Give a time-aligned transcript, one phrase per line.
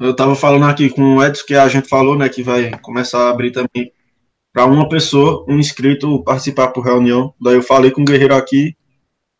[0.00, 3.26] eu tava falando aqui com o Edson que a gente falou, né, que vai começar
[3.26, 3.92] a abrir também
[4.52, 7.34] para uma pessoa, um inscrito participar por reunião.
[7.40, 8.76] Daí eu falei com o Guerreiro aqui,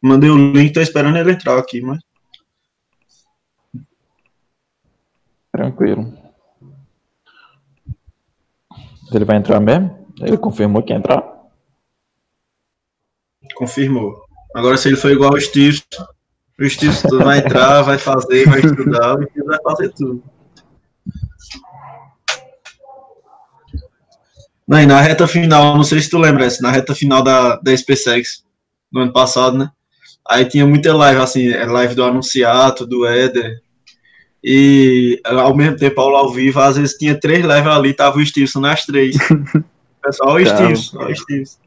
[0.02, 2.00] mandei o link, tô esperando ele entrar aqui, mas
[5.52, 6.12] Tranquilo.
[9.12, 10.08] Ele vai entrar mesmo?
[10.20, 11.34] Ele confirmou que ia entrar?
[13.54, 14.20] confirmou.
[14.54, 15.82] Agora se ele for igual ao Steve,
[16.58, 20.22] o Steve vai entrar, vai fazer, vai estudar, o Steve vai fazer tudo.
[24.66, 27.76] Não, e na reta final, não sei se tu lembra, na reta final da, da
[27.76, 28.42] SpaceX,
[28.90, 29.70] no ano passado, né?
[30.26, 33.60] Aí tinha muita live, assim, é live do Anunciato, do Éder,
[34.42, 38.26] e ao mesmo tempo, aula ao vivo, às vezes tinha três lives ali, tava o
[38.26, 39.16] Stevenson nas três.
[40.02, 41.58] Pessoal, o Stevenson, o Stevenson.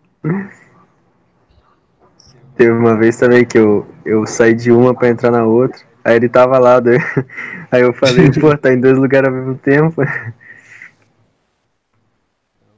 [2.55, 6.15] Teve uma vez também que eu, eu saí de uma pra entrar na outra, aí
[6.15, 6.97] ele tava lá, daí,
[7.71, 10.03] aí eu falei, pô, tá em dois lugares ao mesmo tempo.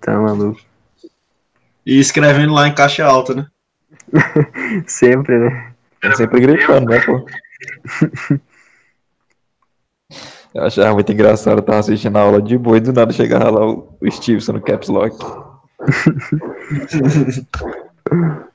[0.10, 0.60] Tá maluco.
[1.86, 3.46] E escrevendo lá em caixa alta, né?
[4.88, 5.72] Sempre, né?
[6.16, 7.24] Sempre gritando, né, pô?
[10.52, 13.52] Eu achava muito engraçado, eu tava assistindo a aula de boa e do nada chegava
[13.52, 15.16] lá o, o Stevenson no Caps Lock.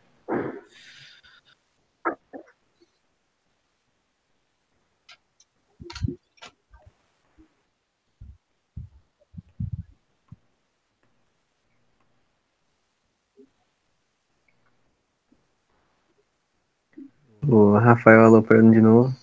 [17.49, 19.15] O Rafael aloprando de novo.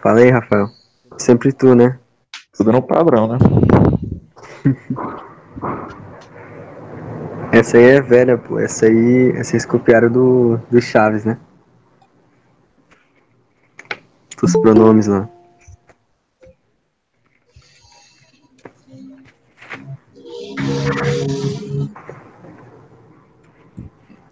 [0.00, 0.68] Fala aí, Rafael.
[1.18, 1.98] Sempre tu, né?
[2.56, 3.38] Tudo no padrão, né?
[7.52, 8.58] Essa aí é velha, pô.
[8.58, 11.38] Essa aí, essa eles copiaram do, do Chaves, né?
[14.42, 15.28] Os pronomes lá.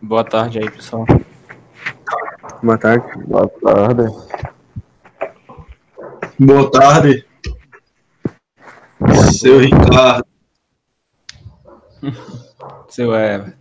[0.03, 1.07] Boa tarde aí, pessoal.
[2.63, 3.27] Boa tarde.
[3.27, 4.03] Boa tarde.
[6.39, 7.27] Boa tarde.
[9.33, 10.27] Seu Ricardo.
[12.89, 13.60] Seu Everton.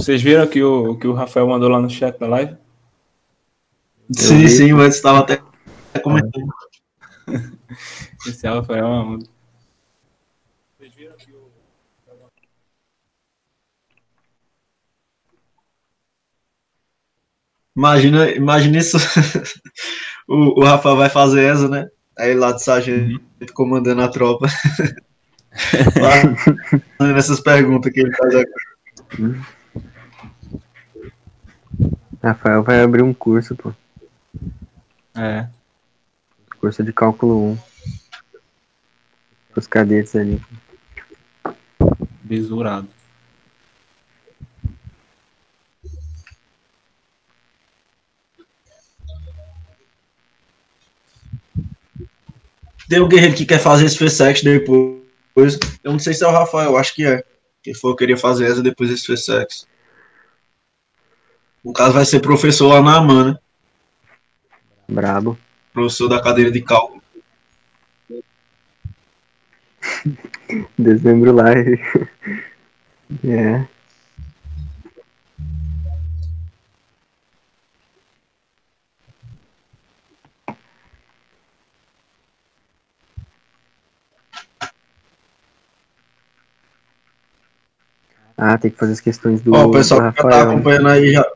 [0.00, 2.56] Vocês viram que o, que o Rafael mandou lá no chat da live?
[4.10, 5.42] Sim, sim, mas estava até
[6.02, 6.48] comentando.
[8.26, 9.18] Esse Rafael é uma.
[10.78, 11.50] Vocês viram que o.
[17.76, 18.96] Imagina, imagina isso.
[20.26, 21.86] o, o Rafa vai fazer essa, né?
[22.18, 23.20] Aí lá de sargento
[23.52, 24.48] comandando a tropa.
[26.96, 29.59] Fazendo essas perguntas que ele faz agora.
[32.22, 33.72] Rafael vai abrir um curso, pô.
[35.14, 35.48] É.
[36.60, 37.58] Curso de cálculo 1.
[39.56, 40.40] Os cadetes ali.
[42.22, 42.88] Besurado.
[52.88, 53.96] Tem um guerreiro que quer fazer esse
[54.42, 55.58] depois.
[55.82, 57.24] Eu não sei se é o Rafael, acho que é.
[57.62, 59.69] Que falou que queria fazer essa depois desse FSEX.
[61.64, 63.38] No caso, vai ser professor lá na AMAN, né?
[64.88, 65.38] Brabo.
[65.72, 67.00] Professor da cadeira de cálculo.
[70.76, 71.80] Dezembro live.
[73.24, 73.66] é.
[88.36, 90.88] Ah, tem que fazer as questões do, Ó, o pessoal do que já tá acompanhando
[90.88, 91.30] aí já.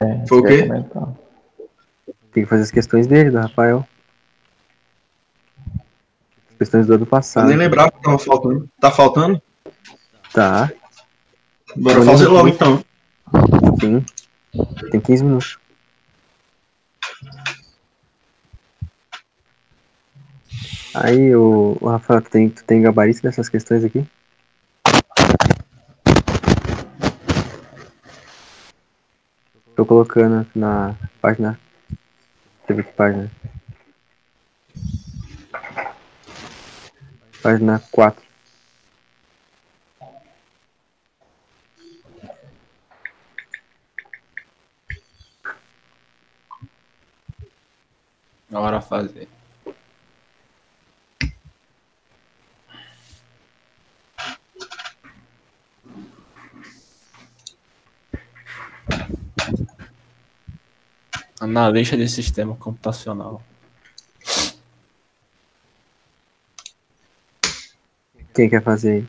[0.00, 0.62] É, Foi o quê?
[0.62, 1.08] comentar.
[2.32, 3.86] Tem que fazer as questões dele, do Rafael.
[6.50, 7.48] As questões do ano Eu passado.
[7.48, 8.68] nem lembrava que tava faltando.
[8.80, 9.42] Tá faltando?
[10.32, 10.70] Tá,
[11.76, 12.84] Bora Eu fazer logo que- então.
[13.80, 14.04] sim.
[14.90, 15.58] Tem 15 minutos.
[20.94, 24.04] Aí, o, o Rafael, tu tem, tu tem gabarito dessas questões aqui?
[29.78, 31.56] Tô colocando na página.
[31.88, 33.30] Deixa eu ver que página.
[37.40, 38.26] Página 4.
[48.50, 49.28] Na hora fazer.
[61.40, 63.42] Analista de sistema computacional.
[68.34, 69.08] Quem quer fazer aí?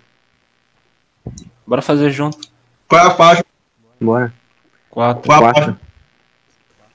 [1.65, 2.39] Bora fazer junto.
[2.87, 3.45] Qual é a página?
[3.99, 4.33] Bora.
[4.89, 5.23] Quatro.
[5.23, 5.61] Qual é a Quatro.
[5.61, 5.81] página?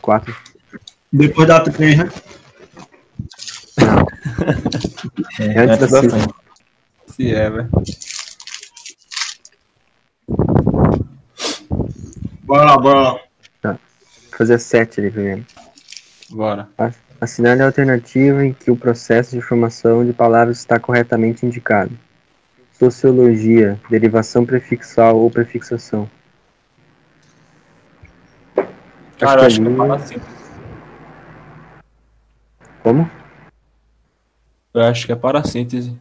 [0.00, 0.36] Quatro.
[1.12, 2.04] Depois da 3, né?
[5.38, 6.18] É antes da cinco.
[6.18, 6.34] cinco.
[7.08, 7.70] Se é, velho.
[12.42, 13.20] Bora lá, bora lá.
[14.36, 15.46] Fazer a sete ali primeiro.
[16.30, 16.68] Bora.
[17.20, 21.96] Assinale a alternativa em que o processo de formação de palavras está corretamente indicado.
[22.72, 26.10] Sociologia, derivação prefixal ou prefixação.
[29.18, 30.36] Cara, eu acho que é ali- parassíntese.
[32.82, 33.10] Como?
[34.74, 35.96] Eu acho que é parassíntese.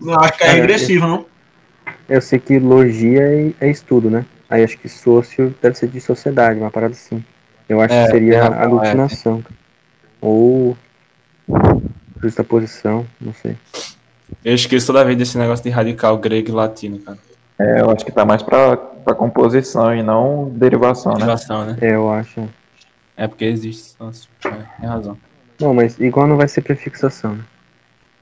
[0.00, 1.26] Eu acho que é regressivo, não?
[2.08, 4.24] Eu sei que logia é, é estudo, né?
[4.50, 7.24] Aí acho que sócio deve ser de sociedade, uma parada assim.
[7.68, 9.44] Eu acho É, que seria razão, aglutinação.
[10.20, 10.76] Ou
[12.20, 13.56] justa posição, não sei.
[14.44, 17.18] Eu esqueço toda vez desse negócio de radical grego e latino, cara.
[17.58, 21.18] É, eu acho que tá mais pra, pra composição e não derivação, né?
[21.18, 21.76] Derivação, né?
[21.80, 22.48] É, eu acho.
[23.16, 23.94] É porque existe.
[24.00, 25.16] Nossa, é, tem razão.
[25.60, 27.38] Não, mas igual não vai ser prefixação,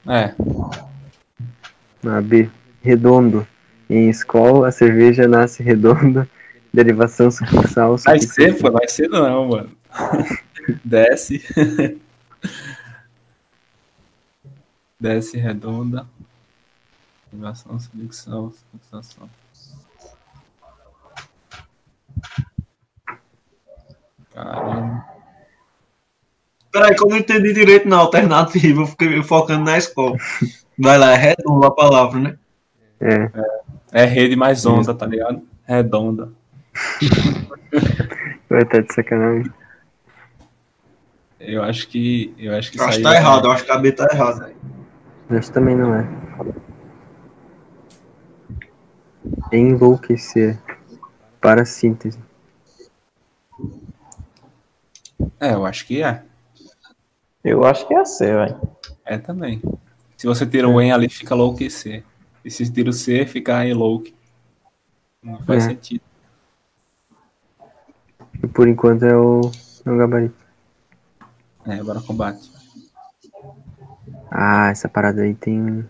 [0.05, 0.33] né?
[2.05, 2.09] É.
[2.09, 2.49] A B.
[2.81, 3.47] Redondo.
[3.89, 6.29] Em escola, a cerveja nasce redonda.
[6.71, 7.97] Derivação sufixal.
[7.97, 9.71] Vai ser, pô, vai ser não, mano.
[10.85, 11.43] Desce.
[14.99, 16.05] Desce redonda.
[17.31, 19.27] Derivação, subdicção, subdicção.
[24.31, 25.05] Caramba.
[26.71, 30.15] Peraí, que eu não entendi direito na alternativa, eu fiquei focando na escola.
[30.77, 32.37] Vai lá, é redondo a palavra, né?
[33.01, 33.15] É.
[33.33, 35.41] É rede mais onda, tá ligado?
[35.65, 36.29] Redonda.
[38.49, 39.51] Vai estar de sacanagem.
[41.39, 42.33] Eu acho que.
[42.37, 44.07] Eu acho que Eu acho que tá é- errado, eu acho que a B tá
[44.11, 44.53] errada.
[45.29, 46.07] Acho que também não é.
[49.51, 50.57] Enlouquecer.
[51.41, 52.19] Para síntese.
[55.39, 56.23] É, eu acho que é.
[57.43, 58.59] Eu acho que é a C, velho.
[59.05, 59.61] É também.
[60.17, 62.03] Se você tira o en ali, fica louquecer.
[62.49, 64.15] E se tira o C, fica enlouque.
[65.21, 65.69] Não faz É.
[65.69, 66.01] sentido.
[68.43, 69.41] E por enquanto é o,
[69.85, 70.33] é o gabarito.
[71.67, 72.51] É, bora combate.
[74.31, 75.87] Ah, essa parada aí tem.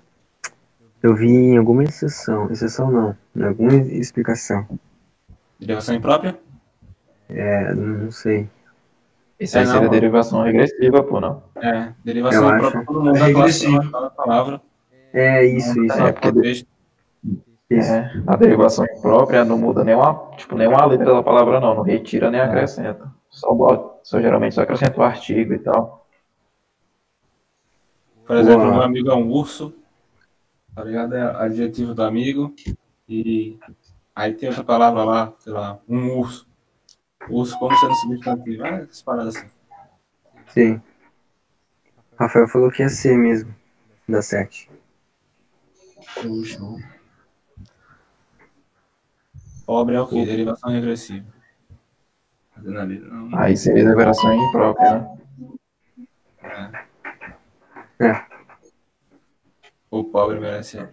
[1.01, 2.51] Eu vi em alguma exceção.
[2.51, 3.17] Exceção não.
[3.33, 4.67] Em alguma explicação.
[5.57, 6.37] Derivação imprópria?
[7.29, 8.49] É, não sei.
[9.39, 9.91] Isso É, aí não, seria ó.
[9.91, 11.41] derivação regressiva, pô, não.
[11.55, 12.85] É, derivação Eu imprópria, acho.
[12.85, 14.61] todo mundo É à palavra.
[15.13, 16.01] É isso, isso.
[16.01, 16.67] É, É, porque contexto.
[17.69, 17.91] isso.
[17.93, 21.75] É, a derivação imprópria não muda nenhuma, tipo, nenhuma letra da palavra, não.
[21.75, 23.11] Não retira nem acrescenta.
[23.29, 26.07] Só, só geralmente só acrescenta o artigo e tal.
[28.25, 28.73] Por exemplo, Boa.
[28.73, 29.73] meu amigo é um urso.
[30.75, 31.15] Tá ligado?
[31.15, 32.53] É adjetivo do amigo.
[33.07, 33.57] E
[34.15, 36.47] aí tem outra palavra lá, sei lá, um urso.
[37.29, 38.63] Urso como sendo substantivo.
[38.63, 39.47] Ah, essas paradas assim.
[40.47, 40.81] Sim.
[42.19, 43.53] Rafael falou que ia ser mesmo.
[44.07, 44.21] Dá
[46.13, 46.27] sete.
[46.27, 46.77] Urso.
[49.65, 50.25] Pobre é o quê?
[50.25, 51.25] Derivação regressiva.
[52.57, 53.37] Não.
[53.39, 55.07] Aí seria derivação imprópria,
[56.41, 58.25] né?
[59.91, 60.87] O pobre merece.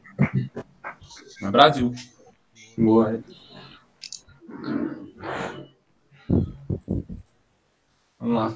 [1.40, 1.92] No Brasil.
[2.78, 3.22] Boa.
[8.18, 8.54] Vamos lá.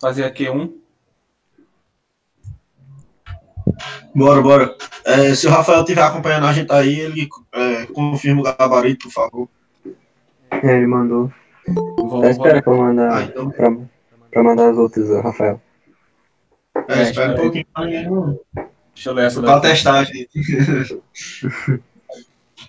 [0.00, 0.80] Fazer aqui um.
[4.14, 4.76] Bora, bora.
[5.04, 9.12] É, se o Rafael estiver acompanhando a gente aí, ele é, confirma o gabarito, por
[9.12, 9.48] favor.
[10.50, 11.32] É, ele mandou.
[11.98, 13.22] Vou, Tá esperando pra Ah, mandar.
[13.24, 13.50] então.
[13.50, 13.70] Pra,
[14.30, 15.60] pra mandar as outras, Rafael.
[16.88, 18.38] É, espera um pouquinho pra ninguém não-
[18.94, 20.28] Deixa eu ler essa pra testar, gente.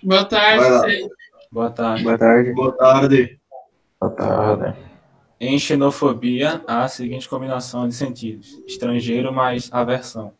[0.02, 1.08] Boa tarde.
[1.50, 2.04] Boa tarde.
[2.04, 2.52] Boa tarde.
[2.54, 3.40] Boa tarde.
[4.00, 4.78] Boa tarde.
[5.40, 10.32] Em xenofobia, há a seguinte combinação de sentidos: estrangeiro mais aversão.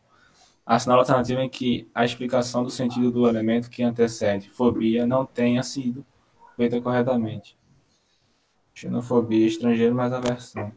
[0.71, 5.25] Assinala a alternativa em que a explicação do sentido do elemento que antecede fobia não
[5.25, 6.05] tenha sido
[6.55, 7.57] feita corretamente.
[8.73, 10.71] Xenofobia, estrangeiro mais aversão.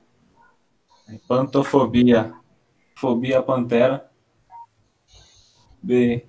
[1.28, 2.34] Pantofobia,
[2.96, 4.10] fobia pantera.
[5.80, 6.26] B.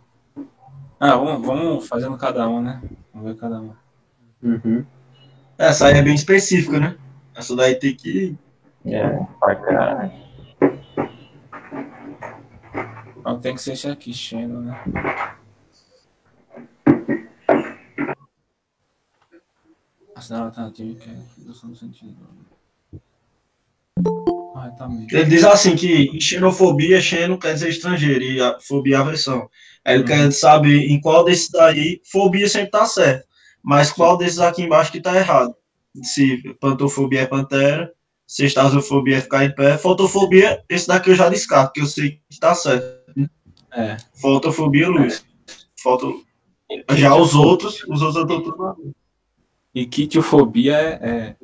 [0.99, 2.83] Ah, vamos, vamos fazendo cada um, né?
[3.11, 3.73] Vamos ver cada um.
[4.43, 4.85] Uhum.
[5.57, 6.99] Essa aí é bem específica, né?
[7.33, 8.37] Essa daí tem que.
[8.85, 10.24] É, pra caralho.
[13.25, 14.79] Não tem que ser esse aqui, Xeno, né?
[20.15, 22.15] Assinar alternativa que é redução do sentido.
[24.53, 25.13] Corretamente.
[25.13, 29.49] Ele diz assim que xenofobia, xeno quer dizer estrangeiro e a fobia é aversão.
[29.83, 30.07] Aí ele Uhum.
[30.07, 33.27] quer saber em qual desses daí, fobia sempre tá certo.
[33.61, 35.53] Mas qual desses aqui embaixo que tá errado?
[36.03, 37.91] Se pantofobia é pantera,
[38.27, 42.21] se estasofobia é ficar em pé, fotofobia, esse daqui eu já descarto, que eu sei
[42.29, 43.04] que tá certo.
[43.75, 43.97] É.
[44.13, 45.25] Fotofobia, luz.
[45.81, 46.23] Foto...
[46.91, 48.77] Já os outros, os outros eu tudo rua.
[49.73, 51.35] E quitiofobia é, é,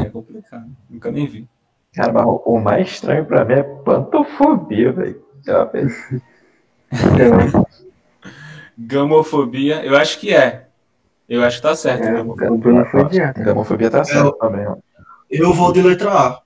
[0.00, 0.70] é complicado.
[0.88, 1.46] Nunca nem vi.
[1.94, 5.22] Cara, mas o o mais estranho pra mim é pantofobia, velho.
[8.78, 10.68] Gamofobia, eu acho que é.
[11.28, 12.02] Eu acho que tá certo.
[12.02, 13.32] é, gamofobia.
[13.36, 13.42] o.
[13.44, 14.76] Gamofobia tá certo também, ó.
[15.30, 16.42] Eu vou de letra A.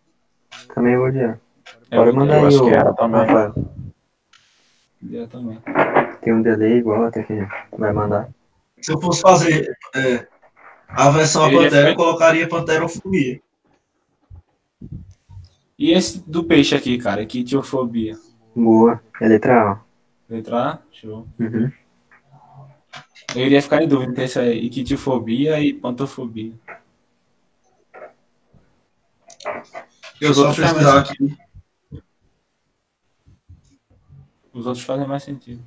[0.74, 1.38] Também vou odiar.
[1.90, 3.26] É, Pode eu mandar eu aí, acho ô, que era também.
[5.30, 5.60] Também.
[6.22, 7.46] Tem um delay igual até que
[7.76, 8.28] vai mandar.
[8.80, 10.26] Se eu fosse fazer é,
[10.88, 13.40] a versão Ele é pantera, eu colocaria panterofobia.
[15.78, 18.16] E esse do peixe aqui, cara, quitiofobia.
[18.54, 19.02] Boa.
[19.20, 19.80] É letra A.
[20.28, 20.78] Letra A?
[20.90, 21.26] Show.
[21.38, 21.70] Uhum.
[23.34, 26.52] Eu iria ficar em dúvida entre esse aí, iquitiofobia e pantofobia.
[30.20, 31.36] E Eu os só pesquisar aqui.
[34.54, 35.60] Os outros fazem mais sentido.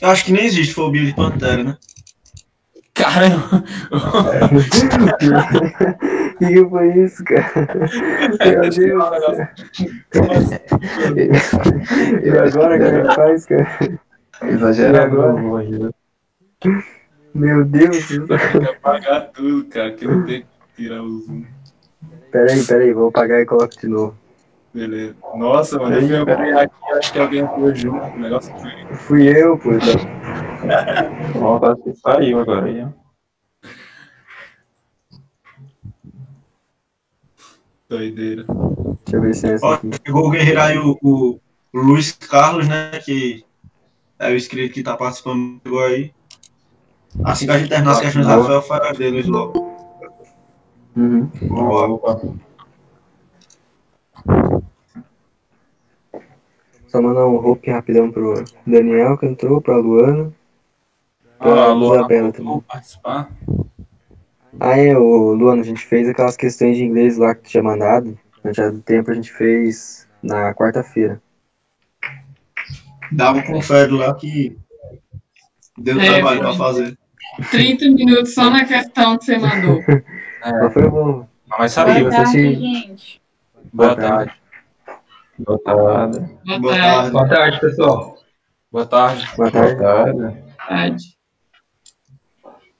[0.00, 1.76] Eu acho que nem existe fobia de pantera, né?
[2.94, 3.28] Cara,
[3.92, 4.58] O
[6.38, 7.52] que, que foi isso, cara?
[8.44, 8.76] Meu Deus.
[12.22, 14.00] E agora o que ele faz, cara?
[14.42, 15.16] Exagerado.
[15.16, 15.92] Não.
[17.34, 18.10] Meu Deus.
[18.10, 21.44] eu quero apagar tudo, cara, que eu tenho que tirar o zoom.
[22.30, 24.16] Peraí, peraí, vou apagar e coloco de novo.
[24.74, 25.14] Beleza.
[25.36, 28.04] Nossa, mano, eu fui abrir aqui, acho que alguém entrou junto.
[28.04, 29.70] O negócio foi Fui eu, pô.
[29.78, 31.38] Tá?
[31.38, 33.02] Nossa, acho que saiu agora aí, ó.
[37.92, 38.44] doideira.
[38.44, 41.40] Deixa eu ver se é essa Ó, pegou o guerreiro aí, o, o
[41.74, 42.90] Luiz Carlos, né?
[43.04, 43.44] Que
[44.18, 46.12] é o inscrito que tá participando aí.
[47.24, 49.71] Assim que a gente terminar as questões da Rafael, faz deles logo.
[50.96, 51.30] Uhum.
[51.48, 52.00] Vamos
[56.86, 60.32] Só mandar um hope rapidão pro Daniel que entrou, pra Luana.
[61.38, 62.60] Pra Ah, Luana, Isabela também.
[62.60, 63.30] participar.
[64.60, 67.62] Ah, é, o Luana, a gente fez aquelas questões de inglês lá que tu tinha
[67.62, 68.18] mandado.
[68.44, 71.22] Antes do tempo a gente fez na quarta-feira.
[73.10, 74.56] Dá um confere lá que
[75.78, 76.98] deu É, trabalho pra fazer.
[77.50, 79.80] 30 minutos só na questão que você mandou.
[80.72, 81.28] Foi bom.
[81.48, 82.10] Mas Boa saiu.
[82.10, 82.16] tá.
[82.16, 83.22] tarde, gente.
[83.72, 84.32] Boa Boa tarde.
[84.32, 84.42] tarde.
[85.38, 86.30] Botada.
[86.44, 86.82] Boa Boa tarde.
[86.82, 87.10] tarde.
[87.12, 88.18] Boa tarde, pessoal.
[88.70, 89.26] Boa tarde.
[89.36, 89.74] Boa tarde.
[89.76, 90.44] Botada.
[90.68, 91.18] tarde.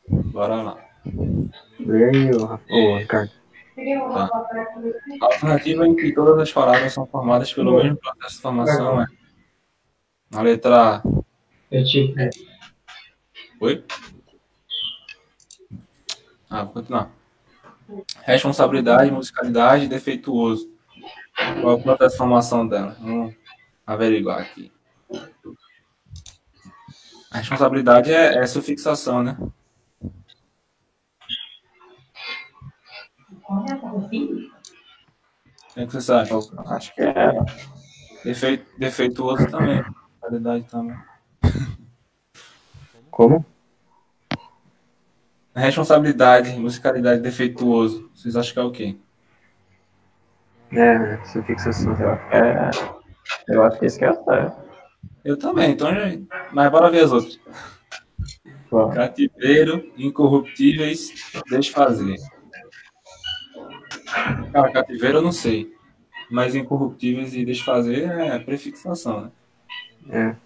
[0.08, 0.78] Bora lá.
[1.08, 3.30] Ô, Rafa- Ricardo.
[5.20, 9.06] A alternativa em que todas as palavras são formadas pelo mesmo processo de formação é
[10.34, 11.02] a letra A.
[11.70, 12.14] Eu te...
[13.60, 13.84] Oi?
[16.50, 17.10] Ah, vou continuar.
[18.22, 20.70] Responsabilidade, musicalidade, defeituoso.
[21.60, 22.96] Qual é o processo de formação dela?
[23.00, 23.34] Vamos
[23.86, 24.72] averiguar aqui.
[27.30, 29.36] A responsabilidade é, é sufixação, né?
[35.74, 36.30] O que você sabe?
[36.66, 37.32] Acho que é.
[38.24, 39.82] Defeito, defeituoso também.
[40.20, 40.96] Qualidade também.
[43.10, 43.44] Como?
[45.54, 48.10] Responsabilidade, musicalidade, defeituoso.
[48.14, 48.96] Vocês acham que é o quê?
[50.72, 51.52] É, acho que
[52.32, 52.70] é.
[53.48, 54.62] Eu acho que esse que é certo.
[55.24, 55.90] Eu também, então.
[56.52, 57.38] Mas bora ver as outras.
[58.70, 58.94] Vamos.
[58.94, 61.12] Cativeiro, incorruptíveis,
[61.50, 62.16] desfazer.
[64.52, 65.74] Cara, cativeiro eu não sei.
[66.30, 69.30] Mas incorruptíveis e desfazer é prefixação, né?
[70.08, 70.36] É.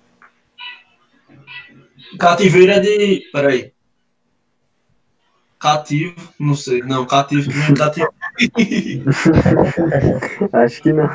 [2.19, 3.31] Cativeiro é de.
[3.33, 3.76] Peraí.
[5.59, 6.83] Cativo, não sei.
[6.83, 8.13] Não, cativo não é cativo.
[10.53, 11.09] Acho que não.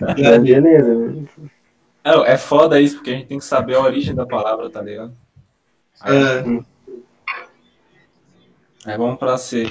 [0.00, 1.28] Mas beleza.
[2.04, 4.82] É, é foda isso, porque a gente tem que saber a origem da palavra, tá
[4.82, 5.14] ligado?
[6.00, 6.44] Aí, É,
[8.86, 9.66] aí vamos pra C.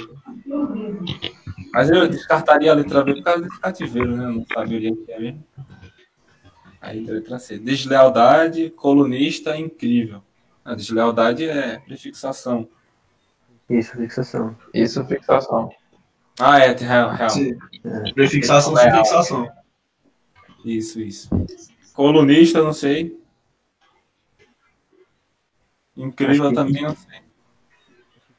[1.74, 4.26] Mas eu descartaria a letra B por causa desse cativeiro, né?
[4.26, 5.44] Eu não sabia o que é mesmo.
[6.80, 7.58] Aí, letra C.
[7.58, 10.22] Deslealdade, colunista, incrível.
[10.64, 12.70] A deslealdade é prefixação.
[13.70, 14.56] Isso, fixação.
[14.74, 15.70] Isso, fixação.
[16.40, 17.30] Ah, é, real, real.
[18.14, 19.52] Prefixação, sufixação.
[20.64, 21.30] Isso, isso.
[21.94, 23.20] Colunista, não sei.
[25.96, 27.20] Incrível Acho que- também, não sei.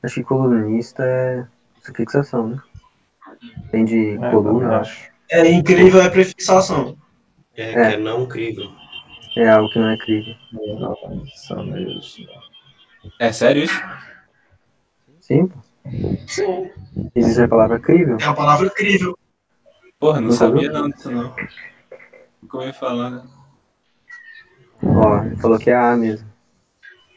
[0.03, 1.47] Acho que colunista é
[1.95, 2.63] fixação, né?
[3.71, 5.11] Tem de É, coluna, acho.
[5.31, 6.97] É incrível é prefixação.
[7.57, 7.73] É, É.
[7.73, 8.71] que é não crível.
[9.37, 10.35] é algo que não é crível.
[13.19, 13.81] É sério isso?
[15.29, 15.59] Sim, pô.
[16.27, 16.71] Sim.
[17.15, 18.17] Existe a palavra crível?
[18.19, 19.17] É a palavra crível.
[19.99, 21.37] Porra, não Nunca sabia não disso não.
[22.41, 23.23] Nunca ouvi falar, né?
[24.83, 26.27] Ó, ele falou que é A mesmo.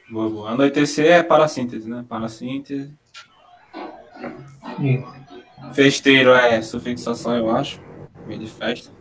[0.10, 0.50] Boa, boa.
[0.50, 2.04] Anoitecer é parassíntese, né?
[2.10, 2.94] Parassíntese.
[5.74, 7.80] Festeiro é sufixação, eu acho.
[8.28, 8.92] Meio de festa.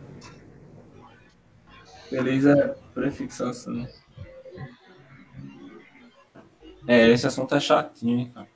[2.09, 3.85] Feliz é prefixação.
[6.87, 8.47] É, esse assunto é chatinho, hein, cara.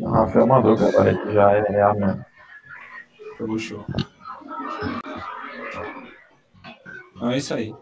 [0.00, 2.24] O Rafael mandou que agora ele já é a mesmo.
[3.58, 3.84] Show.
[7.14, 7.74] Então é isso aí.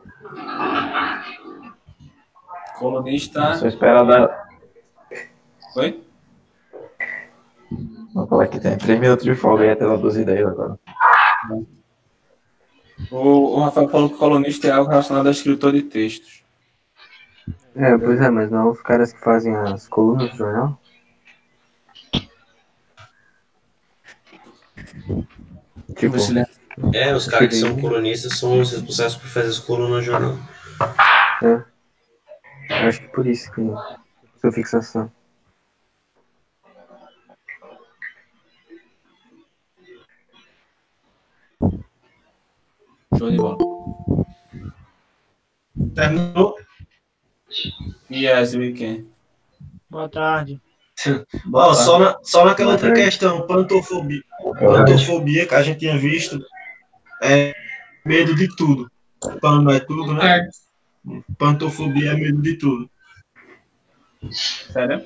[2.79, 3.55] Colunista.
[3.57, 4.49] Só espera dar.
[5.77, 6.05] Oi?
[8.15, 10.79] Vou falar que tem 3 minutos de folga aí até dar duas ideias agora.
[13.11, 16.42] O, o Rafael falou que colunista é algo relacionado a escritor de textos.
[17.75, 20.79] É, pois é, mas não os caras que fazem as colunas do jornal?
[25.97, 26.51] Tipo, Você lembra?
[26.95, 30.39] É, os caras que são colunistas são os responsáveis por fazer as colunas no jornal.
[31.43, 31.65] eu
[32.89, 33.63] acho que por isso que
[34.41, 35.11] sua fixação.
[43.19, 43.59] Show de bola.
[45.95, 46.57] Terminou?
[48.11, 49.07] Yes, we can.
[49.91, 50.61] Boa tarde.
[51.53, 54.23] Ó, só, na, só naquela Boa outra questão, pantofobia,
[54.59, 56.45] pantofobia que a gente tinha visto,
[57.23, 57.55] é
[58.05, 58.91] medo de tudo.
[59.41, 60.39] Pano é tudo, né?
[60.39, 60.49] É.
[61.39, 62.91] Pantofobia é medo de tudo.
[64.31, 65.05] Sério?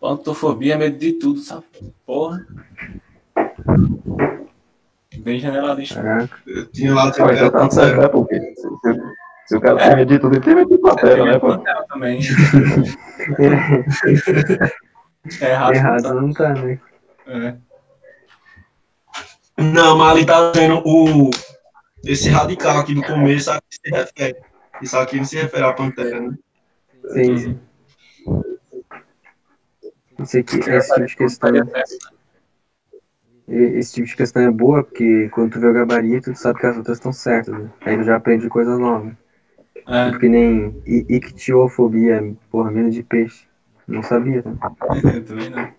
[0.00, 1.64] Pantofobia é medo de tudo, sabe?
[2.06, 2.46] Porra.
[5.18, 6.28] Bem generalista.
[6.46, 8.08] Eu tinha lá Pô, então tá certo, né?
[8.08, 9.00] Porque se, se-
[9.46, 11.48] se o cara tem medo de tudo, ele tem medo de pantera, né, pô?
[11.48, 12.20] Pantera também.
[15.40, 15.74] É errado.
[15.74, 16.78] Errado não tá, né?
[17.26, 17.54] É.
[19.56, 21.30] Não, mas ali tá vendo o,
[22.04, 24.36] esse radical aqui do começo a que se refere.
[24.82, 26.34] Isso aqui não se refere à pantera, né?
[27.12, 27.60] Sim, sim.
[30.18, 31.50] Esse aqui, esse tipo de questão,
[33.46, 36.66] esse tipo de questão é boa, porque quando tu vê o gabarito, tu sabe que
[36.66, 37.70] as outras estão certas, né?
[37.82, 39.12] Aí tu já aprende coisas novas.
[39.86, 40.06] É.
[40.06, 43.46] Tipo que nem ictiofobia, porra, medo de peixe.
[43.86, 44.56] Não sabia, né?
[45.12, 45.74] Eu também não.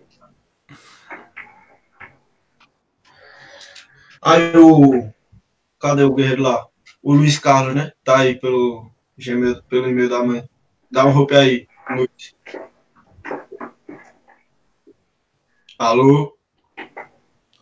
[4.22, 5.12] Aí o.
[5.80, 6.68] Cadê o guerreiro lá?
[7.02, 7.92] O Luiz Carlos, né?
[8.04, 10.48] Tá aí pelo, Gmail, pelo e-mail da mãe.
[10.92, 11.68] Dá um roupa aí.
[11.90, 12.36] Luiz.
[15.78, 16.36] Alô?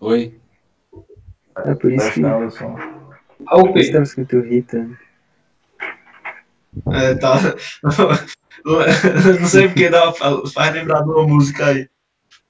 [0.04, 0.40] Oi.
[1.64, 2.26] É por isso que.
[2.26, 2.40] Ah,
[3.58, 3.92] o isso quê?
[3.92, 4.90] tava escrito Rita.
[6.92, 7.36] É, tá.
[8.66, 11.88] Não sei porque dá, faz lembrar de uma música aí.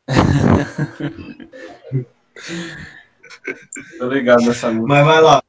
[4.00, 4.88] Tô ligado nessa música.
[4.88, 5.44] Mas vai lá.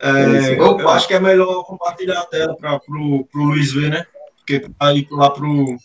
[0.00, 0.54] É, Beleza.
[0.54, 4.04] eu, eu acho que é melhor compartilhar a tela para pro, pro Luiz ver, né?
[4.38, 5.76] Porque aí lá pro,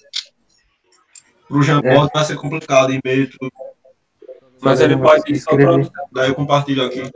[1.48, 3.52] pro Jean Paul vai ser complicado em meio e tudo.
[4.64, 5.92] Mas ele pode ir só pra escrever.
[6.12, 7.12] Daí eu compartilho aqui.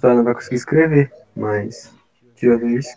[0.00, 1.92] Só não vai conseguir escrever, mas
[2.34, 2.90] tirando isso.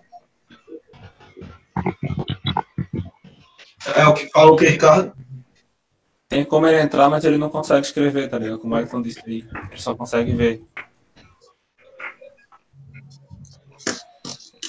[3.96, 5.14] É o que fala o que, Ricardo?
[6.28, 8.60] Tem como ele entrar, mas ele não consegue escrever, tá ligado?
[8.60, 9.48] Como o Elton disse aí.
[9.72, 10.64] Ele só consegue ver.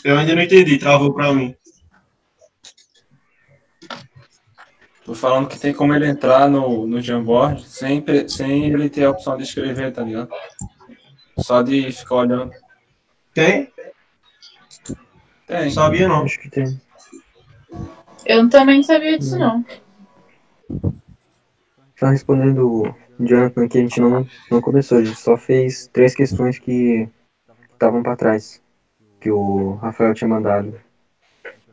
[0.03, 1.55] Eu ainda não entendi, travou pra mim.
[5.11, 9.11] Tô falando que tem como ele entrar no, no Jamboard sem, sem ele ter a
[9.11, 10.31] opção de escrever, tá ligado?
[11.37, 12.53] Só de ficar olhando.
[13.35, 13.73] Tem?
[15.49, 15.65] Tem.
[15.65, 16.23] Não sabia não.
[16.23, 16.81] Acho que tem.
[18.25, 19.65] Eu também não sabia disso, não.
[21.99, 26.15] Só respondendo o Jonathan que a gente não, não começou, a gente só fez três
[26.15, 27.09] questões que
[27.73, 28.63] estavam para trás,
[29.21, 30.81] que o Rafael tinha mandado.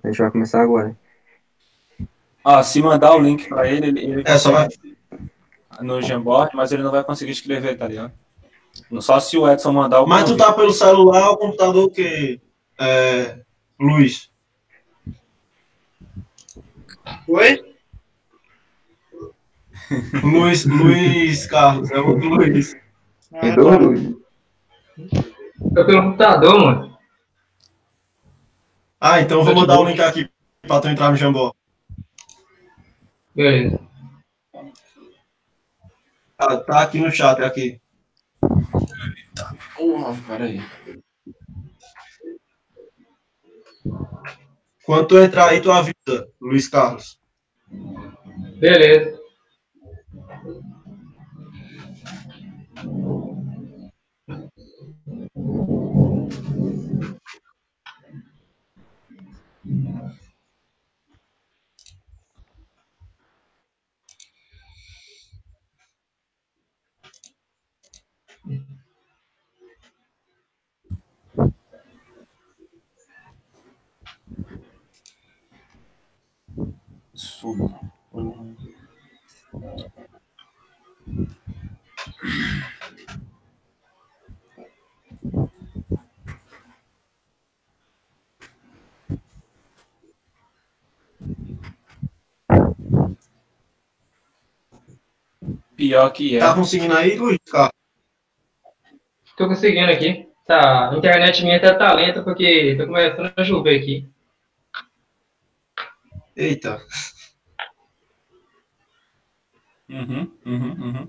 [0.03, 0.97] A gente vai começar agora.
[2.49, 4.69] Ó, se mandar o link pra ele, ele, ele É, só vai.
[5.81, 8.13] no Jamboard, mas ele não vai conseguir escrever, tá ligado?
[9.01, 10.45] Só se o Edson mandar o Mas tu convite.
[10.47, 12.39] tá pelo celular ou computador o quê?
[12.79, 13.39] É,
[13.77, 14.31] Luiz.
[17.27, 17.75] Oi?
[20.23, 22.73] Luiz, Luiz Carlos, é outro Luiz.
[23.41, 24.15] Tem dois Luiz.
[25.75, 26.97] Tô pelo computador, mano.
[29.01, 30.29] Ah, então eu vou mandar o link aqui
[30.61, 31.51] pra tu entrar no Jambó.
[33.37, 33.79] Beleza.
[36.39, 37.79] Ah, tá aqui no chat, é aqui.
[39.75, 40.59] Porra, peraí.
[44.83, 47.21] Quando tu entrar aí, tu avisa, Luiz Carlos.
[48.59, 49.19] Beleza.
[77.37, 77.69] Suba.
[95.75, 96.39] Pior que é.
[96.39, 97.71] Tá conseguindo aí, Luiz Carlos?
[99.37, 100.27] Tô conseguindo aqui.
[100.47, 104.09] Tá, a internet minha tá tá lenta porque tô começando a chover aqui.
[106.35, 106.81] Eita.
[109.89, 111.07] Uhum, uhum, uhum.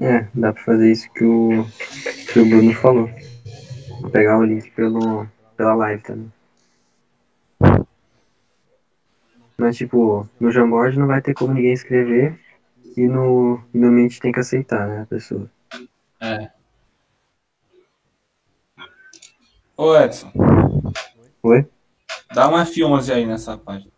[0.00, 1.64] É, dá pra fazer isso que o,
[2.32, 3.10] que o Bruno falou.
[4.12, 6.32] Pegar o link pelo, pela live também.
[9.60, 12.38] Mas, tipo, no Jamboard não vai ter como ninguém escrever
[12.96, 15.50] e no, no Mint tem que aceitar, né, a pessoa.
[16.20, 16.50] É.
[19.76, 20.32] Ô Edson,
[21.42, 21.66] Oi?
[22.32, 23.90] dá um F11 aí nessa página.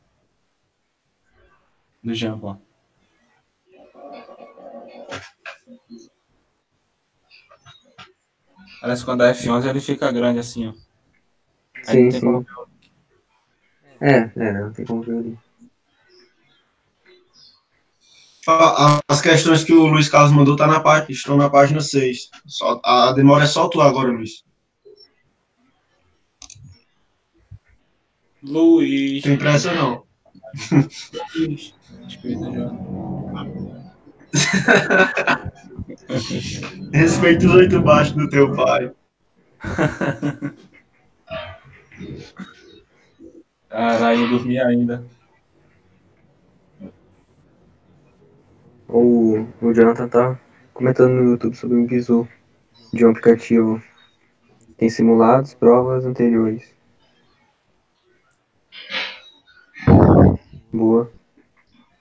[2.02, 2.58] Do Jambon.
[8.80, 10.72] Parece que quando é F11 ele fica grande assim, ó.
[11.86, 12.70] Aí Sim, não tem como sim.
[14.00, 15.49] É, é, não tem como ver ali.
[19.09, 22.31] As questões que o Luiz Carlos mandou tá na página, estão na página 6.
[22.46, 24.44] Só, a demora é só tu agora, Luiz.
[28.42, 29.22] Luiz.
[29.22, 30.05] Tem pressa não.
[31.37, 31.74] Luiz.
[36.92, 38.92] Respeita os oito baixos do teu pai.
[43.68, 45.05] Caralho, dormi ainda.
[49.02, 50.38] O, o Jonathan tá
[50.74, 52.28] comentando no YouTube sobre um bizu
[52.92, 53.82] de um aplicativo.
[54.76, 56.74] Tem simulados, provas anteriores.
[60.70, 61.10] Boa.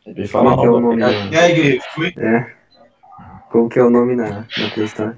[0.05, 1.31] Deixa eu falar Como é que é o o nome nome.
[1.31, 2.13] E aí, Gui?
[2.17, 2.55] É.
[3.49, 5.15] Como que é o nome na, na questão?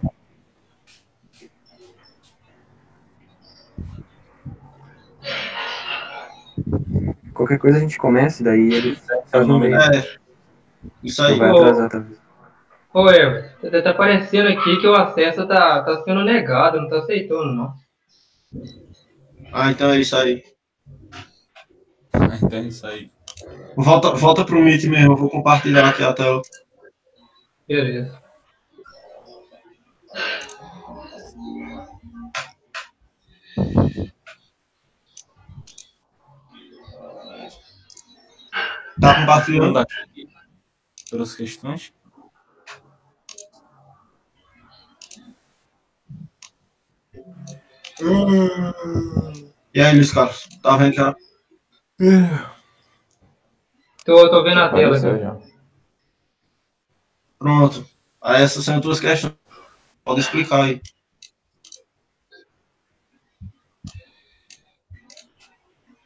[7.34, 8.96] Qualquer coisa a gente começa, daí ele
[9.32, 9.76] faz no meio.
[9.76, 10.21] É.
[11.04, 11.38] Isso aí.
[11.38, 12.22] Vai atrasar, talvez.
[12.94, 16.98] Ô, eu, tá, tá aparecendo aqui que o acesso tá, tá sendo negado, não tá
[16.98, 17.74] aceitando, não.
[19.54, 20.44] Ah, então é isso aí.
[22.44, 23.10] Então é isso aí.
[23.78, 26.42] Volta, volta pro Meet mesmo, eu vou compartilhar aqui a tela.
[27.68, 28.20] Beleza.
[39.00, 39.74] Tá compartilhando?
[39.74, 39.88] Manda
[41.12, 41.94] pelas questões.
[49.74, 51.16] E aí, Luiz Carlos, tá vendo já?
[54.06, 55.22] Tô, tô vendo a tela aqui.
[55.22, 55.38] já.
[57.38, 57.86] Pronto.
[58.22, 59.36] Aí essas são as tuas questões.
[60.04, 60.82] Pode explicar aí.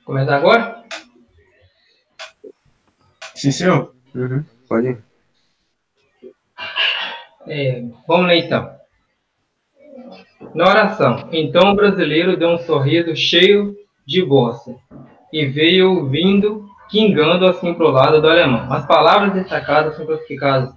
[0.04, 0.84] Começar agora?
[3.36, 3.96] Sim, senhor?
[4.14, 4.98] Uhum, pode.
[7.48, 8.76] É, vamos lá então.
[10.54, 14.76] Na oração, então o brasileiro deu um sorriso cheio de bossa
[15.32, 18.72] e veio vindo quingando assim pro lado do alemão.
[18.72, 20.74] As palavras destacadas são classificadas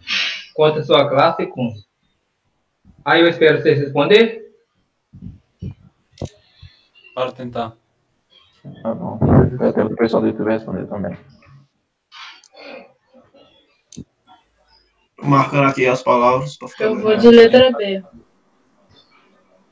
[0.55, 1.73] quanto à sua classe e com.
[3.05, 4.47] Aí eu espero vocês responder.
[7.15, 7.73] Bora tentar.
[8.83, 9.19] Tá bom.
[9.53, 11.17] Eu quero que o pessoal do YouTube responder também.
[15.23, 16.57] Marcando aqui as palavras.
[16.57, 18.03] pra ficar Eu vou de letra B.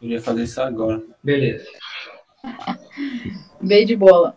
[0.03, 1.03] Eu ia fazer isso agora.
[1.23, 1.67] Beleza.
[3.61, 4.37] B de bola.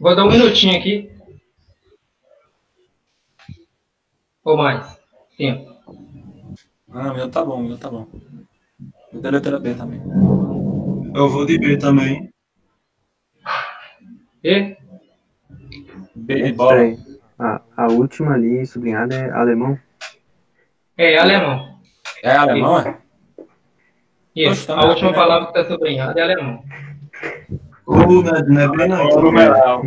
[0.00, 1.10] Vou dar um minutinho aqui.
[4.44, 4.98] Ou mais.
[5.36, 5.72] Tempo.
[6.90, 8.08] Ah, meu tá bom, meu tá bom.
[9.12, 10.02] Eu da letra B também.
[11.14, 12.32] Eu vou de B também.
[14.42, 14.76] E?
[16.22, 16.72] B de bola.
[16.72, 16.98] Peraí.
[17.38, 19.78] A, a última ali sublinhada é alemão.
[20.96, 21.78] É alemão.
[22.22, 22.98] É alemão, é?
[24.34, 24.66] Isso.
[24.66, 25.16] Poxa, A última né?
[25.16, 26.62] palavra que está sublinhada é alemão.
[27.84, 29.82] Ou não é, é numeral.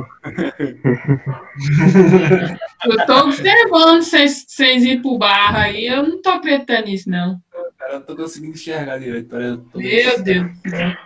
[2.86, 5.88] Eu tô observando vocês vocês ir pro barro aí.
[5.88, 7.40] Eu não tô acreditando nisso, não.
[7.78, 9.30] Cara, eu não tô conseguindo enxergar direito.
[9.30, 9.80] Peraí, eu tô...
[9.80, 10.52] Meu Deus.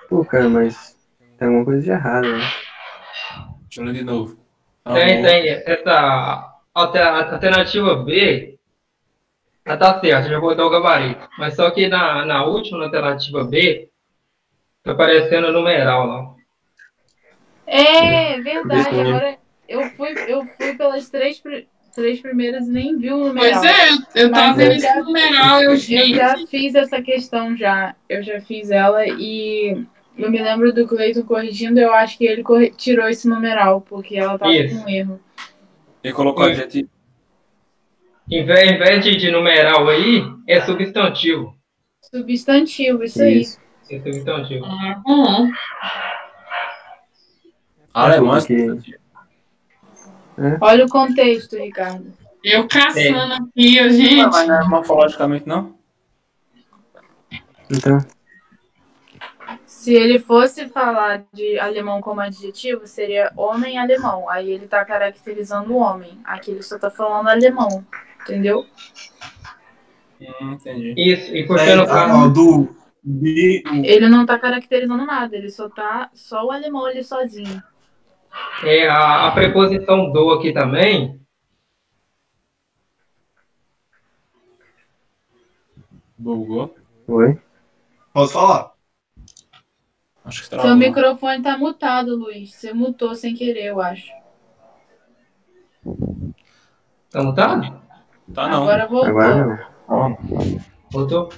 [0.10, 0.98] Pô, cara, mas
[1.38, 2.50] tem alguma coisa de errado, né?
[3.62, 4.39] Deixa eu ler de novo.
[4.94, 5.50] Tem, tem.
[5.66, 8.58] Essa alter- alternativa B,
[9.66, 11.28] ela tá certa, já vou dar o gabarito.
[11.38, 13.90] Mas só que na, na última, na alternativa B,
[14.84, 16.36] tá aparecendo o numeral lá.
[17.68, 19.00] É, verdade.
[19.00, 21.42] Agora eu fui, eu fui pelas três,
[21.94, 23.62] três primeiras e nem vi o numeral.
[23.62, 27.96] Pois é, eu, tava vendo esse numeral, eu Eu já fiz essa questão já.
[28.10, 29.86] Eu já fiz ela e
[30.20, 34.16] eu me lembro do Cleiton corrigindo, eu acho que ele corri- tirou esse numeral, porque
[34.18, 34.82] ela tava Isso.
[34.84, 35.20] com erro.
[36.04, 36.52] Ele colocou Sim.
[36.52, 36.90] adjetivo.
[38.32, 41.56] Em vez, em vez de, de numeral aí, é substantivo.
[42.02, 43.42] Substantivo, isso aí.
[43.42, 43.60] Isso.
[43.92, 44.66] É substantivo.
[45.04, 45.50] Bom.
[47.94, 49.00] Alemão é substantivo.
[50.62, 52.14] Olha o contexto, Ricardo.
[52.44, 53.38] Eu caçando É.
[53.38, 54.16] aqui, gente.
[54.28, 55.76] mas não é morfologicamente, não?
[57.70, 57.98] Então,
[59.80, 64.28] Se ele fosse falar de alemão como adjetivo, seria homem alemão.
[64.28, 66.20] Aí ele tá caracterizando o homem.
[66.26, 67.86] Aqui ele só tá falando alemão.
[68.22, 68.66] Entendeu?
[70.20, 70.94] Hum, entendi.
[70.98, 72.34] Isso, e porque É, no caso.
[72.34, 77.64] do B, Ele não tá caracterizando nada, ele só tá só o alemão ali sozinho.
[78.66, 81.18] É, a, a preposição do aqui também,
[86.18, 86.76] Bugou.
[87.08, 87.40] oi?
[88.14, 88.69] pode falar.
[90.30, 90.76] Acho que Seu travou.
[90.76, 92.54] microfone tá mutado, Luiz.
[92.54, 94.12] Você mutou sem querer, eu acho.
[97.12, 97.82] tá mutado?
[98.34, 98.64] Tá não.
[98.64, 99.10] Agora voltou.
[99.10, 100.60] Agora não.
[100.92, 101.30] Voltou?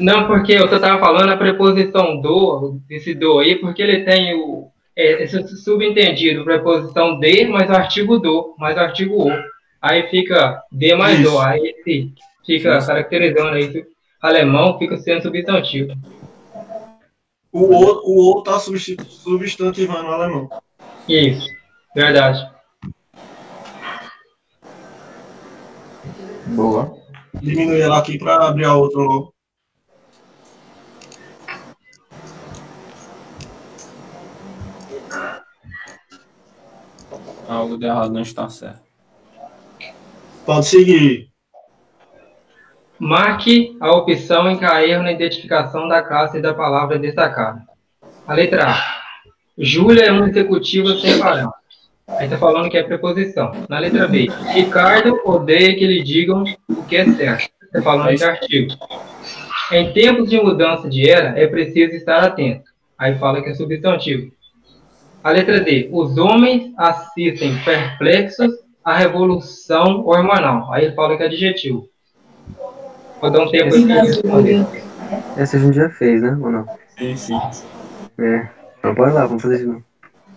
[0.00, 4.70] Não, porque eu tava falando a preposição do, desse do aí, porque ele tem o
[4.96, 9.32] é, esse subentendido, preposição de mais o artigo do, mais o artigo o.
[9.80, 11.34] Aí fica de mais Isso.
[11.34, 12.12] o, aí esse
[12.44, 13.86] fica caracterizando aí que
[14.20, 15.92] alemão fica sendo substantivo.
[17.52, 20.48] O O, o o tá substantivando o alemão.
[21.08, 21.46] Isso,
[21.94, 22.50] verdade.
[26.48, 26.96] Boa.
[27.40, 29.34] Diminui ela aqui pra abrir a outra logo.
[37.48, 38.82] Algo de errado não está certo.
[40.44, 41.32] Pode seguir.
[42.98, 47.62] Marque a opção em cair na identificação da classe da palavra destacada.
[48.26, 48.98] A letra A.
[49.56, 51.50] Júlia é um executivo sem parar.
[52.08, 53.52] Aí tá falando que é preposição.
[53.68, 54.28] Na letra B.
[54.52, 57.50] Ricardo odeia que lhe digam o que é certo.
[57.72, 58.74] Tá falando de artigo.
[59.70, 62.64] Em tempos de mudança de era, é preciso estar atento.
[62.98, 64.32] Aí fala que é substantivo.
[65.22, 65.88] A letra D.
[65.92, 68.50] Os homens assistem perplexos
[68.84, 70.72] à revolução hormonal.
[70.72, 71.88] Aí fala que é adjetivo.
[73.20, 73.86] Vou dar um tempo aqui.
[73.86, 74.66] pra responder.
[75.36, 76.30] Essa a gente já fez, né?
[76.40, 76.66] Ou não?
[76.96, 77.40] Sim, sim.
[78.18, 78.48] É.
[78.78, 79.84] Então bora lá, vamos fazer de novo.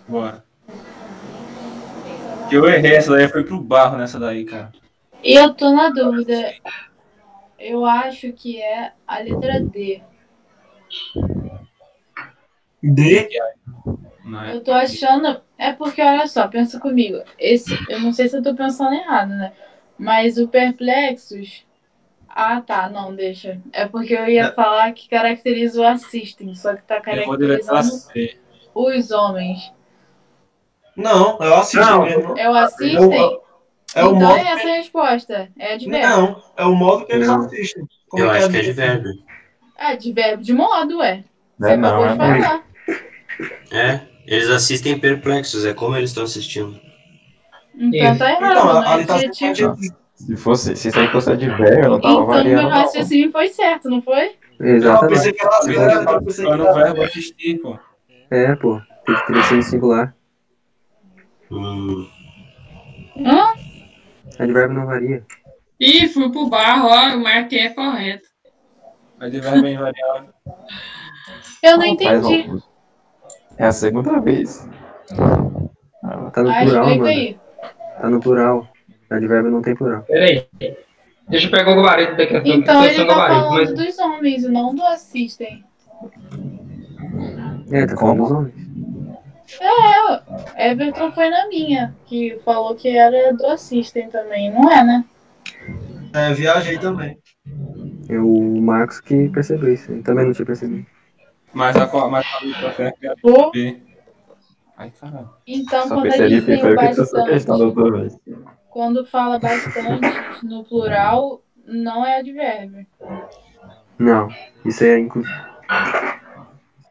[0.08, 0.44] Bora.
[2.48, 4.72] Que eu errei essa daí, foi pro barro nessa daí, cara.
[5.22, 6.52] E eu tô na dúvida.
[7.58, 10.02] Eu acho que é a letra D.
[12.82, 13.28] D,
[14.24, 14.56] Não é?
[14.56, 15.40] Eu tô achando.
[15.56, 17.22] É porque, olha só, pensa comigo.
[17.38, 19.52] Esse, eu não sei se eu tô pensando errado, né?
[19.96, 21.64] Mas o perplexos.
[22.34, 23.60] Ah, tá, não, deixa.
[23.72, 27.90] É porque eu ia falar que caracteriza o assistem, só que tá Eu caracterizando
[28.74, 29.70] os homens.
[30.96, 32.04] não, é o assisto Não.
[32.04, 32.38] mesmo.
[32.38, 33.40] É o assistem?
[33.94, 34.36] É o então modo.
[34.36, 35.48] é essa a resposta.
[35.58, 36.06] É de verbo.
[36.08, 37.44] Não, é o modo que eles Não.
[37.44, 37.84] assistem.
[38.08, 38.66] Como Eu acho que é D?
[38.66, 39.08] de verbo.
[39.76, 41.24] É de verbo de modo, ué.
[41.58, 42.64] Não Você é não, é falar.
[43.70, 46.80] É, eles assistem perplexos, é como eles estão assistindo.
[47.74, 49.28] Então tá errado, Então, né?
[49.28, 52.62] tá tipo, Se, fosse, se isso aí fosse advérbio, eu não tava então meu variando.
[52.62, 52.70] não.
[52.70, 54.36] raciocínio foi certo, não foi?
[54.60, 55.14] Não, eu Exatamente.
[55.14, 57.78] pensei que era advérbio, eu pensei que era verbo assistir, pô.
[58.30, 58.80] É, pô.
[59.04, 60.14] Tem que crescer em singular.
[61.50, 62.06] Hum,
[63.18, 63.52] Hã?
[64.38, 65.26] Advérbio não varia.
[65.80, 68.28] Ih, fui pro barro, ó, o marquei é correto.
[69.18, 70.30] Advérbio é invariável.
[71.62, 72.42] Eu não Rapaz, entendi.
[72.48, 72.68] Augusto.
[73.58, 74.68] É a segunda vez.
[76.32, 77.04] Tá no Ah, plural, mano.
[77.06, 77.38] aí.
[78.00, 78.71] Tá no plural.
[79.16, 80.02] Advérbio não tem plural.
[80.02, 80.46] Peraí.
[81.28, 82.52] Deixa eu pegar o gabarito da questão.
[82.52, 85.64] Então da ele tá gabarito, falando mas dos homens e não do assistem.
[87.70, 88.54] É, tá falando dos homens.
[89.60, 95.04] É, Everton foi na minha, que falou que era do assistem também, não é, né?
[96.14, 97.18] É, viajei também.
[98.08, 99.92] É o Marcos que percebeu isso.
[99.92, 100.86] Ele também não tinha percebido.
[101.52, 103.50] Mas a, mas a a.
[104.76, 105.30] Ai, caralho.
[105.46, 108.00] então Só quando a percebi gente que foi o que essa questão da bastante, outra
[108.00, 108.18] vez.
[108.72, 110.00] Quando fala bastante
[110.42, 112.86] no plural, não é advérbio.
[113.98, 114.28] Não.
[114.64, 115.32] Isso é inclusive.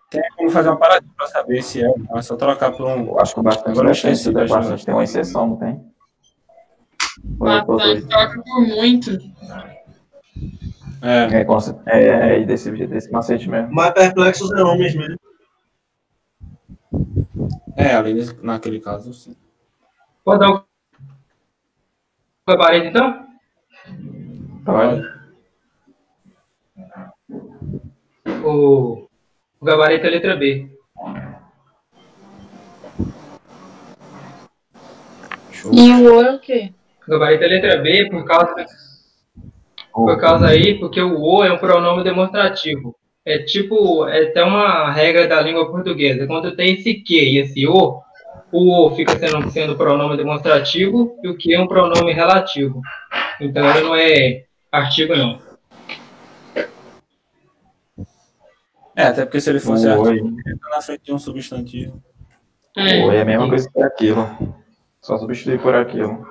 [0.10, 1.88] Tem como fazer uma paradinha pra saber se é.
[1.98, 2.18] não.
[2.18, 3.08] É só trocar por um.
[3.08, 5.92] Eu acho que bastante Agora não esqueci tem, da bastante tem uma exceção, não tem?
[7.40, 8.08] Ou é Bastante, dois?
[8.08, 9.12] troca por muito.
[11.02, 11.40] É.
[11.40, 13.74] É, conce- é, é desse, desse macete mesmo.
[13.74, 15.18] Mais perplexos é homens mesmo.
[17.76, 18.14] É, ali
[18.44, 19.36] naquele caso, sim.
[20.24, 20.64] Pode dar
[22.52, 23.26] o gabarito então?
[24.66, 25.04] Pode.
[28.44, 29.08] O,
[29.60, 30.70] o gabarito é a letra B.
[35.72, 36.74] E o O é o quê?
[37.08, 38.66] O gabarito é a letra B por causa,
[39.94, 42.96] por causa aí, porque o O é um pronome demonstrativo.
[43.24, 46.26] É tipo, é até uma regra da língua portuguesa.
[46.26, 48.02] Quando tem esse que e esse o,
[48.52, 52.82] o fica sendo, sendo pronome demonstrativo e o que é um pronome relativo.
[53.40, 55.40] Então ele não é artigo não.
[58.96, 60.34] É, até porque se ele fosse O artigo, oi.
[60.46, 62.02] ele tá na frente de um substantivo.
[62.78, 63.06] É.
[63.06, 64.28] Oi é a mesma coisa que aquilo.
[65.02, 66.26] Só substituir por aquilo.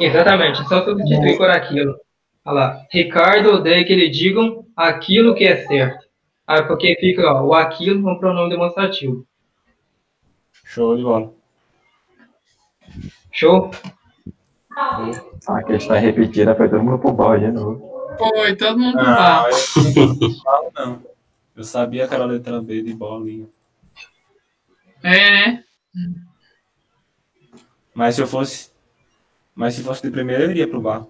[0.00, 1.96] Exatamente, só substituir por aquilo.
[2.44, 6.06] Olha lá, Ricardo odeia que lhe digam aquilo que é certo.
[6.46, 9.26] Ah, porque fica ó, o aquilo é um pronome demonstrativo.
[10.66, 11.32] Show de bola.
[13.32, 13.70] Show?
[15.46, 18.16] A questão é repetida, foi todo mundo pro balde de novo.
[18.18, 19.48] Foi, todo mundo pro Não, barro.
[19.96, 21.02] eu não.
[21.54, 23.48] Eu sabia que era a letra B de bolinha.
[25.02, 25.64] É, né?
[27.94, 28.70] Mas se eu fosse.
[29.54, 31.06] Mas se fosse de primeira, eu iria pro bar.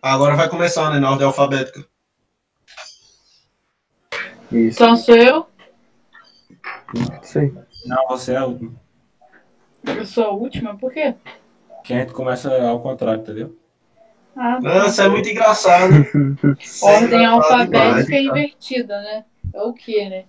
[0.00, 0.98] Agora vai começar, né?
[0.98, 1.86] Na ordem alfabética.
[4.50, 4.82] Isso.
[4.82, 5.46] Então sou eu?
[7.22, 7.52] Isso aí.
[7.86, 8.72] Não, você é a última.
[9.86, 10.76] Eu sou a última?
[10.76, 11.14] Por quê?
[11.84, 13.56] Que a gente começa ao contrário, entendeu?
[14.36, 15.94] Ah, Nossa, é muito engraçado.
[15.94, 15.98] É
[16.84, 18.26] ordem engraçado alfabética demais.
[18.26, 19.24] invertida, né?
[19.52, 20.24] É o quê, né?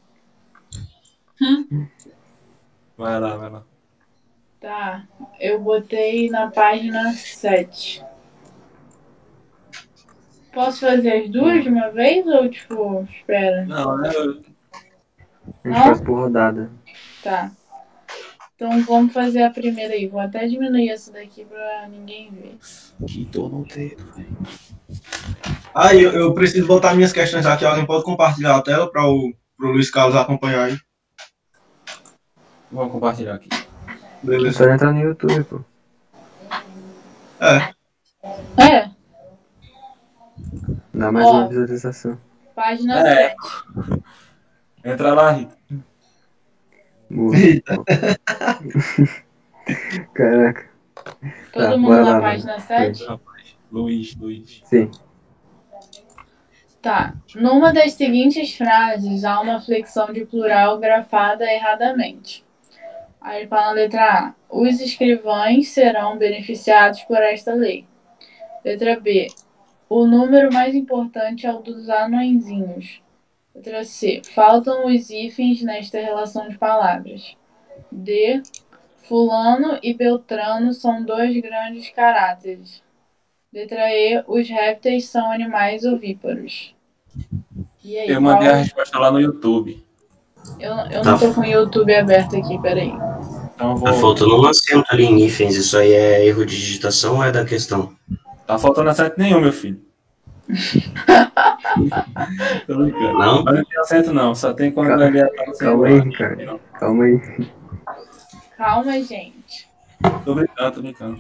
[2.98, 3.64] Vai lá, vai lá.
[4.60, 5.08] Tá,
[5.40, 8.04] eu botei na página 7.
[10.54, 13.66] Posso fazer as duas de uma vez ou, tipo, espera?
[13.66, 14.12] Não, né?
[14.16, 14.42] eu-
[15.64, 15.84] A gente Não?
[15.84, 16.70] faz por rodada.
[17.24, 17.52] Tá.
[18.56, 20.06] Então vamos fazer a primeira aí.
[20.08, 22.58] Vou até diminuir essa daqui pra ninguém ver.
[23.08, 24.38] Que dor no dedo, velho.
[25.74, 27.64] Ah, eu, eu preciso botar minhas questões aqui.
[27.66, 30.78] Alguém pode compartilhar a tela para o pro Luiz Carlos acompanhar aí.
[32.72, 33.50] Vamos compartilhar aqui.
[34.22, 34.58] Beleza.
[34.66, 35.62] só entrar no YouTube, pô.
[37.42, 37.74] É.
[38.62, 38.90] É,
[41.00, 41.32] Dá mais Ó.
[41.32, 42.18] uma visualização.
[42.56, 43.30] página É.
[43.30, 43.36] 7.
[44.84, 45.58] Entra lá, Rita.
[47.10, 47.34] Boa.
[50.14, 50.70] Caraca.
[51.54, 53.06] Todo Tá, mundo na lá, página 7?
[53.72, 54.62] Luiz, Luiz.
[54.66, 54.90] Sim.
[56.82, 57.14] Tá.
[57.36, 62.44] Numa das seguintes frases há uma flexão de plural grafada erradamente.
[63.22, 67.86] Aí ele fala na letra A: Os escrivães serão beneficiados por esta lei.
[68.64, 69.28] Letra B:
[69.90, 73.02] O número mais importante é o dos anõezinhos.
[73.56, 77.36] Letra C: Faltam os hífens nesta relação de palavras.
[77.92, 78.42] D:
[79.08, 82.84] Fulano e Beltrano são dois grandes caráteres.
[83.52, 86.76] Letra E: Os répteis são animais ovíparos.
[87.84, 89.84] E aí, Eu mandei qual- a resposta lá no YouTube.
[90.60, 92.90] eu, eu não tô com o YouTube aberto aqui, peraí.
[93.56, 93.94] Então Tá vou.
[93.94, 95.56] faltando um acento ali em hífens.
[95.56, 97.94] Isso aí é erro de digitação ou é da questão?
[98.50, 99.80] Tá faltando acento nenhum, meu filho.
[102.66, 103.14] Tô brincando.
[103.20, 103.44] Não?
[103.44, 106.60] Mas não tem acento não, só tem quando Calma- ele é você Calma aí, Ricardo.
[106.80, 107.22] Calma aí.
[108.58, 109.70] Calma, gente.
[110.26, 111.20] Tô brincando, tô brincando.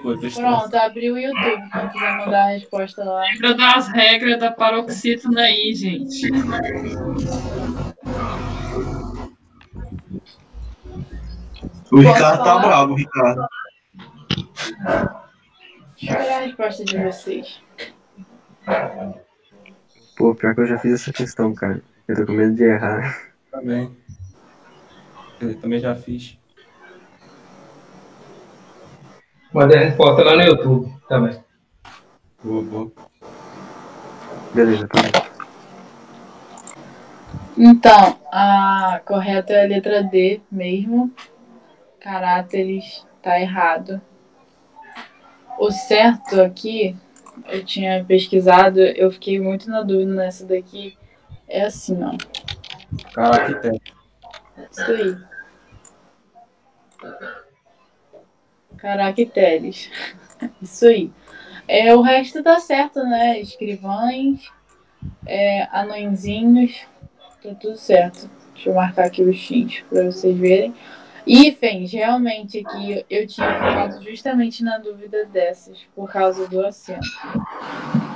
[0.00, 0.30] Pô, tô.
[0.30, 1.70] Pronto, abriu o YouTube.
[1.72, 3.22] Quem quiser mandar a resposta lá.
[3.22, 6.30] Lembra das regras da paroxítona aí, gente.
[11.90, 13.44] O Ricardo tá bravo, o Ricardo.
[16.00, 17.62] Deixa eu ver a resposta de vocês.
[20.16, 21.82] Pô, pior que eu já fiz essa questão, cara.
[22.06, 23.32] Eu tô com medo de errar.
[23.50, 23.96] Também.
[25.40, 26.38] Eu também já fiz.
[29.52, 31.42] Mandei a resposta lá no YouTube também.
[32.42, 32.92] Boa, boa.
[34.54, 35.30] Beleza, tá.
[37.56, 41.12] Então, a correta é a letra D mesmo.
[42.00, 44.00] Caráteres tá errado.
[45.60, 46.96] O certo aqui,
[47.46, 50.96] eu tinha pesquisado, eu fiquei muito na dúvida nessa daqui.
[51.46, 52.16] É assim, ó.
[53.12, 53.82] Caractere.
[54.70, 55.18] Isso aí.
[58.78, 59.90] Caracteres.
[60.62, 61.12] Isso aí.
[61.68, 63.38] É, o resto tá certo, né?
[63.38, 64.50] Escrivães,
[65.26, 66.86] é, anõezinhos,
[67.42, 68.30] tá tudo certo.
[68.54, 70.74] Deixa eu marcar aqui os X pra vocês verem.
[71.26, 77.06] Hífens, realmente aqui eu tinha ficado justamente na dúvida dessas, por causa do acento.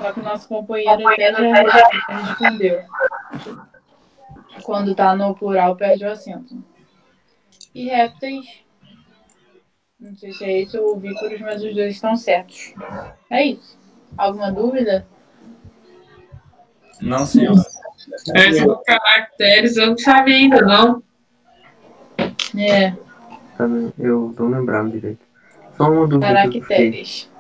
[0.01, 2.83] Só que o nosso companheiro até já respondeu.
[4.63, 6.63] Quando tá no plural, perde o acento.
[7.75, 8.47] E répteis.
[9.99, 12.75] Não sei se é esse ou ovíparos, mas os dois estão certos.
[13.31, 13.79] É isso.
[14.17, 15.07] Alguma dúvida?
[17.01, 17.55] Não, senhor.
[18.35, 21.03] Essa dos caracteres eu não sabia ainda, não.
[22.57, 22.95] É,
[23.57, 23.65] Tá?
[23.99, 25.21] Eu não lembrava direito.
[25.77, 27.31] Só uma dúvida caracteres.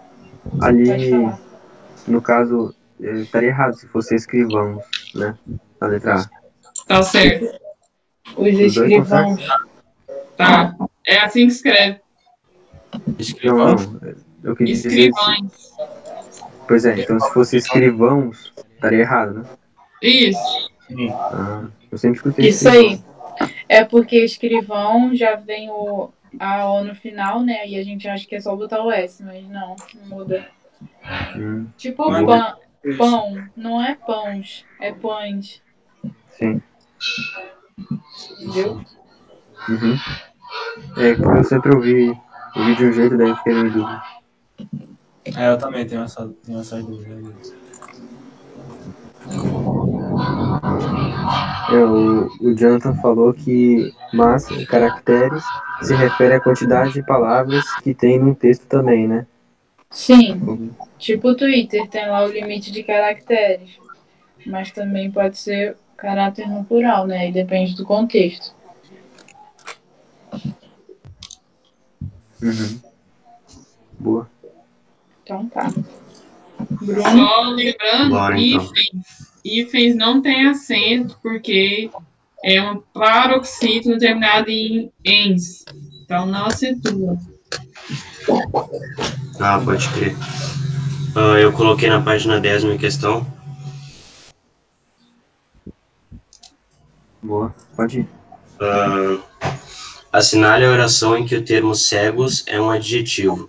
[0.61, 0.85] Ali,
[2.07, 4.83] no caso, eh, estaria errado se fosse escrivãos,
[5.15, 5.37] né?
[5.81, 6.31] A letra A.
[6.87, 7.45] Tá certo.
[8.37, 9.49] Os dois estão escrivãos.
[10.37, 10.77] Tá.
[11.07, 12.01] É assim que escreve.
[13.19, 13.75] Escrivão?
[13.75, 14.15] não.
[14.43, 14.89] Eu queria dizer.
[14.89, 15.75] Escrivães.
[16.67, 19.45] Pois é, então se fosse escrivãos, estaria errado, né?
[20.03, 20.71] Isso.
[21.13, 23.03] Ah, eu sempre escutei Isso aí.
[23.75, 27.67] É porque escrivão já vem o a O no final, né?
[27.67, 30.49] E a gente acha que é só botar o S, mas não, não muda.
[31.37, 32.57] Hum, Tipo Mas- pão,
[32.99, 35.63] pão, não é pães, é pães,
[36.31, 36.61] sim.
[38.41, 38.81] entendeu?
[39.69, 39.97] Uhum.
[40.99, 42.21] É, porque eu sempre ouvi,
[42.57, 44.03] ouvi de um jeito, daí eu fiquei meio dúvida.
[45.37, 47.33] É, eu também tenho essa, tenho essa dúvida.
[51.71, 55.43] É, o, Jonathan falou que mas caracteres
[55.83, 59.27] se refere à quantidade de palavras que tem num texto também, né?
[59.91, 63.71] Sim, tipo o Twitter tem lá o limite de caracteres,
[64.47, 67.29] mas também pode ser caráter no plural, né?
[67.29, 68.55] E depende do contexto.
[72.43, 72.81] Uhum.
[73.99, 74.29] Boa.
[75.23, 75.73] Então tá.
[76.71, 78.71] Bruno, Só lembrando, Bora, então.
[79.45, 79.95] Hífens.
[79.95, 81.91] Não tem acento, porque
[82.43, 85.65] é um paroxítono terminado em ens.
[86.05, 87.19] Então não acentua.
[89.41, 90.17] Ah, pode crer.
[91.15, 93.27] Ah, eu coloquei na página 10 minha questão.
[97.23, 97.55] Boa.
[97.77, 98.09] Pode ir.
[98.61, 99.19] Ah,
[100.13, 103.49] assinale a oração em que o termo cegos é um adjetivo.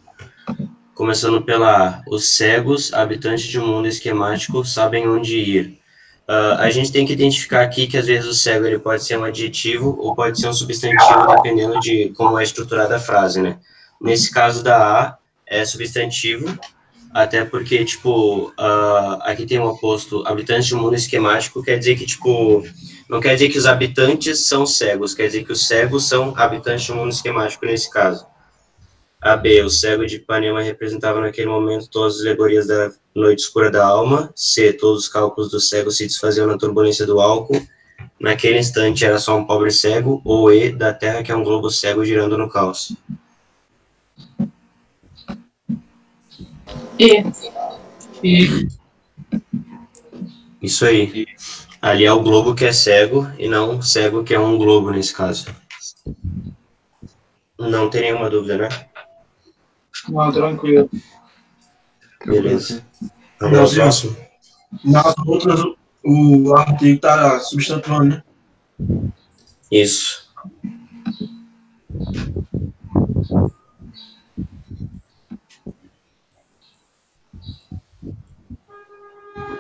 [0.94, 2.02] Começando pela A.
[2.08, 5.85] Os cegos, habitantes de um mundo esquemático, sabem onde ir.
[6.28, 9.18] Ah, a gente tem que identificar aqui que às vezes o cego ele pode ser
[9.18, 13.58] um adjetivo ou pode ser um substantivo, dependendo de como é estruturada a frase, né?
[14.02, 15.18] Nesse caso da A,
[15.48, 16.58] é substantivo,
[17.14, 21.96] até porque, tipo, ah, aqui tem o oposto, habitantes de um mundo esquemático, quer dizer
[21.96, 22.64] que, tipo,
[23.08, 26.86] não quer dizer que os habitantes são cegos, quer dizer que os cegos são habitantes
[26.86, 28.26] de um mundo esquemático nesse caso.
[29.22, 33.72] A B, o cego de Ipanema representava naquele momento todas as alegorias da noite escura
[33.72, 34.32] da alma.
[34.36, 37.66] C, todos os cálculos do cego se desfaziam na turbulência do álcool.
[38.20, 40.22] Naquele instante era só um pobre cego.
[40.24, 42.96] Ou E, da terra que é um globo cego girando no caos.
[47.00, 47.24] E.
[48.24, 48.68] E
[50.62, 51.28] Isso aí.
[51.82, 55.14] Ali é o globo que é cego e não cego que é um globo nesse
[55.14, 55.48] caso.
[57.60, 58.70] Não tem nenhuma dúvida, né?
[60.10, 60.90] Não, tranquilo.
[62.26, 62.86] Beleza.
[63.42, 64.16] Ao próximo.
[64.84, 65.62] Nas outras,
[66.04, 69.14] o artigo tá substantivando, né?
[69.72, 70.26] Isso.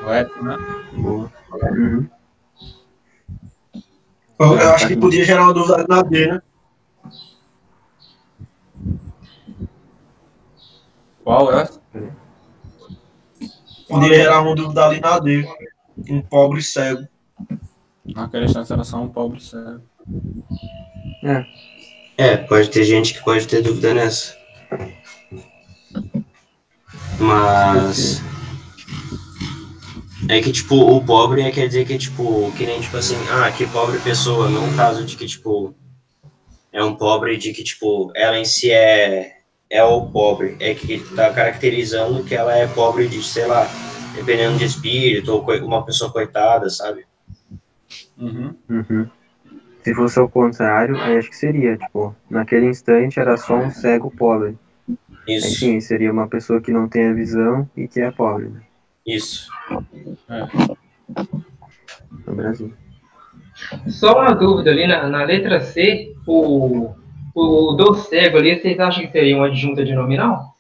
[0.02, 0.58] O né?
[0.94, 1.32] Boa.
[1.72, 2.08] Uhum.
[4.38, 6.42] Eu, eu acho que podia gerar uma dúvida na B, né?
[11.26, 11.68] Qual é?
[14.08, 15.44] Gerar uma dúvida ali na D.
[16.08, 17.08] Um pobre cego.
[18.06, 19.82] Naquela instância era só um pobre cego.
[21.24, 21.46] É,
[22.16, 24.38] É, pode ter gente que pode ter dúvida nessa.
[27.20, 28.22] Mas.
[30.30, 33.52] É que, tipo, o pobre é, quer dizer que, tipo, que nem, tipo assim, ah,
[33.52, 35.76] que pobre pessoa, não um caso de que, tipo,
[36.72, 39.35] é um pobre de que, tipo, ela em si é,
[39.70, 40.56] é o pobre.
[40.60, 43.68] É que tá caracterizando que ela é pobre de, sei lá,
[44.16, 47.06] dependendo de espírito, ou uma pessoa coitada, sabe?
[48.18, 48.56] Uhum.
[48.70, 49.08] Uhum.
[49.84, 54.10] Se fosse ao contrário, aí acho que seria, tipo, naquele instante era só um cego
[54.10, 54.58] pobre.
[55.28, 58.50] Aí Isso, sim, seria uma pessoa que não tem a visão e que é pobre,
[58.50, 58.62] né?
[59.06, 59.48] isso.
[62.26, 62.74] No Brasil.
[63.88, 66.96] Só uma dúvida ali na, na letra C, o,
[67.36, 70.56] o do cego ali, vocês acham que seria uma adjunta de nominal?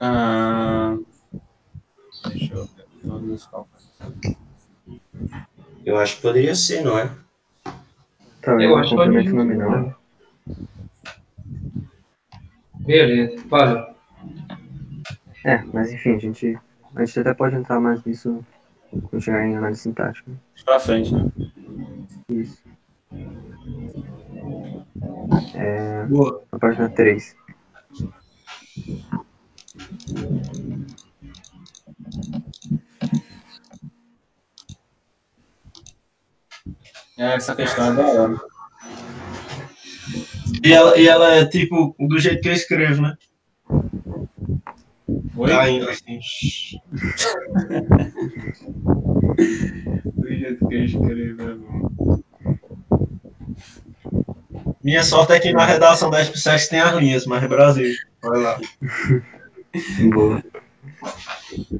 [0.00, 0.96] Ah,
[2.28, 4.36] deixa eu ver.
[5.84, 7.10] Eu acho que poderia ser, não é?
[8.40, 9.94] Talvez Eu um acho que complemento pode- nominal.
[12.80, 13.91] Beleza, valeu.
[15.44, 16.58] É, mas enfim, a gente,
[16.94, 18.44] a gente até pode entrar mais nisso
[19.08, 20.30] quando chegar em análise sintática.
[20.64, 21.30] Pra frente, né?
[22.28, 22.62] Isso.
[25.54, 26.42] É, Boa.
[26.52, 27.36] na página 3.
[37.18, 38.40] É, essa questão é da hora.
[40.64, 43.16] E ela, e ela é tipo do jeito que eu escrevo, né?
[45.36, 45.50] Oi?
[45.50, 46.20] Caindo assim.
[50.14, 52.22] Do jeito que eu escrevo, é bom.
[54.82, 57.94] Minha sorte é que na redação da SPSEX tem as linhas, mas é Brasil.
[58.20, 58.60] Vai lá.
[60.12, 60.42] Boa.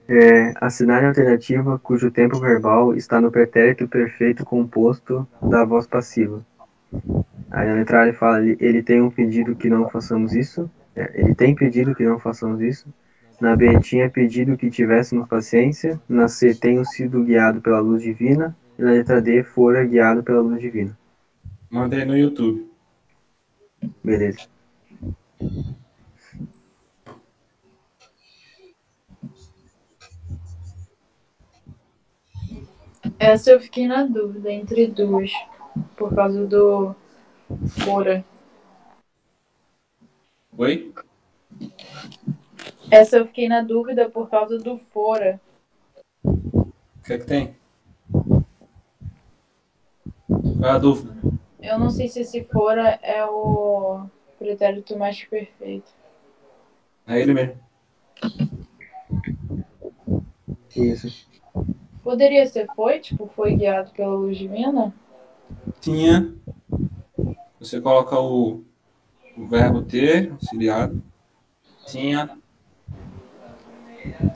[0.09, 0.66] É, a
[1.07, 6.44] alternativa cujo tempo verbal está no pretérito perfeito composto da voz passiva.
[7.50, 10.70] Aí na letra A ele fala, ele, ele tem um pedido que não façamos isso.
[10.94, 12.86] É, ele tem pedido que não façamos isso.
[13.43, 16.01] Na B, tinha pedido que tivéssemos paciência.
[16.09, 18.57] Na C, tenho sido guiado pela luz divina.
[18.78, 20.97] E na letra D, fora guiado pela luz divina.
[21.68, 22.70] Mandei no YouTube.
[24.05, 24.47] Beleza.
[33.18, 35.32] Essa eu fiquei na dúvida entre duas.
[35.97, 36.95] Por causa do
[37.84, 38.24] fora.
[40.57, 40.91] Oi?
[42.93, 45.40] Essa eu fiquei na dúvida por causa do fora.
[46.22, 46.70] O
[47.03, 47.55] que é que tem?
[50.28, 51.16] Qual é a dúvida?
[51.59, 54.05] Eu não sei se esse fora é o
[54.38, 55.90] pretérito mais perfeito.
[57.07, 57.59] É ele mesmo.
[60.76, 61.26] Isso.
[62.05, 64.93] Poderia ser foi, tipo, foi guiado pela luz divina?
[65.80, 66.30] Tinha.
[67.59, 68.62] Você coloca o,
[69.34, 71.03] o verbo ter, auxiliado.
[71.86, 72.41] Tinha.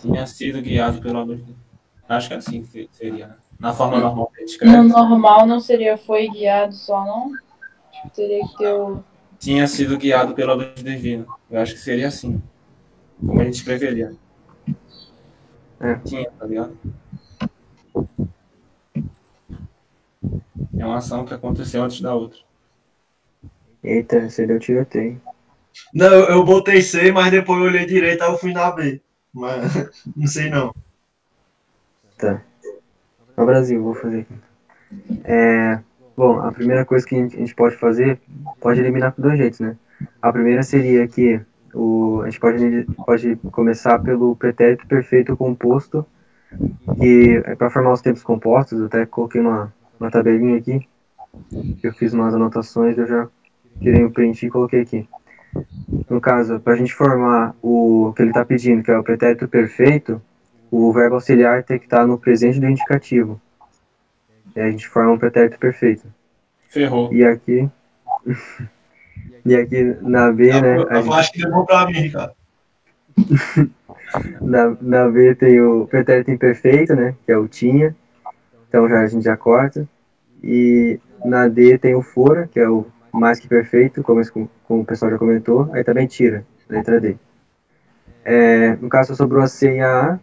[0.00, 1.44] Tinha sido guiado pela luz.
[1.44, 1.54] de-
[2.08, 3.36] Acho que é assim que seria, né?
[3.58, 4.88] Na forma normal que a gente No escreve.
[4.88, 7.32] normal não seria foi guiado só, não?
[7.92, 9.02] Tipo, teria que ter o.
[9.38, 11.26] Tinha sido guiado pela luz divina.
[11.50, 12.40] Eu acho que seria assim.
[13.18, 14.14] Como a gente escreveria.
[15.80, 15.94] É.
[15.96, 16.76] Tinha, tá ligado?
[20.78, 22.38] É uma ação que aconteceu antes da outra.
[23.82, 25.20] Eita, você deu tiroteio.
[25.94, 29.00] Não, eu eu botei C, mas depois eu olhei direito, aí eu fui na B.
[29.36, 29.70] Mas
[30.16, 30.74] não sei não.
[32.16, 32.42] Tá.
[33.36, 34.34] No Brasil, vou fazer aqui.
[35.24, 35.78] É,
[36.16, 38.18] bom, a primeira coisa que a gente, pode fazer,
[38.58, 39.76] pode eliminar por dois jeitos, né?
[40.22, 41.38] A primeira seria que
[41.74, 46.06] o, a gente pode, pode começar pelo pretérito perfeito composto,
[46.98, 50.88] que é para formar os tempos compostos, eu até coloquei uma, uma tabelinha aqui,
[51.82, 53.28] eu fiz umas anotações, eu já
[53.80, 55.06] tirei um print e coloquei aqui.
[56.08, 59.48] No caso, para a gente formar o que ele está pedindo, que é o pretérito
[59.48, 60.22] perfeito,
[60.70, 63.40] o verbo auxiliar tem que estar no presente do indicativo.
[64.54, 66.06] E aí a gente forma um pretérito perfeito.
[66.68, 67.12] Ferrou.
[67.12, 67.68] E aqui.
[69.44, 70.76] e aqui na B, né?
[70.78, 72.34] Eu, a eu gente- acho que levou pra mim, Ricardo.
[74.40, 77.14] na, na B tem o pretérito imperfeito, né?
[77.24, 77.94] Que é o tinha.
[78.68, 79.88] Então já, a gente já corta.
[80.42, 82.86] E na D tem o fora, que é o
[83.18, 84.20] mais que perfeito, como,
[84.64, 85.68] como o pessoal já comentou.
[85.72, 87.16] Aí também tira, letra D.
[88.24, 90.18] É, no caso, só sobrou a C e a A.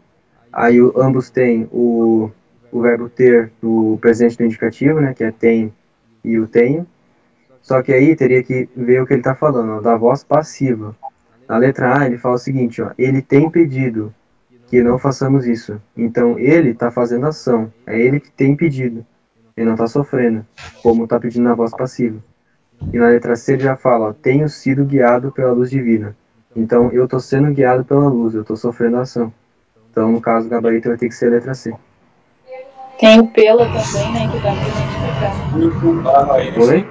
[0.52, 2.30] Aí o- ambos têm o,
[2.72, 5.14] o verbo ter no presente do indicativo, né?
[5.14, 5.74] Que é tem
[6.24, 6.86] e o tenho.
[7.62, 10.96] Só que aí teria que ver o que ele está falando, ó, da voz passiva.
[11.48, 14.14] Na letra A ele fala o seguinte, ó, ele tem pedido
[14.68, 15.82] que não façamos isso.
[15.96, 19.06] Então ele está fazendo ação, é ele que tem pedido.
[19.56, 20.46] Ele não está sofrendo,
[20.82, 22.20] como está pedindo na voz passiva.
[22.92, 26.16] E na letra C ele já fala, ó, tenho sido guiado pela luz divina.
[26.56, 29.34] Então eu estou sendo guiado pela luz, eu estou sofrendo ação.
[29.92, 31.74] Então no caso o gabarito vai ter que ser a letra C.
[33.00, 34.28] Tem o pela também, né?
[34.32, 34.68] Que dá pra
[36.44, 36.62] identificar.
[36.62, 36.88] Oi?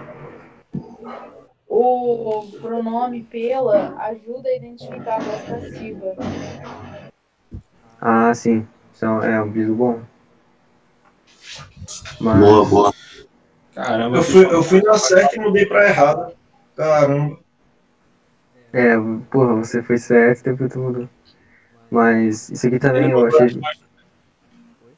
[1.69, 6.17] O pronome pela ajuda a identificar a voz passiva.
[8.01, 8.67] Ah, sim.
[8.97, 10.01] Então, é um biso bom.
[12.21, 12.95] Mas, Boa, boa.
[13.75, 16.35] Caramba, Eu fui, eu fui na certa e mudei pra errada.
[16.77, 17.39] Caramba.
[18.73, 18.97] É,
[19.31, 21.09] porra, você foi certo, depois tu mudou.
[21.91, 23.61] Mas isso aqui também eu achei.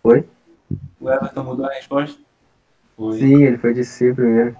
[0.05, 0.29] Oi?
[1.01, 2.20] O Everton mudou a resposta?
[2.97, 3.18] Foi.
[3.18, 4.57] Sim, ele foi de C primeiro.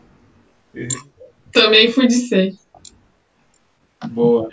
[1.53, 2.55] Também fui de C.
[4.11, 4.49] Boa.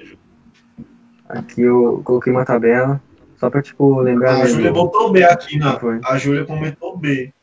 [1.28, 3.02] Aqui eu coloquei uma tabela,
[3.38, 4.46] só pra, tipo, lembrar A.
[4.46, 5.80] Júlia botou B aqui, na.
[5.80, 6.00] Foi.
[6.04, 7.34] A Júlia comentou B.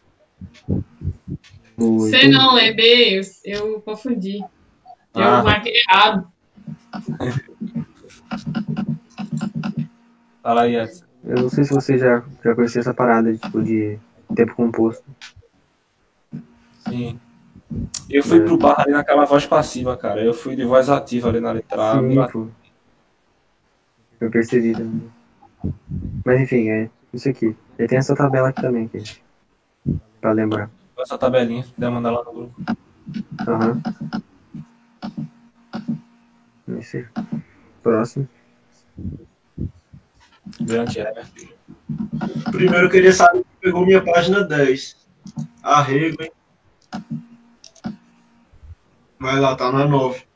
[1.78, 4.38] C não, é B, eu, eu confundi.
[5.14, 5.42] Eu Ah.
[5.42, 6.26] marquei errado.
[10.42, 11.04] Fala aí, Edson.
[11.24, 13.98] Eu não sei se você já, já conhecia essa parada de, tipo, de
[14.34, 15.04] tempo composto.
[16.88, 17.18] Sim.
[18.08, 18.44] Eu fui É.
[18.44, 20.22] pro bar ali naquela voz passiva, cara.
[20.22, 22.00] Eu fui de voz ativa ali na letra A.
[22.00, 22.46] Sim, pô.
[24.20, 25.02] Eu percebi também.
[26.24, 27.54] Mas enfim, é isso aqui.
[27.78, 29.02] E tem essa tabela aqui também, aqui,
[30.20, 30.70] pra lembrar.
[30.98, 32.62] Essa tabelinha, se puder mandar lá no grupo.
[33.46, 33.80] Aham.
[36.78, 37.06] Isso aí.
[37.82, 38.28] Próximo.
[40.60, 41.48] Grande Everton.
[42.50, 44.96] Primeiro eu queria saber quem pegou minha página 10.
[45.62, 46.32] Arrego, hein?
[49.20, 50.26] Vai lá, tá na 9.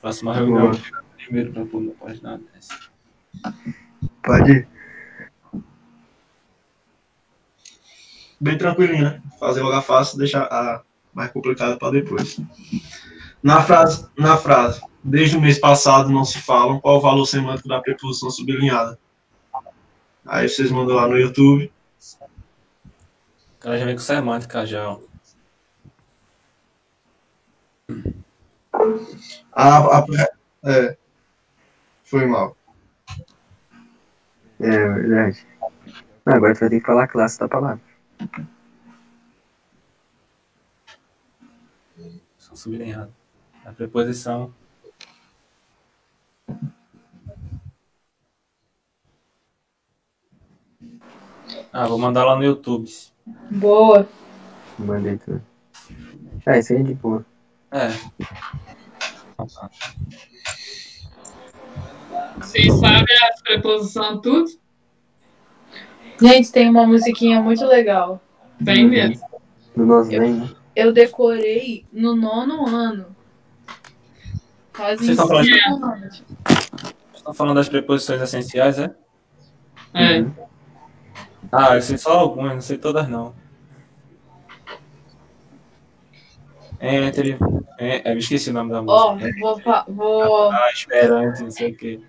[0.00, 0.72] Próxima reunião.
[1.16, 2.78] Primeiro pra pôr na página dessa.
[4.22, 4.68] Pode ir.
[8.42, 9.22] Bem tranquilinho, né?
[9.38, 10.82] Fazer logo a fácil, deixar a
[11.14, 12.40] mais complicada para depois.
[13.40, 17.68] Na frase, na frase, desde o mês passado não se falam qual o valor semântico
[17.68, 18.98] da preposição sublinhada.
[20.26, 21.72] Aí vocês mandam lá no YouTube.
[22.18, 24.98] O cara já vem com semântica já, ó.
[29.52, 30.06] A, a-
[30.64, 30.96] é,
[32.02, 32.56] foi mal.
[34.58, 35.46] É verdade.
[36.26, 37.91] Agora tu vai ter que falar a classe da palavra.
[42.38, 43.12] Só sublinhado.
[43.64, 44.52] A preposição.
[51.72, 52.90] Ah, vou mandar lá no YouTube.
[53.50, 54.06] Boa.
[54.78, 55.42] Mandei tudo.
[56.44, 57.24] É, isso aí é de boa.
[57.70, 57.88] É.
[62.38, 64.61] Vocês sabem as preposições tudo?
[66.22, 68.22] Gente, tem uma musiquinha muito legal.
[68.64, 69.26] Tem mesmo.
[69.76, 70.50] Do nosso bem, né?
[70.76, 73.06] Eu decorei no nono ano.
[74.72, 76.24] Fazem Vocês estão falando anos.
[77.14, 78.94] Estão falando das preposições essenciais, é?
[79.94, 80.20] É.
[80.20, 80.32] Uhum.
[81.50, 83.34] Ah, eu sei só algumas, não sei todas não.
[86.80, 87.36] Entre.
[87.78, 89.34] É, eu esqueci o nome da Ó, música.
[89.40, 92.00] vou, vou Ah, esperante, não sei o quê.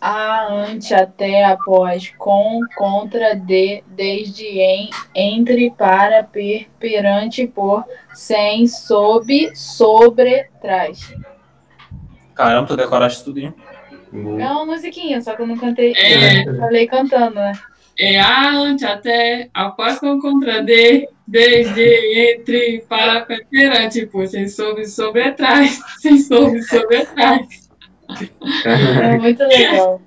[0.00, 7.84] A, ante, até, após, com, contra, de, desde, em, entre, para, per, perante, por,
[8.14, 11.14] sem, sob, sobre, trás.
[12.34, 13.54] Caramba, tu decoraste tudinho.
[14.12, 15.92] É uma musiquinha, só que eu não cantei.
[15.94, 16.48] É.
[16.48, 17.52] Eu falei cantando, né?
[17.98, 24.48] É a, ante, até, após, com, contra, de, desde, entre, para, per, perante, por, sem,
[24.48, 25.78] sob, sobre, atrás.
[26.00, 27.69] Sem, sob, sobre, atrás.
[28.64, 30.00] É muito legal.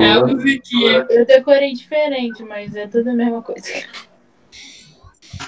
[0.00, 0.26] É a Boa.
[0.28, 1.06] musiquinha.
[1.10, 3.68] Eu decorei diferente, mas é tudo a mesma coisa.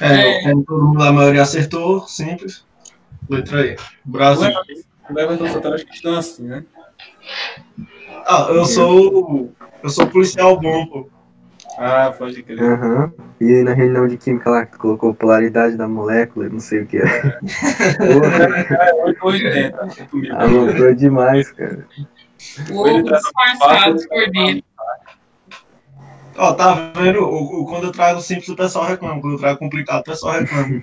[0.01, 2.65] É, como todo mundo, a maioria acertou, simples.
[3.29, 3.77] Letra E.
[4.05, 4.51] Brasil.
[5.09, 6.65] O Everton só tá as questões assim, né?
[8.27, 9.53] Ah, eu sou.
[9.83, 11.09] Eu sou policial bom, pô.
[11.83, 12.61] Ah, pode crer.
[12.63, 13.11] Aham.
[13.41, 16.99] E na reunião de química lá, colocou polaridade da molécula, não sei o que.
[16.99, 18.45] Porra,
[18.77, 20.07] É 880.
[20.11, 20.37] comigo.
[20.37, 21.87] aloprou demais, cara.
[22.69, 24.63] Lobo disfarçado por dentro.
[26.37, 27.21] Ó, tá vendo?
[27.23, 29.19] O, o- quando eu trago simples, o pessoal reclama.
[29.21, 30.83] Quando eu trago complicado, o pessoal reclama.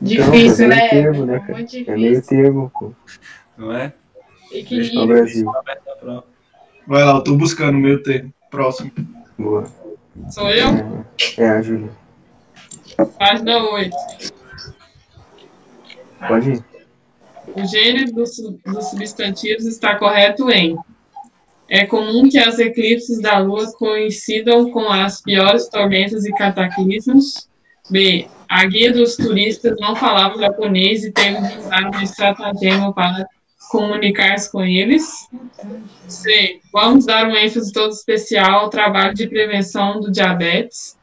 [0.00, 0.88] Difícil, é meio né?
[0.90, 2.36] termo, né, É muito É meio difícil.
[2.42, 2.92] termo, pô.
[3.56, 3.92] Não é?
[4.52, 5.24] Equilíbrio.
[6.00, 6.24] Prova.
[6.86, 8.30] Vai lá, eu tô buscando o meu termo.
[8.50, 8.92] Próximo.
[9.38, 9.64] Boa.
[10.30, 11.04] Sou eu?
[11.38, 11.90] É, a Júlia.
[13.18, 13.96] Página 8.
[16.28, 16.64] Pode ir.
[17.54, 20.76] O gênero dos, dos substantivos está correto em.
[21.68, 27.48] É comum que as eclipses da Lua coincidam com as piores tormentas e cataclismos.
[27.90, 28.28] B.
[28.48, 33.26] A guia dos turistas não falava japonês e teve de usar um estratagema para
[33.74, 35.28] comunicar-se com eles.
[36.06, 36.60] C.
[36.72, 40.96] Vamos dar um ênfase todo especial ao trabalho de prevenção do diabetes.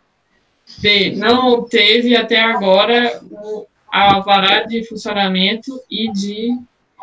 [0.79, 1.15] D.
[1.17, 6.57] Não obteve até agora o alvará de funcionamento e de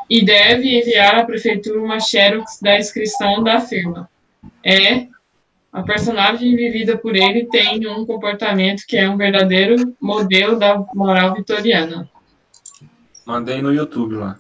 [0.08, 4.08] e deve enviar à prefeitura uma xerox da inscrição da firma.
[4.64, 5.06] É
[5.70, 11.34] a personagem vivida por ele tem um comportamento que é um verdadeiro modelo da moral
[11.34, 12.08] vitoriana.
[13.26, 14.38] Mandei no YouTube lá.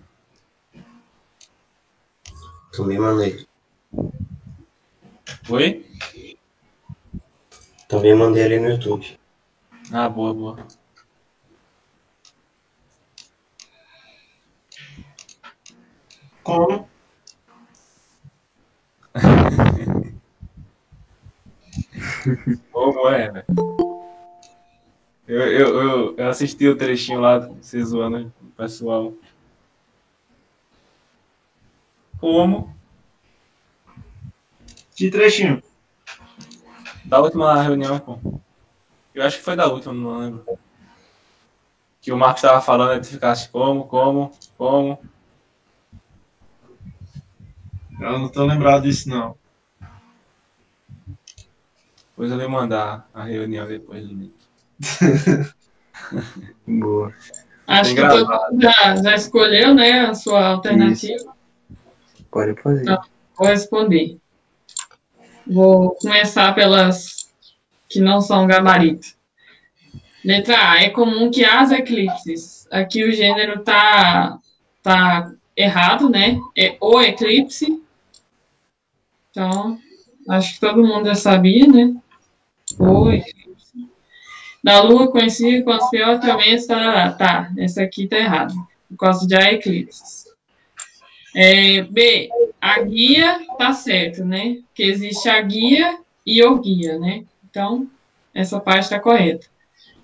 [2.78, 3.44] Também mandei.
[5.50, 5.84] Oi?
[7.88, 9.18] Também mandei ali no YouTube.
[9.92, 10.66] Ah, boa, boa.
[16.44, 16.88] Como?
[22.70, 23.44] Como é, velho?
[25.26, 29.12] Eu, eu, eu, eu assisti o trechinho lá, você zoando o pessoal.
[32.18, 32.74] Como?
[34.94, 35.62] Que trechinho?
[37.04, 38.18] Da última reunião, pô.
[39.14, 40.58] Eu acho que foi da última, não lembro.
[42.00, 44.98] Que o Marcos tava falando, tu ficasse como, como, como.
[48.00, 49.36] Eu não tô lembrado disso, não.
[52.10, 54.34] Depois eu vou mandar a reunião depois do link.
[56.66, 57.14] Boa.
[57.66, 58.52] Acho Tem que todo gravado.
[58.52, 61.37] mundo já, já escolheu né, a sua alternativa.
[62.30, 62.84] Pode fazer.
[62.84, 63.02] Tá.
[63.36, 64.18] Vou responder.
[65.46, 67.30] Vou começar pelas
[67.88, 69.16] que não são gabarito.
[70.24, 70.82] Letra A.
[70.82, 72.68] É comum que as eclipses.
[72.70, 74.38] Aqui o gênero tá,
[74.82, 76.38] tá errado, né?
[76.56, 77.82] É o eclipse.
[79.30, 79.78] Então,
[80.28, 81.94] acho que todo mundo já sabia, né?
[82.78, 83.88] O eclipse.
[84.62, 86.66] Da Lua coincide com as piores tormentas.
[86.66, 88.52] Tá, tá, essa aqui tá errada.
[88.88, 90.27] Por causa de há eclipses.
[91.40, 92.28] É, B,
[92.60, 94.58] a guia tá certo, né?
[94.74, 97.22] Que existe a guia e o guia, né?
[97.48, 97.86] Então,
[98.34, 99.46] essa parte está correta.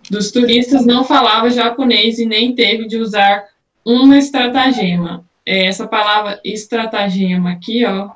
[0.08, 3.48] Dos turistas não falava japonês e nem teve de usar
[3.84, 5.24] uma estratagema.
[5.44, 8.10] É, essa palavra estratagema aqui, ó,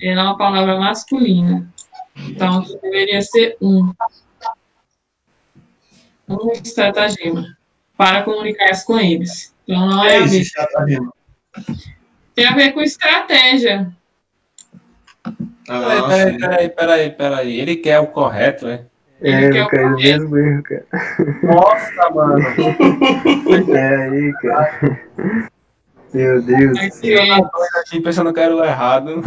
[0.00, 1.68] ela é uma palavra masculina.
[2.16, 3.92] Então, deveria ser um.
[6.28, 7.56] Um estratagema
[7.96, 9.52] para comunicar-se com eles.
[9.64, 11.12] Então, não é É a isso, estratagema.
[12.34, 13.92] Tem a ver com estratégia.
[15.66, 17.60] Peraí, Ah, peraí, peraí, peraí, peraí.
[17.60, 18.84] Ele quer o correto, é?
[19.20, 19.96] É, quer eu o correto.
[19.96, 20.86] mesmo erro, cara.
[21.42, 22.38] Nossa, mano.
[23.76, 25.00] É aí, cara.
[26.12, 26.78] Meu Deus.
[26.78, 27.14] Aqui,
[27.80, 29.22] Aqui pensando que era o errado.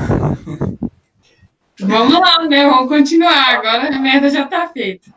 [1.80, 2.66] Vamos lá, né?
[2.68, 3.56] Vamos continuar.
[3.56, 5.10] Agora a merda já tá feita.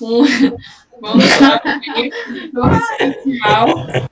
[0.00, 0.24] Um-
[1.00, 1.24] Vamos
[3.38, 4.08] lá.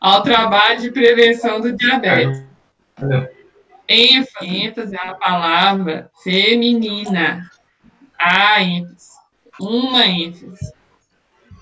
[0.00, 2.42] Ao trabalho de prevenção do diabetes.
[3.88, 7.50] Ênfase, ênfase é uma palavra feminina.
[8.18, 9.14] A ênfase.
[9.60, 10.72] Uma ênfase.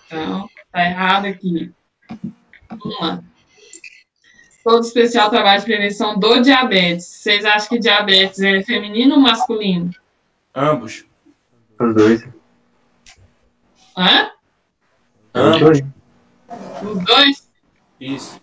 [0.07, 1.73] Então, tá errado aqui.
[2.85, 3.25] Uma.
[4.63, 7.07] Todo especial trabalho de prevenção do diabetes.
[7.07, 9.91] Vocês acham que diabetes é feminino ou masculino?
[10.55, 11.05] Ambos.
[11.81, 12.29] Os dois.
[13.97, 14.31] Hã?
[15.35, 15.61] Os Ambos.
[15.61, 15.85] dois.
[16.83, 17.51] Os dois?
[17.99, 18.41] Isso.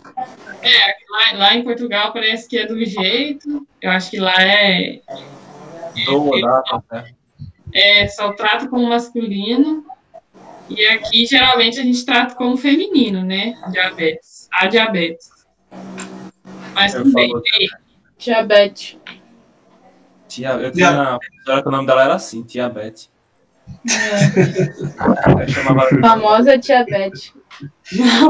[1.09, 3.65] Lá, lá em Portugal parece que é do jeito.
[3.82, 5.01] Eu acho que lá é,
[6.05, 7.15] Doa, dá, tá certo.
[7.74, 9.86] é só trata como masculino.
[10.70, 13.55] E aqui geralmente a gente trata como feminino, né?
[13.72, 14.47] Diabetes.
[14.53, 15.30] A diabetes.
[16.74, 17.03] Mas Eu.
[17.59, 17.67] Ei,
[18.17, 18.97] Diabetes.
[20.28, 22.43] Tia, eu tinha uma professora que o nome dela era assim,
[25.47, 27.34] chamava ela de- Famosa diabetes.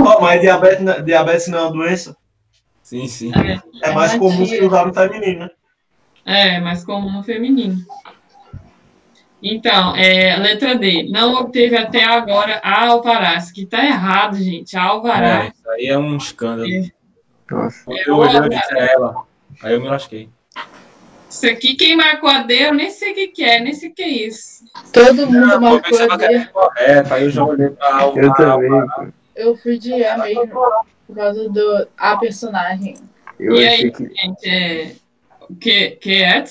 [0.06, 2.16] Ó, mas diabetes, não- diabetes não é uma doença?
[2.82, 3.32] Sim, sim.
[3.84, 5.50] É mais uma comum se usar no feminino, né?
[6.26, 7.78] É, mais comum no feminino.
[9.42, 11.08] Então, é, letra D.
[11.10, 13.36] Não obteve até agora a alvará.
[13.38, 14.76] Isso aqui tá errado, gente.
[14.76, 15.46] A alvará.
[15.46, 16.70] É, isso aí é um escândalo.
[17.50, 17.86] Nossa.
[18.06, 19.16] Eu olhei e disse a ela.
[19.64, 20.30] Aí eu me lasquei.
[21.30, 23.90] Isso aqui, quem marcou a D, eu nem sei o que, que é, nem sei
[23.90, 24.64] o que é isso.
[24.92, 26.46] Todo mundo Não, marcou a que D.
[26.48, 27.96] correto, aí eu já olhei pra Eu
[28.32, 28.34] Alva.
[28.34, 29.14] também.
[29.40, 30.62] Eu fui de E mesmo.
[31.08, 32.96] Por causa do a personagem.
[33.40, 34.04] Eu e achei aí, que.
[34.04, 34.96] gente, é...
[35.50, 36.44] O que, que é?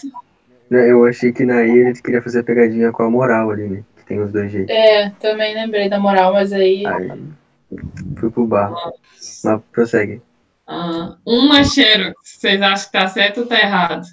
[0.70, 3.84] Eu achei que na ilha ele queria fazer a pegadinha com a moral ali, né?
[3.98, 4.74] Que tem os dois jeitos.
[4.74, 6.84] É, também lembrei da moral, mas aí.
[6.86, 7.22] Aí
[8.16, 8.72] fui pro bar.
[9.44, 10.22] Mas prossegue.
[10.66, 14.06] Ah, uma Xerox, vocês acham que tá certo ou tá errado?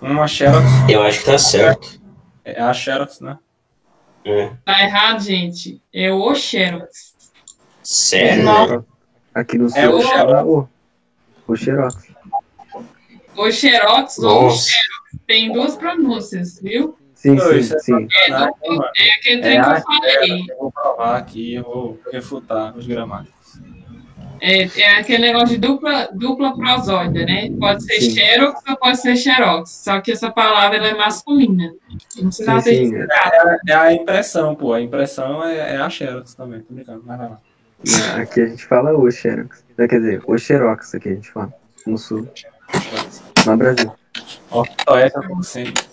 [0.00, 0.64] Uma Xerox.
[0.88, 2.00] Eu acho que tá certo.
[2.44, 3.38] É a Xerox, né?
[4.24, 4.50] É.
[4.64, 5.80] Tá errado, gente.
[5.92, 7.07] É o Xerox.
[7.88, 8.44] Sério?
[8.44, 8.84] Não.
[9.34, 10.68] Aqui no sul É o chama o,
[11.46, 11.96] o Xerox.
[13.34, 14.50] O Xerox ou.
[14.50, 14.88] Xerox.
[15.26, 16.98] Tem duas pronúncias, viu?
[17.14, 18.08] Sim, sim, é sim.
[18.26, 20.44] É, Não, do- é aquele trem É que eu falei.
[20.50, 23.58] Eu vou provar aqui, eu vou refutar os gramáticos.
[24.42, 27.50] É, é aquele negócio de dupla, dupla prosódia, né?
[27.58, 28.10] Pode ser Sim.
[28.10, 29.70] Xerox ou pode ser Xerox.
[29.70, 31.72] Só que essa palavra ela é masculina.
[32.18, 32.92] Não precisa Sim, ter sim.
[32.92, 33.58] registrado.
[33.66, 34.74] É a impressão, pô.
[34.74, 36.60] A impressão é, é a Xerox também.
[36.60, 37.40] Tô brincando, mas vai lá.
[38.20, 39.64] Aqui a gente fala o Xerox.
[39.76, 41.52] Quer dizer, o Xerox aqui a gente fala.
[41.86, 42.28] No sul.
[43.46, 43.92] No Brasil.
[44.50, 45.84] Ó, só essa como sempre.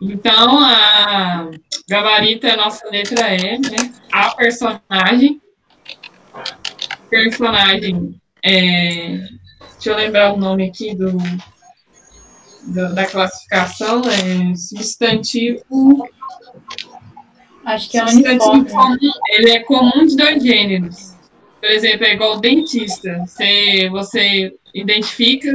[0.00, 1.50] Então, a
[1.88, 3.92] gabarita, a nossa letra E, né?
[4.12, 5.40] A personagem.
[7.10, 8.20] Personagem.
[8.44, 9.18] É...
[9.74, 11.12] Deixa eu lembrar o nome aqui do,
[12.64, 14.02] do- da classificação.
[14.06, 16.08] É substantivo.
[17.64, 18.98] Acho que é substantivo uniforme.
[18.98, 19.12] comum.
[19.30, 21.14] Ele é comum de dois gêneros.
[21.60, 23.18] Por exemplo, é igual dentista.
[23.26, 25.54] Você, você identifica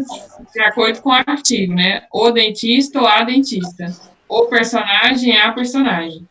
[0.54, 2.06] de acordo com o artigo, né?
[2.12, 3.86] O dentista ou a dentista.
[4.28, 6.28] O personagem é a personagem.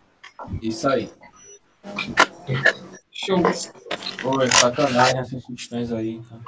[0.61, 1.11] Isso aí.
[3.11, 3.41] Show.
[4.21, 6.21] Pô, é sacanagem essas questões aí.
[6.21, 6.41] Então.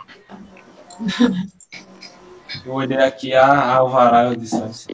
[2.65, 4.93] Eu olhei aqui a, Alvará disse assim.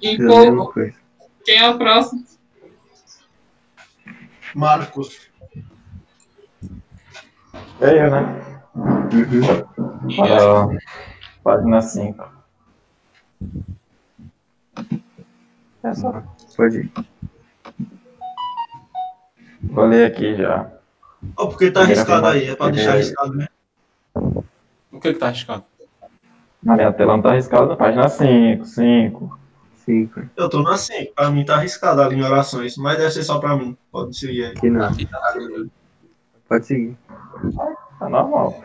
[0.00, 0.94] E a povo, coisa.
[1.44, 2.24] quem é o próximo?
[4.54, 5.30] Marcos.
[7.80, 8.40] É eu, né?
[8.74, 9.42] Uhum.
[10.18, 10.70] Ó,
[11.42, 12.32] página 5.
[15.82, 16.22] É só.
[16.56, 16.92] Pode ir.
[19.62, 20.70] Vou ler aqui já.
[21.36, 24.44] Ó, porque tá arriscado aí, é pra deixar arriscado mesmo.
[24.92, 25.64] O que que tá arriscado?
[26.62, 28.64] Na minha tela não tá arriscado, na página 5.
[28.64, 29.43] 5.
[29.84, 30.22] Cinco.
[30.34, 33.38] Eu tô na 5, pra mim tá arriscado ali em orações, mas deve ser só
[33.38, 33.76] pra mim.
[33.92, 34.52] Pode seguir aí.
[34.52, 34.90] Aqui não.
[36.48, 36.96] Pode seguir.
[37.98, 38.64] Tá normal.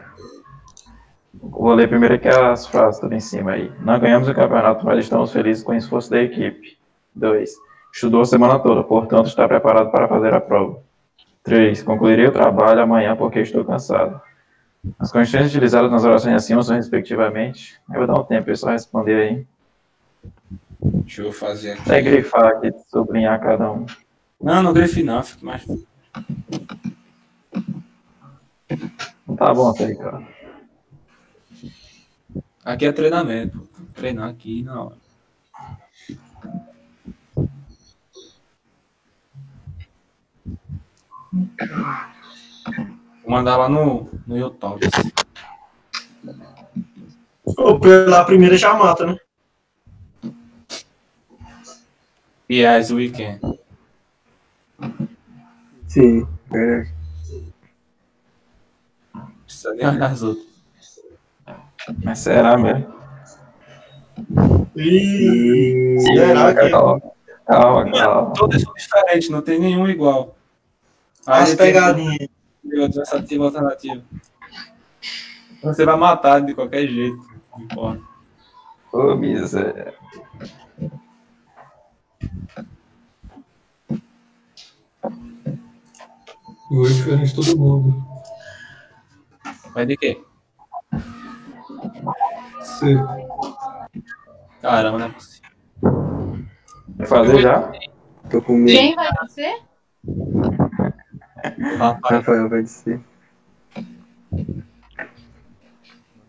[1.33, 3.71] Vou ler primeiro aqui as frases tudo em cima aí.
[3.81, 6.77] Não ganhamos o campeonato, mas estamos felizes com o esforço da equipe.
[7.15, 7.51] 2.
[7.93, 10.79] Estudou a semana toda, portanto está preparado para fazer a prova.
[11.43, 11.83] 3.
[11.83, 14.21] Concluirei o trabalho amanhã porque estou cansado.
[14.97, 17.77] As condições utilizadas nas orações acima são respectivamente.
[17.89, 19.47] Eu vou dar um tempo para só responder aí.
[20.81, 21.81] Deixa eu fazer aqui.
[21.81, 23.85] Até grifar aqui, sublinhar cada um.
[24.41, 25.65] Não, não grife não, fica mais.
[29.37, 30.27] Tá bom, tá aí, cara.
[32.63, 33.59] Aqui é treinamento.
[33.59, 33.83] pô.
[33.93, 34.97] Treinar aqui na hora.
[43.21, 44.87] Vou mandar lá no, no YouTube.
[47.43, 49.17] Ou pela primeira já mata, né?
[52.49, 53.39] Yes, we can.
[55.87, 56.91] Sim, verdade.
[59.45, 60.47] Precisa nem olhar as outras.
[62.03, 62.93] Mas será mesmo?
[64.75, 66.01] E E...
[66.01, 67.01] será que Calma,
[67.47, 68.33] calma, calma.
[68.33, 70.35] Todas são diferentes, não tem nenhum igual.
[71.25, 72.29] as Aí tem pegadinhas?
[72.87, 74.03] Alternativa, alternativa.
[75.63, 77.19] Você vai matar de qualquer jeito.
[77.51, 78.01] Não importa.
[78.93, 79.93] Ô, miséria.
[86.71, 88.05] Hoje diferente de todo mundo.
[89.73, 90.21] Vai de quê?
[92.61, 92.95] C.
[94.61, 95.49] Caramba, não é possível.
[96.97, 97.71] Vai fazer já?
[98.29, 98.77] Tô com medo.
[98.77, 99.61] Quem vai ser?
[101.77, 102.99] Rapaz, Rafael vai descer.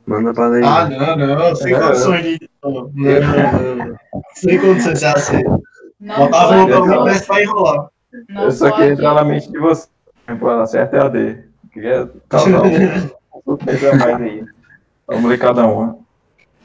[0.07, 0.65] Manda pra ler.
[0.65, 1.81] Ah, não, não, sem É.
[1.81, 2.51] condições de.
[2.63, 3.97] Não, não, não.
[4.35, 5.45] Sem condições de ser.
[6.01, 7.91] Não Botava uma pra mim, mas pra enrolar.
[8.29, 9.89] Não eu só queria entrar na mente de você.
[10.31, 11.45] Ela certa é a D.
[11.73, 14.45] Queria causar um surpresa mais aí.
[15.07, 15.99] Vamos ler cada uma.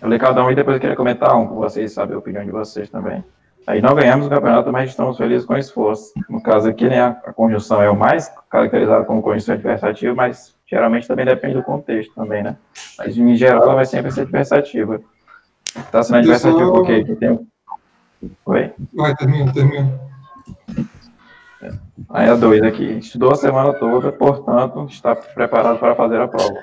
[0.01, 2.43] Eu ler cada um e depois eu queria comentar um com vocês, saber a opinião
[2.43, 3.23] de vocês também.
[3.65, 6.13] Aí não ganhamos o campeonato, mas estamos felizes com o esforço.
[6.29, 11.07] No caso aqui, né, a, conjunção é o mais caracterizado como conjunção adversativa, mas Geralmente
[11.07, 12.57] também depende do contexto também, né?
[12.97, 14.99] Mas em geral ela vai sempre ser adversativa.
[15.91, 17.03] Tá sendo adversativa por quê?
[17.03, 17.47] Que tem...
[18.45, 18.73] Oi?
[18.93, 19.99] Vai, termina, termina.
[22.09, 22.83] Aí a 2 aqui.
[22.97, 26.55] Estudou a semana toda, portanto, está preparado para fazer a prova.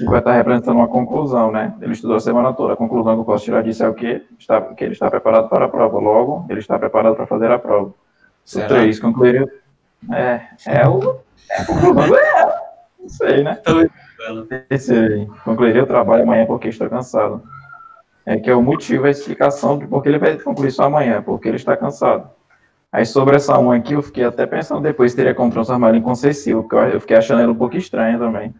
[0.00, 1.74] E vai estar representando uma conclusão, né?
[1.80, 2.74] Ele estudou a semana toda.
[2.74, 4.22] A conclusão que eu posso tirar disso é o quê?
[4.38, 5.98] Está, que ele está preparado para a prova.
[5.98, 7.88] Logo, ele está preparado para fazer a prova.
[7.88, 9.46] O 3, concluiria.
[10.12, 11.18] É, é o.
[11.50, 12.16] É a conclusão.
[12.16, 12.60] É,
[13.00, 13.60] não sei, né?
[14.68, 17.42] Terceiro, concluiria o trabalho amanhã porque estou cansado.
[18.24, 21.22] É que é o motivo, a explicação de por que ele vai concluir só amanhã,
[21.22, 22.28] porque ele está cansado.
[22.96, 25.98] Aí sobre essa 1 aqui, eu fiquei até pensando depois se teria como transformar ela
[25.98, 28.54] em concessivo, porque eu fiquei achando ela um pouco estranha também.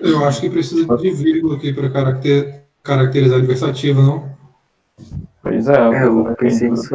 [0.00, 4.28] Eu acho que precisa de vírgula aqui para caracter, caracterizar adversativa, não?
[5.40, 6.92] Pois é, eu, É, eu eu pensei nisso.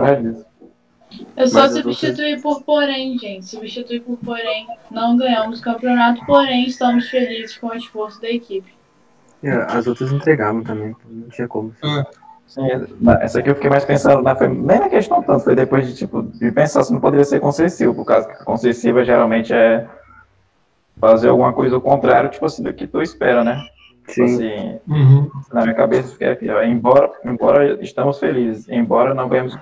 [1.37, 3.45] Eu só Mas as substituir por porém, gente.
[3.45, 4.67] Substituir por porém.
[4.91, 8.73] Não ganhamos o campeonato, porém estamos felizes com o esforço da equipe.
[9.41, 11.73] É, as outras entregavam também, não tinha como.
[11.81, 12.67] É, Sim,
[13.21, 15.95] essa aqui eu fiquei mais pensando, na, foi nem na questão tanto, foi depois de,
[15.95, 19.87] tipo, de pensar se não poderia ser concessivo, por causa que a concessiva geralmente é
[20.99, 23.61] fazer alguma coisa ao contrário, tipo assim, do que tu espera, né?
[24.07, 24.35] Tipo Sim.
[24.35, 25.31] assim, uhum.
[25.51, 29.57] na minha cabeça fica aqui, ó, embora, embora estamos felizes, embora não ganhemos,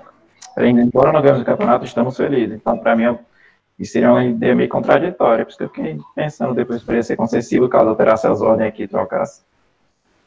[0.57, 2.55] embora não ganhemos o campeonato, estamos felizes.
[2.55, 3.17] Então, para mim,
[3.79, 7.03] isso seria uma ideia meio contraditória, por isso que eu fiquei pensando depois se poderia
[7.03, 9.41] ser concessivo, caso alterasse as ordens aqui e trocasse.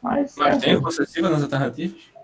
[0.02, 2.15] Mas, Mas é, tem concessiva nas alternativas?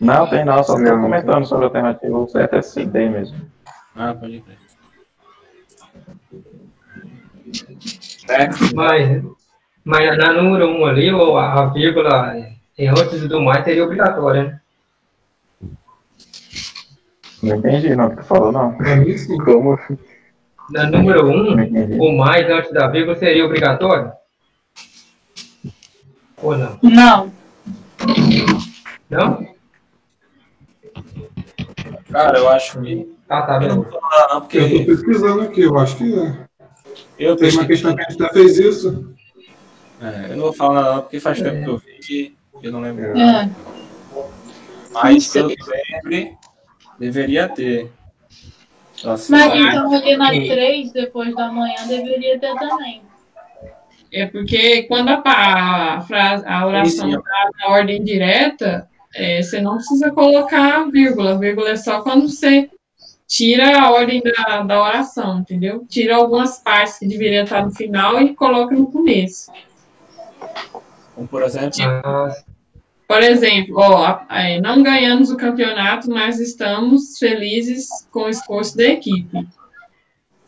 [0.00, 3.38] Não, tem não, só estou comentando sobre a alternativa, o certo é sim, tem mesmo.
[3.94, 4.58] Ah, pode crer.
[8.28, 9.22] É, Mas,
[9.84, 12.34] mas na número 1 um ali, ou a, a vírgula
[12.78, 14.60] em antes do mais seria obrigatória, né?
[17.42, 18.76] Não entendi não o que tu falou, não.
[18.78, 19.36] Mim, sim.
[19.44, 19.78] Como?
[20.70, 24.12] Na número 1, um, o mais antes da vírgula seria obrigatório?
[26.42, 26.78] Ou não?
[26.82, 27.32] Não.
[29.10, 29.49] Não?
[32.10, 33.16] Cara, eu acho que.
[33.28, 33.82] Ah, tá Eu não vendo?
[33.82, 36.46] vou falar não, Eu tô porque pesquisando aqui, eu acho que é.
[37.18, 39.14] eu Tem uma questão que a gente até fez isso.
[40.00, 42.72] É, eu não vou falar nada não, porque faz tempo que eu vi que eu
[42.72, 43.18] não lembro.
[43.18, 43.50] É.
[44.92, 46.36] Mas pelo que lembre,
[46.98, 47.90] deveria ter.
[49.04, 53.02] Nossa, Mas então ali na 3, depois da manhã, deveria ter também.
[54.12, 59.76] É porque quando a, a, frase, a oração está na ordem direta, é, você não
[59.76, 61.38] precisa colocar vírgula.
[61.38, 62.70] Vírgula é só quando você
[63.26, 65.84] tira a ordem da, da oração, entendeu?
[65.88, 69.52] Tira algumas partes que deveriam estar no final e coloca no começo.
[71.14, 72.34] como por exemplo, Ah,
[73.06, 78.84] Por exemplo, ó, é, não ganhamos o campeonato, mas estamos felizes com o esforço da
[78.84, 79.46] equipe.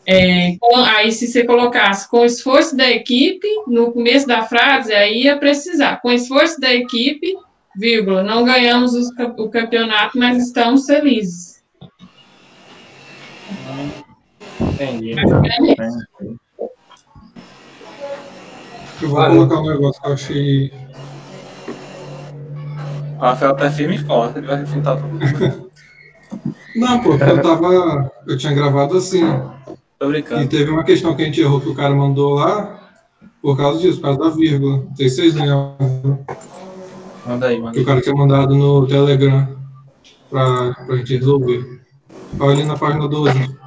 [0.04, 0.56] É,
[0.96, 5.36] aí, se você colocasse com o esforço da equipe, no começo da frase, aí ia
[5.36, 6.00] precisar.
[6.00, 7.36] Com o esforço da equipe,
[7.76, 9.08] vírgula, não ganhamos os
[9.38, 11.62] o campeonato, mas estamos felizes.
[14.60, 15.14] entendi.
[19.00, 19.48] Eu vou Valeu.
[19.48, 20.72] colocar um negócio que eu achei.
[23.16, 25.70] O Rafael tá firme e forte, ele vai refutar tudo.
[26.74, 28.10] Não, pô, porque eu tava.
[28.26, 29.22] Eu tinha gravado assim.
[29.98, 30.48] Tô E brincando.
[30.48, 32.80] teve uma questão que a gente errou que o cara mandou lá
[33.42, 34.78] por causa disso, por causa da vírgula.
[34.88, 36.24] Não sei se vocês lembram.
[37.26, 39.56] Manda aí, manda Que o cara tinha mandado no Telegram
[40.28, 41.82] pra, pra gente resolver.
[42.40, 43.58] Olha ali na página 12.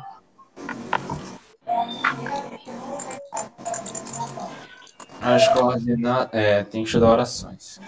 [5.22, 6.30] As coordenadas.
[6.34, 7.80] É, tem que estudar orações.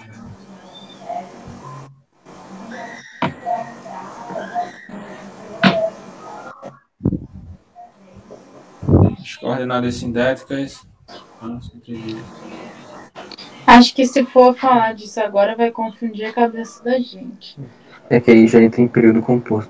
[9.19, 10.87] As coordenadas sintéticas.
[11.41, 12.23] Vamos entender.
[13.67, 17.59] Acho que se for falar disso agora, vai confundir a cabeça da gente.
[18.09, 19.69] É que aí já entra em período composto.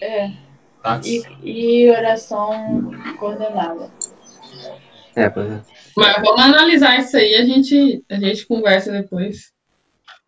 [0.00, 0.30] É.
[1.04, 3.90] E, e oração coordenada.
[5.16, 5.60] É, pois é.
[5.96, 9.52] Mas vamos analisar isso aí, a gente, a gente conversa depois.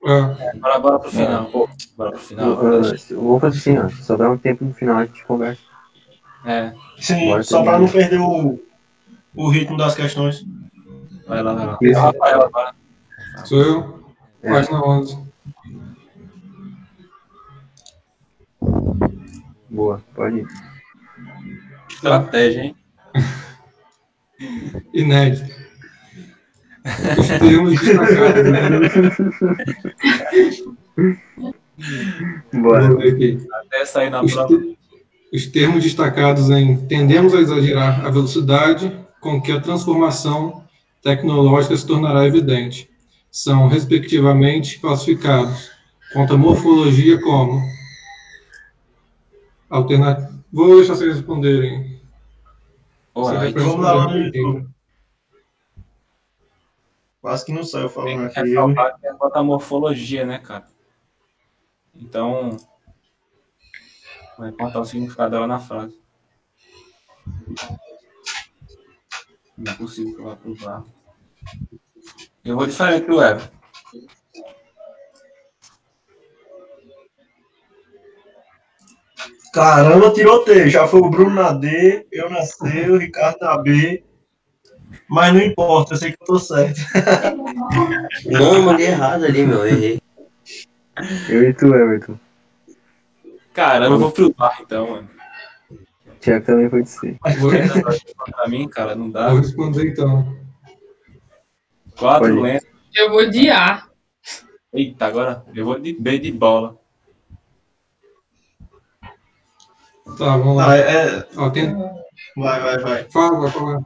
[0.05, 1.69] É, Bora, bora pro final.
[1.97, 2.65] Bora pro final.
[2.65, 3.89] Eu, eu, eu vou fazer assim, ó.
[3.89, 5.63] Se sobrar um tempo no final, a gente conversa.
[6.45, 8.59] É, Sim, Bora só para não perder o,
[9.37, 10.45] o ritmo das questões.
[11.29, 11.79] vai lá, vai lá.
[11.81, 12.01] Isso.
[12.01, 12.78] Rafael agora.
[13.45, 14.05] Sou eu.
[14.43, 14.51] É.
[14.51, 15.19] Página 11.
[19.71, 20.47] Boa, pode ir.
[21.91, 22.77] Estratégia, hein?
[24.95, 25.57] Inédito.
[27.19, 28.71] Os termos destacados, né?
[32.61, 32.89] Bora.
[33.67, 34.49] Até sair na Os, prova.
[34.49, 34.79] te-
[35.33, 40.65] os termos destacados em tendemos a exagerar a velocidade, com que a transformação
[41.03, 42.88] tecnológica se tornará evidente.
[43.31, 45.71] São, respectivamente, classificados
[46.13, 47.61] quanto à morfologia como
[49.69, 50.39] alternativa.
[50.53, 52.01] Vou deixar vocês responderem.
[53.15, 53.53] Alright.
[53.53, 54.69] Vocês Vamos lá.
[57.21, 58.35] Quase que não saiu falando Tem aqui.
[58.35, 60.67] que ressaltar que é botar morfologia, né, cara?
[61.95, 62.57] Então,
[64.39, 65.99] vai contar o significado dela na frase.
[69.57, 70.85] Não é possível que eu vá provar.
[72.49, 73.51] Eu vou diferente do Ever.
[79.53, 80.71] Caramba, tiroteio.
[80.71, 84.03] Já foi o Bruno na D, eu na C, o Ricardo na B.
[85.09, 86.81] Mas não importa, eu sei que eu tô certo.
[88.25, 89.67] Não, eu mandei errado ali, meu.
[89.67, 90.01] Errei.
[91.29, 92.19] Eu e tu, Everton.
[93.53, 95.11] Caramba, eu vou pro bar então, mano.
[96.21, 97.17] Tiago também foi de C.
[97.39, 97.51] Vou,
[98.31, 99.29] Pra mim, cara, não dá.
[99.31, 100.37] vou responder então.
[101.99, 102.69] Quatro lenços.
[102.95, 103.89] Eu vou de A.
[104.73, 106.79] Eita, agora eu vou de B de bola.
[110.17, 110.73] Tá, vamos lá.
[110.73, 111.75] Ah, é, Ó, tem...
[112.37, 113.05] vai, vai, vai.
[113.11, 113.83] Fala, vai falar.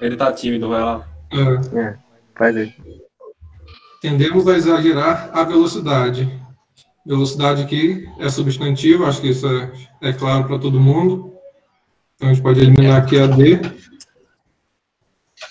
[0.00, 1.08] Ele tá tímido, vai lá.
[1.32, 1.98] É.
[2.36, 2.74] Faz aí.
[4.00, 6.28] Tendemos a exagerar a velocidade.
[7.06, 11.31] Velocidade aqui é substantivo, acho que isso é, é claro para todo mundo.
[12.22, 13.60] Então a gente pode eliminar aqui a D.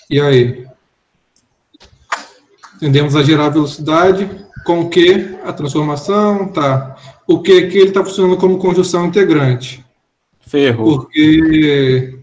[0.08, 0.66] E aí?
[2.80, 4.26] Tendemos a gerar velocidade
[4.64, 5.36] com o que?
[5.44, 6.96] A transformação, tá.
[7.28, 9.84] O que aqui ele está funcionando como conjunção integrante.
[10.40, 11.00] Ferrou.
[11.00, 12.18] Porque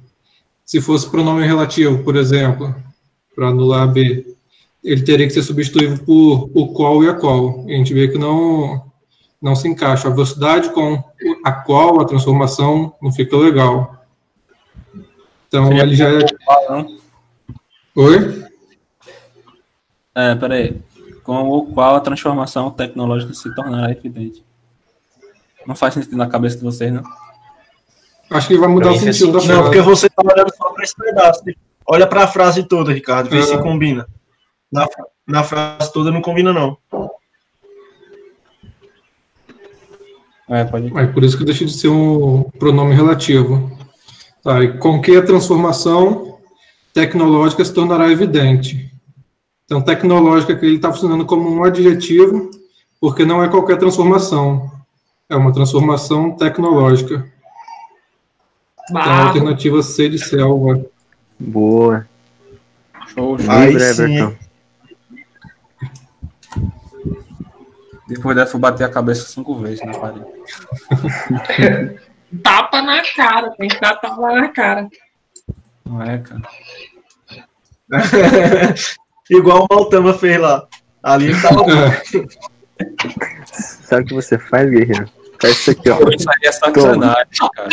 [0.66, 2.76] se fosse pronome relativo, por exemplo,
[3.36, 4.36] para anular B,
[4.84, 7.66] ele teria que ser substituído por o qual e a qual.
[7.68, 8.84] E a gente vê que não,
[9.40, 10.08] não se encaixa.
[10.08, 11.04] A velocidade com
[11.46, 13.99] a qual, a transformação, não fica legal.
[15.50, 16.20] Então, Seria ele já é...
[16.70, 16.98] Não?
[17.96, 18.46] Oi?
[20.14, 20.80] É, peraí.
[21.24, 24.46] Com o qual a transformação tecnológica se tornará evidente.
[25.66, 27.02] Não faz sentido na cabeça de vocês, não?
[28.30, 29.56] Acho que vai mudar o faz sentido da sentido.
[29.56, 29.78] Não, frase.
[29.78, 31.44] porque você tá olhando só pra esse pedaço.
[31.88, 33.42] Olha pra frase toda, Ricardo, vê É.
[33.42, 34.08] se combina.
[34.72, 34.88] Na,
[35.28, 36.78] na frase toda não combina, não.
[40.48, 40.96] É, pode.
[40.98, 43.76] É por isso que deixa de ser um pronome relativo.
[44.44, 46.40] Tá, e com que a transformação
[46.94, 48.92] tecnológica se tornará evidente.
[49.66, 52.50] Então, tecnológica que ele está funcionando como um adjetivo,
[53.00, 54.72] porque não é qualquer transformação.
[55.30, 57.32] É uma transformação tecnológica.
[58.90, 60.84] Então, a alternativa C de selva.
[61.40, 62.08] Boa.
[63.08, 63.52] Show, show.
[63.52, 64.36] Aí Everton.
[68.08, 70.26] Depois dessa, eu bater a cabeça cinco vezes na parede.
[72.44, 74.88] Tapa na cara, tem que dar tapa na cara.
[75.86, 76.42] Não é, cara?
[79.30, 80.68] Igual o Maltama fez lá.
[81.02, 81.64] Ali ele tava.
[83.52, 85.10] Sabe o que você faz, guerreiro?
[85.42, 85.98] Faz isso aqui, ó.
[86.10, 87.26] Isso aí é sacanagem,
[87.56, 87.70] cara.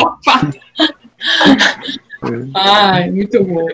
[2.55, 3.67] Ai, muito bom.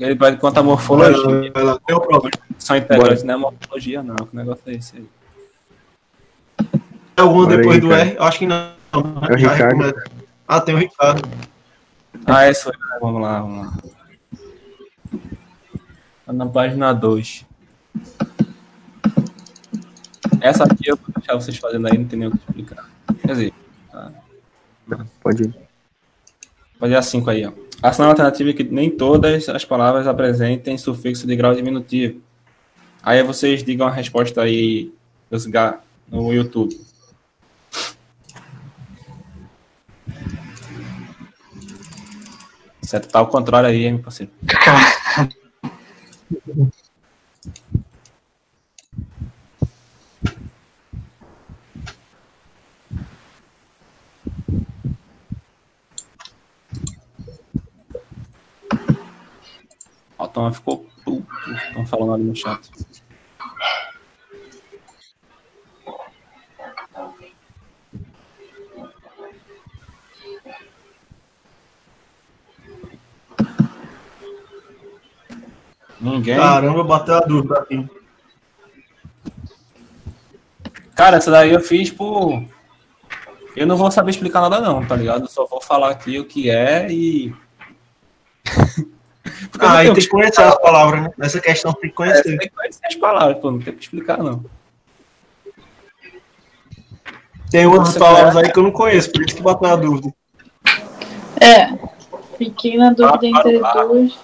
[0.00, 1.16] Ele vai contar Vai morfologia.
[1.16, 1.78] lá, vai lá.
[1.86, 2.32] Tem o próprio.
[2.58, 4.16] São integrantes, não é morfologia, não.
[4.16, 5.06] Que negócio é esse aí?
[7.16, 8.08] É alguma Bora aí, depois do Ricardo.
[8.08, 8.16] R?
[8.16, 8.56] Eu acho que não.
[8.92, 9.94] É o Já Ricardo.
[10.46, 11.28] Ah, tem o Ricardo.
[12.26, 12.76] Ah, é isso aí.
[13.00, 13.76] Vamos lá, vamos lá.
[16.26, 17.44] Tá Na página 2.
[20.40, 22.90] Essa aqui eu vou deixar vocês fazendo aí, não tem nem o que explicar.
[23.22, 23.52] Quer dizer,
[23.90, 24.12] tá.
[25.22, 25.54] Pode ir.
[26.78, 27.52] fazer a 5 aí, ó.
[27.82, 32.20] Ação alternativa é que nem todas as palavras apresentem sufixo de grau diminutivo.
[33.02, 34.92] Aí vocês digam a resposta aí
[36.08, 36.78] no YouTube.
[42.84, 44.30] Certo, tá ao contrário aí, meu parceiro.
[60.18, 61.26] Ó, Tom ficou puto.
[61.68, 62.70] Estão falando ali no chat.
[76.04, 76.36] Ninguém.
[76.36, 77.88] Caramba, bateu a dúvida aqui.
[80.94, 82.44] Cara, essa daí eu fiz por.
[83.56, 85.22] Eu não vou saber explicar nada, não, tá ligado?
[85.22, 87.34] Eu só vou falar aqui o que é e.
[89.58, 91.10] Ah, aí tenho tem que conhecer as palavras, né?
[91.16, 92.22] Nessa questão tem que É, conhecer.
[92.24, 94.44] tem que conhecer as palavras, pô, não tem que explicar, não.
[97.50, 100.12] Tem outras palavras aí que eu não conheço, por isso que bateu a dúvida.
[101.40, 101.72] É.
[102.36, 103.84] Fiquei na dúvida Ah, entre ah, ah.
[103.84, 104.18] duas.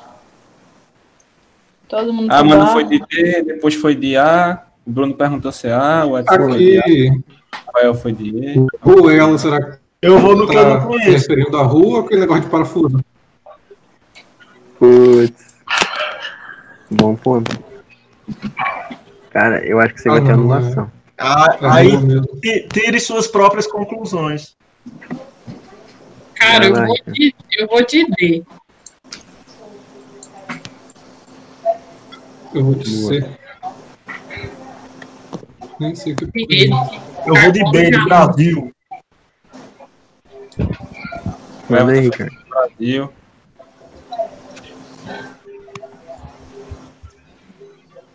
[1.91, 2.67] Todo mundo A pro Amanda A.
[2.69, 4.63] foi de D, depois foi de A.
[4.87, 8.29] O Bruno perguntou se é A, o Edson foi de A, o Rafael foi de
[8.31, 8.67] E.
[8.83, 11.11] ou ela, será que Eu vou no que eu tá não conheço.
[11.11, 13.05] referindo à rua ou aquele negócio de parafuso?
[14.79, 15.51] Putz.
[16.91, 17.53] Bom ponto.
[19.31, 20.91] Cara, eu acho que você Ah, vai ter anulação.
[21.19, 22.27] Ah, É aí mesmo.
[22.41, 24.57] ti- tire suas próprias conclusões.
[26.35, 28.43] Cara, eu vou, de, eu vou de D.
[32.53, 33.29] Eu vou dizer.
[35.79, 36.27] Nem sei o que.
[36.27, 36.71] D.
[37.27, 38.73] Eu vou de B, de Brasil.
[41.69, 42.31] Manda aí, Ricardo.
[42.31, 43.11] de Brasil.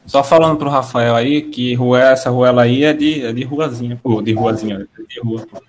[0.05, 3.99] Só falando pro Rafael aí que rua, essa ruela aí é de, é de ruazinha,
[4.01, 5.45] pô, de ruazinha, é de rua.
[5.49, 5.61] pô.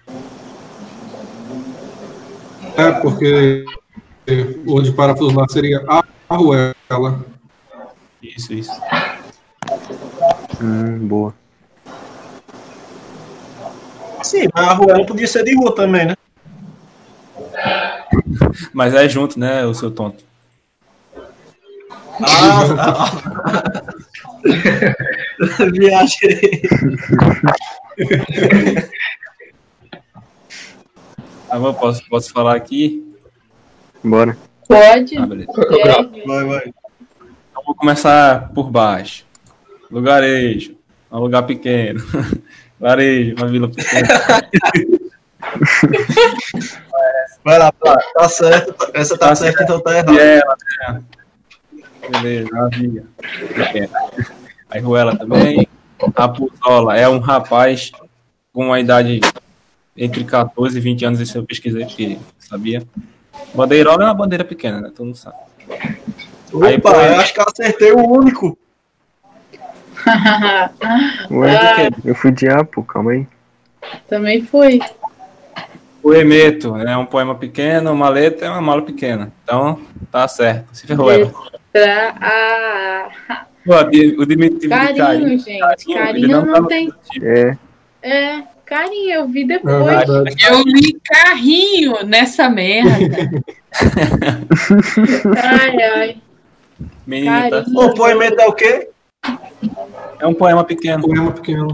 [2.76, 3.64] É, porque
[4.66, 7.35] o de parafuso lá seria a arruela.
[8.34, 8.72] Isso, isso.
[10.60, 11.34] Hum, boa.
[14.22, 16.16] Sim, mas a Ruela podia ser de rua também, né?
[18.72, 20.24] Mas é junto, né, o seu tonto.
[22.22, 23.10] Ah,
[25.70, 26.62] viajei.
[31.50, 33.14] Ah, eu posso, posso falar aqui?
[34.02, 34.36] Bora.
[34.66, 35.18] Pode?
[35.18, 35.52] Ah, beleza.
[36.26, 36.74] Vai, vai.
[37.66, 39.26] Vou começar por baixo.
[39.90, 40.76] Lugarejo,
[41.10, 42.00] um lugar pequeno.
[42.80, 44.06] Lugarejo, uma vila pequena.
[47.44, 48.74] Vai lá, tá, tá certo.
[48.94, 50.18] Essa tá, Tá certa, então tá E errado.
[50.18, 50.56] ela,
[50.92, 51.02] né?
[52.10, 53.04] Beleza, uma vila
[53.54, 53.98] pequena.
[54.70, 55.66] Aí Ruela também.
[56.14, 57.90] A Puzola é um rapaz
[58.52, 59.20] com uma idade
[59.96, 62.82] entre 14 e 20 anos, isso eu pesquisei porque sabia.
[63.54, 64.92] Bandeirola é uma bandeira pequena, né?
[64.94, 65.36] Todo mundo sabe.
[66.62, 68.58] Aí, Opa, pô, eu acho que eu acertei o único.
[71.30, 72.32] Ué, Ah, eu fui
[72.72, 73.26] pô, calma aí.
[74.08, 74.80] também fui.
[76.02, 79.32] Poemeto é um poema pequeno, uma letra é uma mala pequena.
[79.42, 79.80] Então,
[80.12, 80.68] tá certo.
[80.72, 81.32] Se ferrou, Eva.
[81.72, 83.08] Pra A.
[83.64, 85.38] Pô, O diminutivo de Carinho, carinho.
[85.40, 85.58] gente.
[85.58, 86.92] Carinho, Carinho ele não, não tem.
[87.20, 87.56] É,
[88.02, 89.84] É, carinho, eu vi É depois.
[89.84, 90.36] verdade.
[90.48, 92.90] Eu li carrinho nessa merda.
[95.36, 96.16] ai, ai.
[97.06, 97.64] Menina, tá-.
[97.74, 98.90] O poemento é o quê?
[100.18, 101.02] é um poema pequeno.
[101.02, 101.68] Poema pequeno.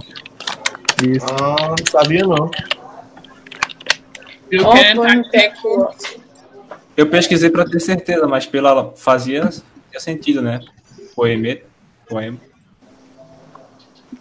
[1.02, 1.26] isso.
[1.40, 2.50] Ah, não sabia não.
[4.50, 5.02] Eu Ó, quero
[6.96, 10.60] Eu pesquisei pra ter certeza, mas pela fazia, fazia sentido, né?
[11.14, 11.64] Poemeto,
[12.06, 12.38] poema.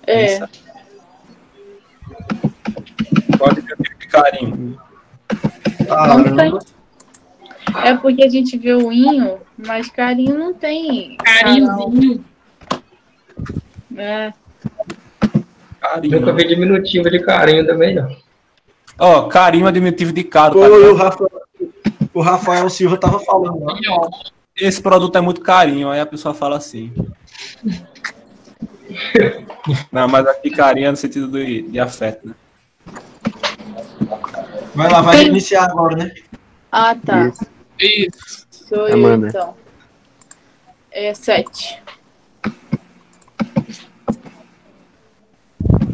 [0.07, 0.35] É.
[0.35, 0.45] Isso.
[3.37, 4.81] Qual diminutivo de carinho?
[5.89, 6.80] Não tem.
[7.83, 11.17] É porque a gente vê o inho, mas carinho não tem.
[11.17, 12.23] carinhozinho.
[13.95, 14.33] É.
[15.79, 16.19] Carinho.
[16.19, 18.15] Nunca vi diminutivo de carinho também, não.
[18.99, 20.59] Ó, carinho é diminutivo de caro.
[20.59, 21.71] O
[22.13, 23.73] o Rafael Silva tava falando lá.
[24.55, 26.93] Esse produto é muito carinho, aí a pessoa fala assim.
[29.91, 32.35] Não, mas aqui carinho é no sentido de, de afeto, né?
[34.75, 36.11] Vai lá, vai iniciar agora, né?
[36.71, 37.27] Ah, tá.
[37.27, 37.45] Isso.
[37.85, 38.47] Isso.
[38.51, 39.27] Sou eu, Amanda.
[39.29, 39.55] então.
[40.91, 41.81] É sete.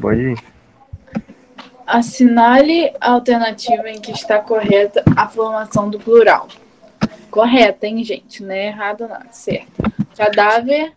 [0.01, 0.43] Pode ir.
[1.85, 6.47] Assinale a alternativa em que está correta a formação do plural.
[7.31, 8.43] Correta, hein, gente?
[8.43, 9.21] Não é errado, não.
[9.31, 9.67] Certo.
[10.17, 10.91] Cadáver,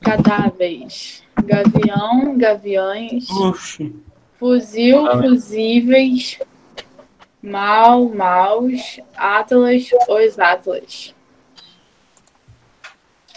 [0.00, 1.22] cadáveres.
[1.44, 3.28] Gavião, gaviões.
[3.30, 3.94] Oxi.
[4.38, 6.38] Fuzil, Ah, fusíveis.
[7.50, 8.98] Mal, maus.
[9.16, 11.14] Atlas, os atlas.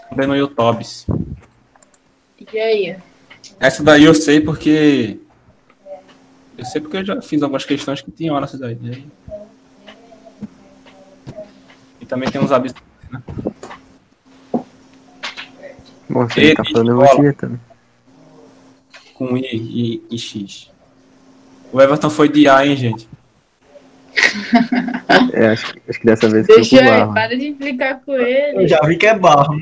[0.10, 0.84] Também no YouTube.
[2.52, 2.98] E aí?
[3.60, 5.20] Essa daí eu sei porque.
[6.58, 8.78] Eu sei porque eu já fiz algumas questões que tinham nessa daí.
[8.82, 9.08] E aí-
[12.02, 12.84] E também tem uns absurdos.
[16.10, 17.60] Bom, você E tá falando elogio também.
[19.14, 20.72] com I e, e X.
[21.72, 23.08] O Everton foi de A, hein, gente?
[25.34, 27.14] É, acho, que- acho que dessa vez Deixa pro aí, barro.
[27.14, 28.68] para de implicar com Eu ele.
[28.68, 29.60] já vi que é barro.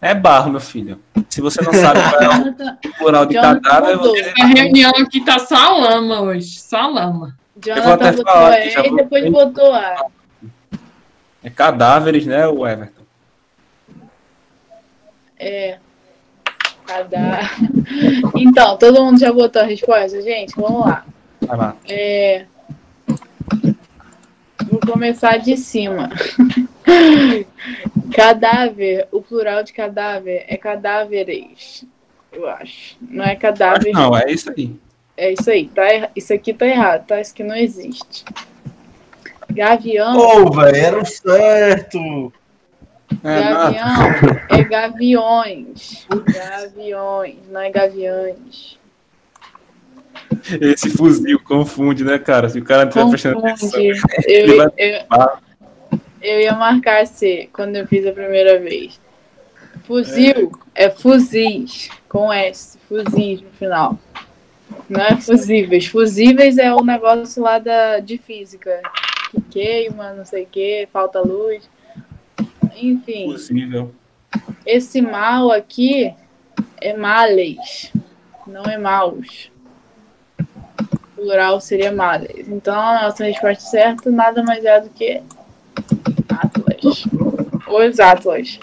[0.00, 1.00] É barro, meu filho.
[1.28, 4.32] Se você não sabe qual é o plural de cadáver, você.
[4.40, 6.60] A reunião aqui tá só lama hoje.
[6.60, 7.36] Só lama.
[7.56, 10.06] vou Jonathan botou falar E e vou- depois botou A.
[11.42, 13.02] É cadáveres, né, o Everton?
[15.38, 15.78] É.
[16.86, 17.50] Cadá.
[18.36, 20.54] Então, todo mundo já botou a resposta, gente?
[20.56, 21.04] Vamos lá.
[21.40, 21.76] Vai lá.
[21.88, 22.44] É.
[24.70, 26.10] Vou começar de cima.
[28.14, 31.84] cadáver, o plural de cadáver é cadáveres,
[32.32, 32.96] eu acho.
[33.00, 33.92] Não é cadáver.
[33.92, 34.74] Não, é isso aí.
[35.16, 35.82] É isso aí, tá?
[35.92, 37.20] erra- Isso aqui tá errado, tá?
[37.20, 38.24] Isso aqui não existe.
[39.50, 40.14] Gavião.
[40.14, 42.32] Pô, velho, era o certo.
[43.24, 46.06] É, Gavião é gaviões.
[46.32, 48.77] Gaviões, não é gaviões.
[50.60, 52.48] Esse fuzil confunde, né, cara?
[52.48, 53.70] Se o cara não tiver prestando atenção.
[53.70, 54.00] Confunde.
[54.26, 55.28] ele Eu, vai- eu,
[56.20, 59.00] eu ia marcar C quando eu fiz a primeira vez.
[59.84, 63.98] Fuzil é fuzis, com S, fuzis no final.
[64.88, 65.86] Não é fusíveis.
[65.86, 68.82] Fusíveis é o negócio lá da, de física.
[69.30, 71.68] Que queima, não sei o que, falta luz.
[72.76, 73.26] Enfim.
[73.32, 73.94] Possível.
[74.66, 76.14] Esse mal aqui
[76.80, 77.90] é males,
[78.46, 79.50] não é maus.
[81.18, 82.48] Plural seria males.
[82.48, 85.20] Então, a nossa resposta certa nada mais é do que
[86.28, 87.04] Atlas.
[87.66, 88.60] Os Atlas.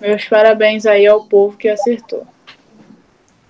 [0.00, 2.24] Meus parabéns aí ao povo que acertou.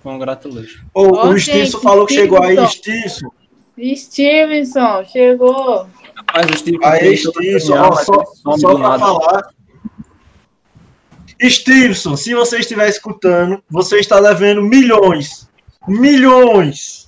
[0.01, 0.81] Congratulations.
[0.93, 3.29] Ô, Ó, o Stilson falou que chegou aí, Stevenson.
[3.77, 3.95] Stilson.
[3.95, 5.87] Stevenson, chegou.
[6.15, 7.15] Rapaz, o Steve Aí,
[7.71, 8.23] ó, só,
[8.57, 9.49] só pra falar.
[11.41, 15.49] Stilson, se você estiver escutando, você está devendo milhões.
[15.87, 17.04] Milhões.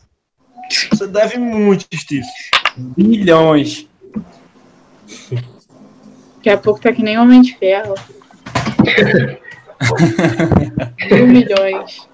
[0.91, 2.29] Você deve muito, Stilson.
[2.77, 3.87] Bilhões.
[6.37, 7.95] Daqui a pouco tá que nem Homem de Ferro.
[11.11, 12.07] Mil milhões.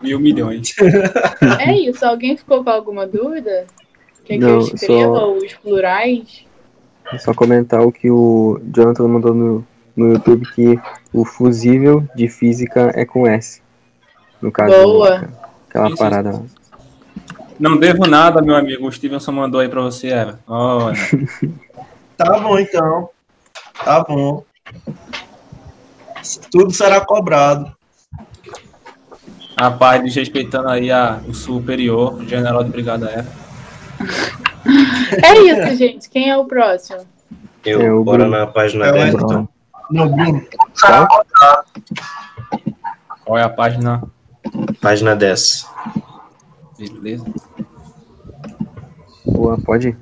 [0.00, 0.74] Mil milhões.
[1.66, 2.04] É isso.
[2.04, 3.66] Alguém ficou com alguma dúvida?
[4.24, 6.44] Quer que Não, eu escreva só- os plurais?
[7.12, 10.78] É só comentar o que o Jonathan mandou no, no YouTube, que
[11.12, 13.60] o fusível de física é com S.
[14.40, 15.28] No caso, Boa.
[15.68, 16.42] aquela parada lá.
[17.58, 18.86] Não devo nada, meu amigo.
[18.86, 20.38] O Stevenson mandou aí pra você, Eva.
[20.46, 20.96] Olha.
[22.16, 23.10] Tá bom, então.
[23.84, 24.44] Tá bom.
[26.48, 27.74] Tudo será cobrado.
[29.58, 33.28] Rapaz, desrespeitando aí a, o superior, o general de brigada Eva.
[35.24, 36.08] É isso, gente.
[36.08, 37.00] Quem é o próximo?
[37.64, 38.38] Eu, É, o bora Bruno.
[38.38, 39.26] na página É o 10, Everton.
[39.26, 39.48] então.
[39.90, 40.46] Não, Bruno.
[43.24, 44.02] Qual é a página?
[44.80, 45.66] Página 10.
[46.78, 47.24] Beleza.
[49.24, 49.96] Boa, pode ir.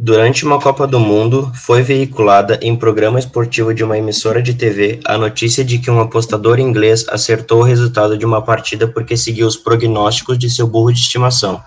[0.00, 5.00] Durante uma Copa do Mundo, foi veiculada em programa esportivo de uma emissora de TV
[5.04, 9.48] a notícia de que um apostador inglês acertou o resultado de uma partida porque seguiu
[9.48, 11.60] os prognósticos de seu burro de estimação.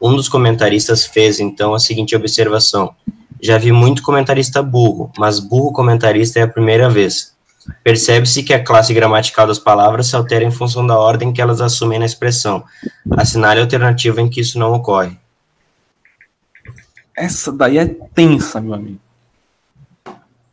[0.00, 2.94] Um dos comentaristas fez então a seguinte observação:
[3.38, 7.33] Já vi muito comentarista burro, mas burro comentarista é a primeira vez.
[7.82, 11.60] Percebe-se que a classe gramatical das palavras se altera em função da ordem que elas
[11.60, 12.64] assumem na expressão.
[13.10, 15.18] Assinale a alternativa em que isso não ocorre.
[17.16, 19.00] Essa daí é tensa, meu amigo.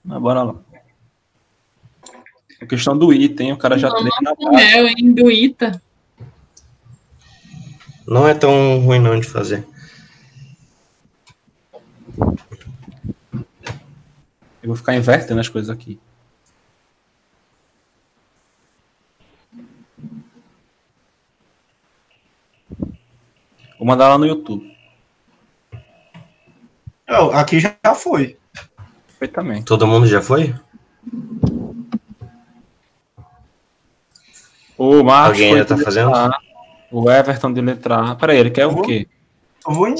[0.03, 0.55] Mas bora lá.
[2.61, 5.13] A questão do item, o cara já treina na Nossa, mel, hein?
[5.13, 5.81] Do Ita.
[8.07, 9.65] Não é tão ruim não de fazer.
[14.61, 15.99] Eu vou ficar invertendo as coisas aqui.
[23.81, 24.77] Vou mandar lá no YouTube.
[27.09, 28.37] Não, aqui já já foi.
[29.07, 29.65] Perfeitamente.
[29.65, 30.53] Todo mundo já foi?
[34.77, 36.13] O Marcos Alguém foi ainda tá fazendo?
[36.15, 36.37] A,
[36.91, 38.15] O Everton de letra A.
[38.15, 38.81] Peraí, ele quer o Uhum.
[38.83, 39.07] quê?
[39.67, 39.95] Eu vou em.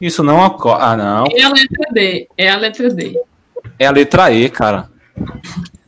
[0.00, 0.82] Isso não ocorre.
[0.82, 1.26] Ah, não.
[1.30, 2.28] É a letra D.
[2.36, 3.22] É a letra D.
[3.78, 4.90] É a letra E, cara.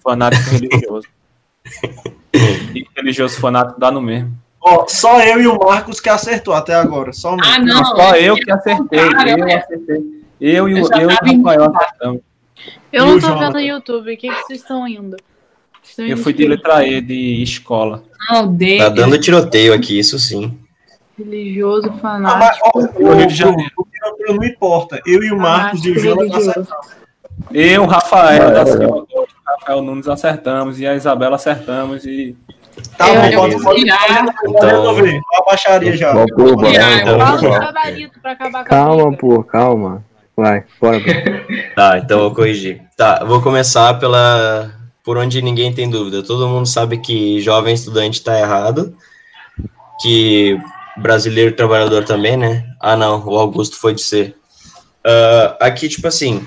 [0.04, 1.08] Fanático religioso.
[2.72, 4.39] E religioso fanático dá no mesmo.
[4.62, 7.12] Ó, só eu e o Marcos que acertou até agora.
[7.12, 7.84] Só Ah, não.
[7.84, 9.08] Só eu que acertei.
[9.10, 10.20] Cara, Eu acertei.
[10.40, 12.20] Eu e o Eu eu e o Rafael acertamos.
[12.92, 13.44] Eu não o tô Jonathan?
[13.46, 14.12] vendo no YouTube.
[14.12, 15.16] O que, que vocês estão indo?
[15.82, 18.02] Estão Eu indo fui de letra E de escola.
[18.52, 18.78] D.
[18.78, 20.58] Tá dando tiroteio aqui, isso sim.
[21.18, 22.70] Religioso Ah, mas, fanático.
[22.74, 23.72] ó, ô, Rio de Janeiro.
[23.78, 25.00] o tiroteio não importa.
[25.06, 26.90] Eu e o Marcos e o Fanático Jonas acertamos.
[27.52, 29.06] Eu, Rafael da Silva
[29.46, 32.36] Rafael Nunes acertamos e a Isabela acertamos e
[32.96, 34.94] Tá Eu- bom, pode, Então-
[35.46, 36.12] baixaria já.
[36.12, 37.64] Vamos pro Tirar, bora, eu vamos Fala pro o bora.
[37.66, 39.16] gabarito pra acabar com a Calma, briga.
[39.18, 40.04] pô, calma.
[40.36, 40.98] Vai, bora.
[41.76, 42.82] Tá, então vou corrigir.
[42.96, 46.22] Tá, vou começar pela por onde ninguém tem dúvida.
[46.22, 48.94] Todo mundo sabe que jovem estudante tá errado,
[50.02, 50.58] que
[50.96, 52.64] brasileiro trabalhador também, né?
[52.80, 54.36] Ah, não, o Augusto foi de ser.
[55.04, 56.44] Ah, aqui, tipo assim,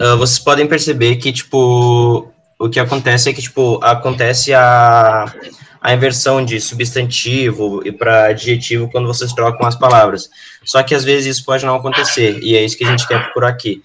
[0.00, 2.28] ah, vocês podem perceber que, tipo,
[2.58, 5.32] o que acontece é que, tipo, acontece a,
[5.80, 10.28] a inversão de substantivo e para adjetivo quando vocês trocam as palavras.
[10.64, 13.22] Só que às vezes isso pode não acontecer, e é isso que a gente quer
[13.22, 13.80] procurar aqui.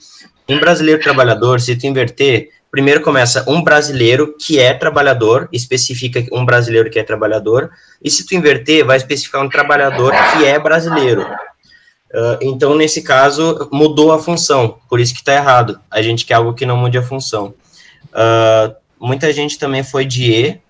[0.47, 6.43] Em brasileiro trabalhador, se tu inverter, primeiro começa um brasileiro que é trabalhador, especifica um
[6.43, 7.69] brasileiro que é trabalhador,
[8.03, 11.21] e se tu inverter, vai especificar um trabalhador que é brasileiro.
[11.21, 15.79] Uh, então, nesse caso, mudou a função, por isso que está errado.
[15.89, 17.55] A gente quer algo que não mude a função.
[18.13, 20.61] Uh, muita gente também foi de E,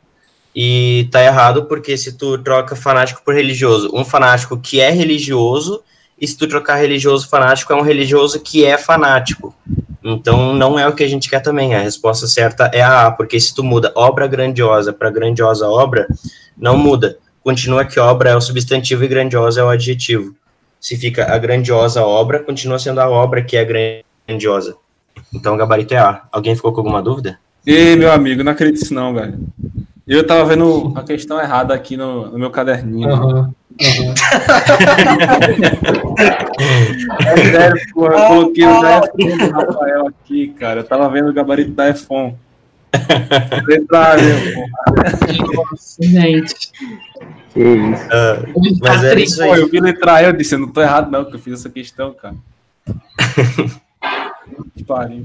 [0.56, 5.84] e tá errado porque se tu troca fanático por religioso, um fanático que é religioso,
[6.20, 9.54] e se tu trocar religioso fanático, é um religioso que é fanático.
[10.04, 11.74] Então não é o que a gente quer também.
[11.74, 16.08] A resposta certa é a A, porque se tu muda obra grandiosa para grandiosa obra,
[16.58, 17.18] não muda.
[17.42, 20.36] Continua que obra é o substantivo e grandiosa é o adjetivo.
[20.80, 24.78] Se fica a grandiosa obra, continua sendo a obra que é grandiosa.
[25.34, 26.24] Então o gabarito é A.
[26.32, 27.40] Alguém ficou com alguma dúvida?
[27.66, 29.40] Ei, meu amigo, não acredito nisso não, velho.
[30.06, 33.10] Eu tava vendo a questão errada aqui no, no meu caderninho.
[33.10, 33.40] Uhum.
[33.40, 34.14] Uhum.
[37.26, 40.82] é sério, porra, eu coloquei o da do Rafael aqui, cara.
[40.82, 42.38] Eu tava vendo o gabarito da Efon.
[43.66, 44.18] Letra
[45.56, 46.72] Nossa, gente.
[47.54, 48.06] Que isso.
[48.06, 49.50] Uh, mas é isso aí.
[49.50, 51.54] Pô, eu vi letra E, eu disse, eu não tô errado não, que eu fiz
[51.54, 52.36] essa questão, cara.
[54.76, 55.24] que pariu.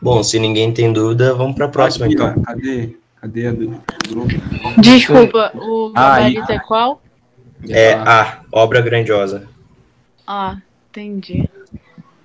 [0.00, 2.34] Bom, se ninguém tem dúvida, vamos para a próxima, Aqui, então.
[2.36, 2.96] ó, Cadê?
[3.20, 4.80] Cadê a do grupo?
[4.80, 7.02] Desculpa, o gabarito é qual?
[7.68, 9.46] É A, obra grandiosa.
[10.26, 10.56] Ah,
[10.88, 11.48] entendi.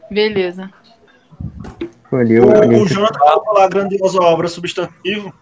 [0.09, 0.71] Beleza.
[2.11, 5.33] Ali, O, o Jonathan falou lá, grandiosa obra, substantivo.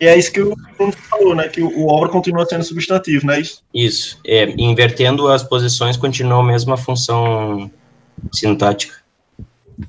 [0.00, 1.46] E é isso que o Bruno falou, né?
[1.46, 3.62] Que o, o obra continua sendo substantivo, não é isso?
[3.72, 4.18] Isso.
[4.26, 7.70] É, invertendo as posições, continua a mesma função
[8.32, 8.94] sintática.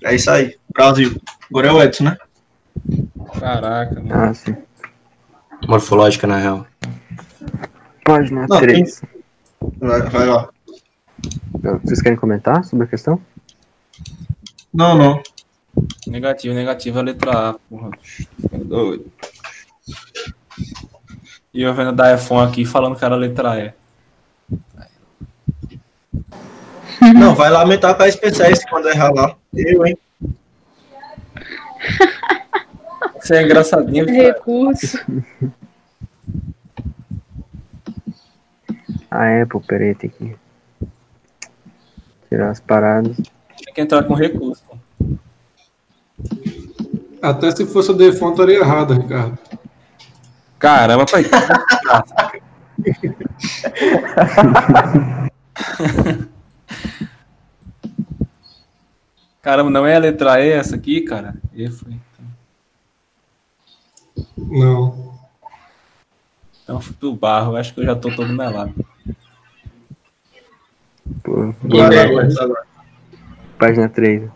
[0.04, 0.58] É isso aí.
[0.74, 1.22] Brasil.
[1.50, 2.18] Agora é o Edson, né?
[3.40, 4.14] Caraca, mano.
[4.14, 4.56] Ah, sim.
[5.68, 6.68] Morfológica, na real.
[8.04, 9.02] Página Não, 3.
[9.80, 10.50] Vai, vai lá.
[11.84, 13.22] Vocês querem comentar sobre a questão?
[14.74, 15.22] Não, não.
[16.08, 17.91] Negativo, negativo, a letra A, porra.
[18.02, 19.12] Fica doido.
[21.54, 23.74] E eu vendo da iPhone aqui falando que era a letra E.
[27.11, 29.35] Não, vai lamentar com a SpaceX quando errar lá.
[29.53, 29.97] Eu, hein?
[33.19, 34.17] Você é engraçadinho, cara.
[34.17, 34.97] Recurso.
[39.09, 40.35] A Apple, peraí, tem que
[42.30, 43.15] tirar as paradas.
[43.17, 44.63] Tem que entrar com recurso.
[44.67, 44.77] pô.
[47.21, 49.38] Até se fosse o default, estaria errado, Ricardo.
[50.59, 51.23] Caramba, pai.
[59.44, 61.36] Caramba, não é a letra E essa aqui, cara?
[61.53, 61.94] E foi.
[64.38, 65.20] Não.
[66.64, 68.74] Então, do barro, acho que eu já tô todo melado.
[71.22, 71.53] Pô,
[73.60, 74.30] página 3.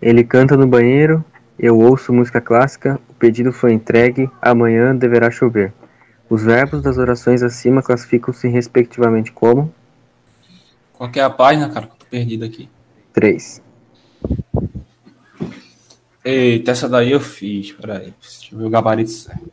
[0.00, 1.22] Ele canta no banheiro,
[1.58, 5.74] eu ouço música clássica, o pedido foi entregue, amanhã deverá chover.
[6.30, 9.70] Os verbos das orações acima classificam-se respectivamente como
[10.94, 11.86] Qual que é a página, cara?
[11.86, 12.66] Que eu tô perdido aqui.
[13.12, 13.63] 3.
[16.24, 17.72] Eita, essa daí eu fiz.
[17.72, 18.14] Peraí.
[18.20, 19.52] Deixa eu ver o gabarito certo.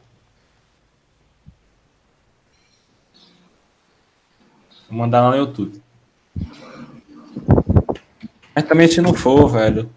[4.89, 5.81] Vou mandar lá no YouTube.
[8.55, 9.89] Mas também se não for, velho.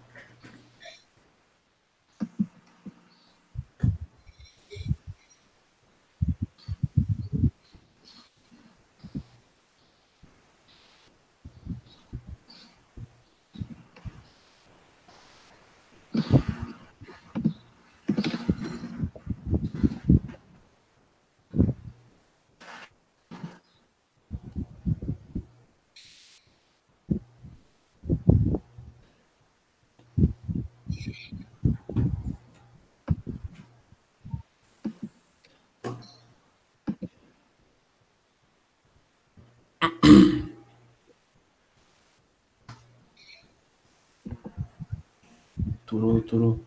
[45.85, 46.59] Turu, turu.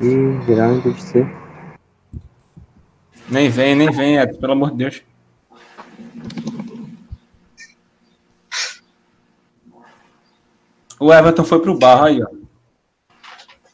[0.00, 1.26] E geral deve ser.
[3.28, 5.02] Nem vem, nem vem, é, pelo amor de Deus.
[10.98, 12.39] O Everton foi pro barro aí, ó.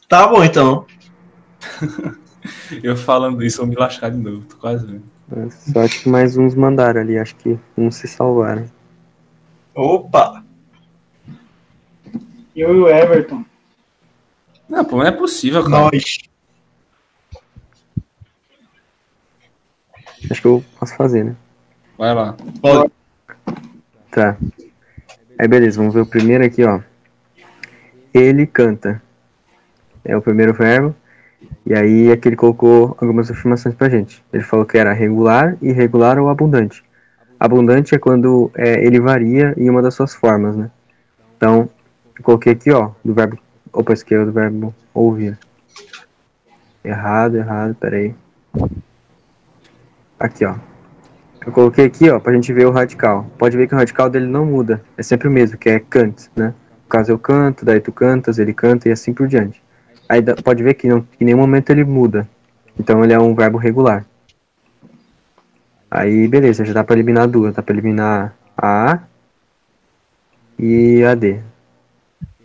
[0.08, 0.86] Tá bom, então.
[2.82, 5.50] Eu falando isso, vou me lascar de novo, tô quase vendo.
[5.50, 8.70] Só acho que mais uns mandaram ali, acho que uns se salvaram.
[9.74, 10.44] Opa!
[12.54, 13.44] Eu e o Everton.
[14.68, 15.90] Não, pô, não é possível, cara.
[15.92, 16.18] Nós.
[20.30, 21.36] Acho que eu posso fazer, né?
[21.98, 22.36] Vai lá.
[22.60, 22.92] Pode.
[24.10, 24.36] Tá.
[25.38, 26.80] Aí beleza, vamos ver o primeiro aqui, ó.
[28.14, 29.02] Ele canta.
[30.06, 30.94] É o primeiro verbo.
[31.64, 34.24] E aí aqui ele colocou algumas afirmações pra gente.
[34.32, 36.84] Ele falou que era regular, irregular ou abundante.
[37.38, 40.70] Abundante é quando é, ele varia em uma das suas formas, né?
[41.36, 41.68] Então,
[42.16, 43.38] eu coloquei aqui, ó, do verbo.
[43.72, 45.38] Opa, esquerda do verbo ouvir.
[46.82, 48.14] Errado, errado, peraí.
[50.18, 50.54] Aqui, ó.
[51.44, 53.26] Eu coloquei aqui, ó, pra gente ver o radical.
[53.36, 54.80] Pode ver que o radical dele não muda.
[54.96, 56.54] É sempre o mesmo, que é cante, né?
[56.84, 59.62] No caso eu canto, daí tu cantas, ele canta e assim por diante.
[60.08, 62.28] Aí pode ver que não, em nenhum momento ele muda.
[62.78, 64.04] Então ele é um verbo regular.
[65.90, 67.54] Aí beleza, já dá pra eliminar duas.
[67.54, 69.00] Dá pra eliminar a A
[70.58, 71.40] e a D.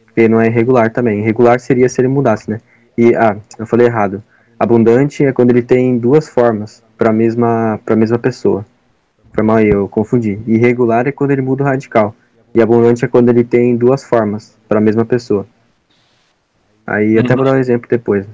[0.06, 1.20] Porque não é irregular também.
[1.20, 2.60] Irregular seria se ele mudasse, né?
[2.98, 4.24] E, ah, eu falei errado.
[4.60, 8.66] Abundante é quando ele tem duas formas para mesma para mesma pessoa.
[9.34, 10.40] Foi mal eu confundi.
[10.46, 12.14] Irregular é quando ele muda o radical.
[12.54, 15.48] E abundante é quando ele tem duas formas para a mesma pessoa.
[16.86, 18.26] Aí até vou dar um exemplo depois.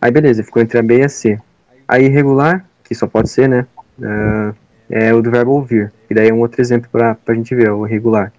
[0.00, 1.38] Aí beleza, ficou entre a B e a C.
[1.86, 3.66] Aí irregular, que só pode ser, né?
[4.02, 4.54] ah,
[4.90, 5.92] é o do verbo ouvir.
[6.08, 8.32] E daí é um outro exemplo pra, pra gente ver, o irregular.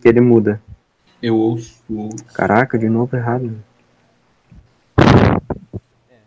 [0.00, 0.60] Que ele muda.
[1.22, 1.82] Eu ouço.
[1.88, 2.24] ouço.
[2.34, 3.56] Caraca, de novo errado.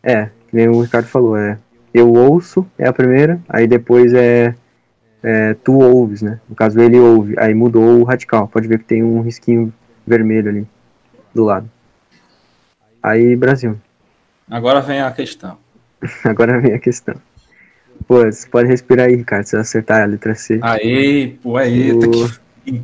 [0.02, 1.58] É, que nem o Ricardo falou, é.
[1.94, 4.56] Eu ouço é a primeira, aí depois é,
[5.24, 6.40] é tu ouves, né?
[6.48, 8.48] No caso ele ouve, aí mudou o radical.
[8.48, 9.74] Pode ver que tem um risquinho
[10.06, 10.68] vermelho ali
[11.34, 11.70] do lado.
[13.02, 13.78] Aí Brasil.
[14.50, 15.58] Agora vem a questão.
[16.24, 17.16] Agora vem a questão.
[18.08, 20.60] Pô, você pode respirar aí, Ricardo, se você acertar a letra C.
[20.62, 22.30] Aí, pô, eita, O-
[22.64, 22.84] que...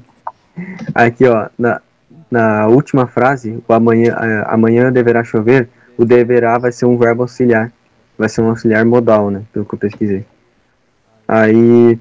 [0.94, 1.82] Aqui, ó, na,
[2.30, 7.24] na última frase, o amanhã, é, amanhã deverá chover, o deverá vai ser um verbo
[7.24, 7.72] auxiliar.
[8.18, 9.44] Vai ser um auxiliar modal, né?
[9.52, 10.26] Pelo que eu pesquisei.
[11.28, 12.00] Aí,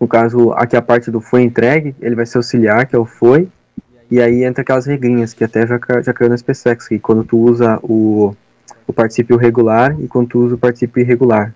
[0.00, 3.04] no caso, aqui a parte do foi entregue, ele vai ser auxiliar, que é o
[3.04, 3.48] foi.
[4.12, 7.38] E aí entra aquelas regrinhas que até já, já caiu na SpaceX, que quando tu
[7.38, 8.36] usa o,
[8.86, 11.54] o particípio regular e quando tu usa o particípio irregular.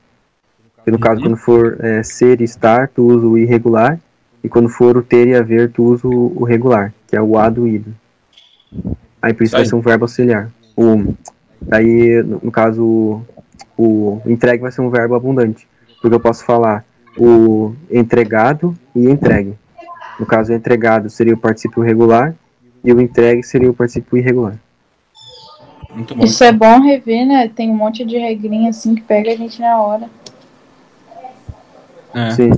[0.82, 4.00] Que no caso, quando for é, ser e estar, tu usa o irregular.
[4.42, 7.36] E quando for o ter e haver, tu usa o, o regular, que é o
[7.36, 7.94] a do ido.
[9.20, 9.68] Aí por isso vai Aí.
[9.68, 10.50] ser um verbo auxiliar.
[10.74, 11.12] O,
[11.60, 13.20] daí, no, no caso,
[13.76, 15.68] o, o entregue vai ser um verbo abundante.
[16.00, 16.86] Porque eu posso falar
[17.18, 19.52] o entregado e entregue.
[20.18, 22.34] No caso, entregado seria o particípio regular
[22.86, 24.56] e o entregue seria o particípio irregular.
[25.92, 26.24] Muito bom.
[26.24, 27.48] Isso é bom rever, né?
[27.48, 30.08] Tem um monte de regrinha assim que pega a gente na hora.
[32.14, 32.30] É.
[32.30, 32.50] Sim.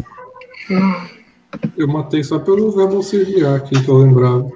[1.77, 4.51] Eu matei só pelo verbo auxiliar aqui que eu lembrava.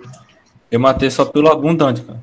[0.70, 2.20] Eu matei só pelo abundante, cara.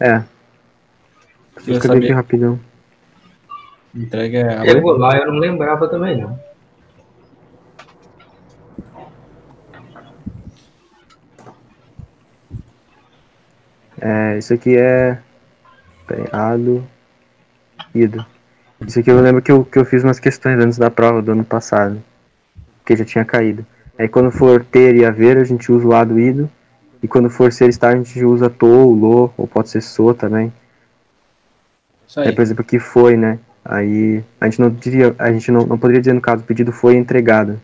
[0.00, 0.22] É.
[1.58, 2.58] Queria Escrevi aqui rapidão.
[3.94, 4.72] Entrega é.
[4.72, 6.38] Regular eu não lembrava também, não.
[14.04, 15.18] É, isso aqui é.
[16.06, 16.86] Peraí, ado.
[17.94, 18.24] Ido.
[18.86, 21.32] Isso aqui eu lembro que eu, que eu fiz umas questões antes da prova do
[21.32, 22.02] ano passado.
[22.84, 23.64] Que já tinha caído.
[23.98, 26.50] Aí quando for ter e haver, a gente usa o ado ido.
[27.02, 30.52] E quando for ser estar, a gente usa to, lo, ou pode ser so também.
[32.06, 32.28] Isso aí.
[32.28, 33.38] Aí, por exemplo, aqui foi, né?
[33.64, 36.72] Aí a gente não diria, a gente não, não poderia dizer no caso, o pedido
[36.72, 37.58] foi entregado.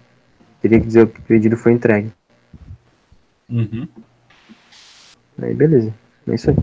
[0.63, 2.11] Teria que dizer que o pedido foi entregue.
[3.51, 3.87] Uhum.
[5.43, 5.93] Aí beleza.
[6.31, 6.57] É isso aí.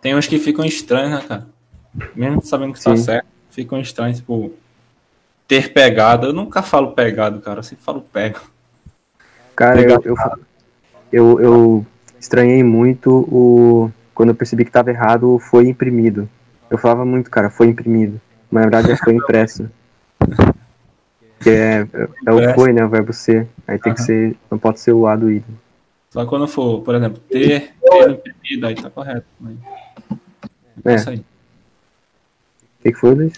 [0.00, 1.46] Tem uns que ficam estranhos, né, cara?
[2.14, 3.02] Mesmo sabendo que tá Sim.
[3.02, 4.52] certo, ficam estranhos, tipo.
[5.46, 6.28] Ter pegado.
[6.28, 7.58] Eu nunca falo pegado, cara.
[7.58, 8.40] Eu sempre falo pego.
[9.54, 10.16] Cara, eu, eu,
[11.12, 11.86] eu, eu
[12.18, 13.90] estranhei muito o.
[14.14, 16.28] Quando eu percebi que tava errado, o foi imprimido.
[16.70, 18.20] Eu falava muito, cara, foi imprimido.
[18.50, 19.68] Mas na verdade é foi impresso.
[21.42, 21.86] Que é,
[22.24, 22.54] é o Impresso.
[22.54, 22.84] foi, né?
[22.84, 23.48] O verbo ser.
[23.66, 24.36] Aí tem que ser.
[24.48, 25.44] Não pode ser o A do ido.
[26.12, 29.24] Só quando for, por exemplo, ter, ter imprimido, aí tá correto.
[29.40, 29.56] Né?
[30.84, 30.96] É.
[30.96, 31.18] Isso aí.
[31.18, 31.24] O
[32.82, 33.32] que, que foi, Luiz?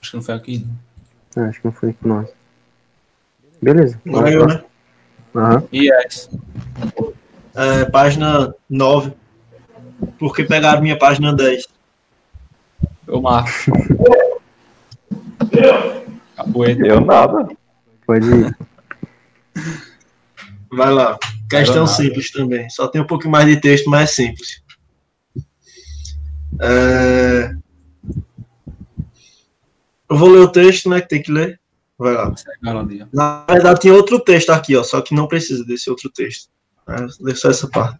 [0.00, 0.64] Acho que não foi aqui.
[0.64, 1.42] não.
[1.42, 2.28] Ah, acho que não foi com nós.
[3.60, 4.00] Beleza.
[4.06, 4.62] Agora eu, né?
[5.34, 5.66] Aham.
[5.72, 6.30] Yes.
[7.56, 9.12] É, página 9.
[10.20, 11.66] Porque pegaram minha página 10.
[13.08, 13.50] Eu marco.
[16.36, 16.86] Capoeira.
[16.86, 17.48] Eu nada.
[18.06, 18.56] Pode ir.
[20.72, 21.18] Vai lá.
[21.48, 22.68] Questão simples também.
[22.68, 24.62] Só tem um pouquinho mais de texto, mas é simples.
[26.60, 27.54] É...
[30.10, 31.00] Eu vou ler o texto, né?
[31.00, 31.60] Que tem que ler.
[31.98, 32.34] Vai lá.
[33.12, 36.48] Na verdade, tinha outro texto aqui, ó, só que não precisa desse outro texto.
[36.86, 37.06] Né?
[37.20, 37.98] Lê só essa parte.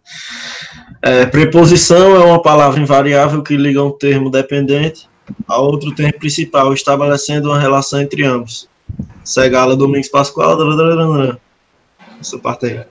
[1.01, 5.09] É, preposição é uma palavra invariável que liga um termo dependente
[5.47, 8.69] a outro termo principal, estabelecendo uma relação entre ambos.
[9.23, 10.57] Segala Domingos Pascoal.
[12.19, 12.85] Essa parte aí.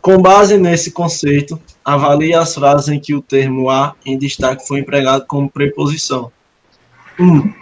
[0.00, 4.80] Com base nesse conceito, avalie as frases em que o termo a em destaque foi
[4.80, 6.30] empregado como preposição.
[7.18, 7.24] 1.
[7.24, 7.54] Um,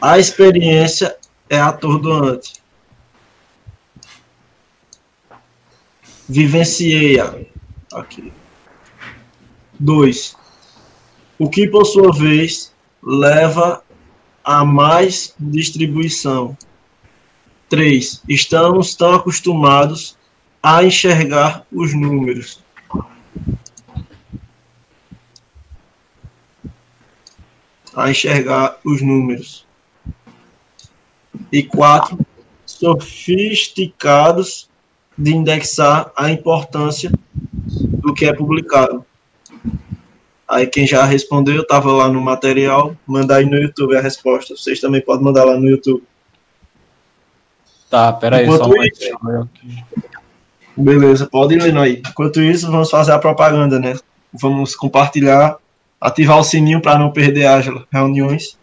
[0.00, 1.16] a experiência
[1.50, 2.54] é atordoante.
[6.26, 7.34] Vivenciei-a.
[7.92, 8.32] Aqui.
[9.78, 10.36] 2.
[11.38, 12.69] O que, por sua vez,
[13.02, 13.82] leva
[14.44, 16.56] a mais distribuição.
[17.68, 18.22] 3.
[18.28, 20.16] Estamos tão acostumados
[20.62, 22.60] a enxergar os números.
[27.94, 29.66] A enxergar os números.
[31.52, 32.18] E 4.
[32.66, 34.68] Sofisticados
[35.16, 37.10] de indexar a importância
[38.02, 39.04] do que é publicado.
[40.50, 44.56] Aí quem já respondeu, estava lá no material, mandar aí no YouTube a resposta.
[44.56, 46.02] Vocês também podem mandar lá no YouTube.
[47.88, 49.48] Tá, peraí, Enquanto só isso,
[50.76, 52.02] Beleza, pode ir lendo aí.
[52.04, 53.94] Enquanto isso, vamos fazer a propaganda, né?
[54.32, 55.56] Vamos compartilhar,
[56.00, 58.58] ativar o sininho para não perder as reuniões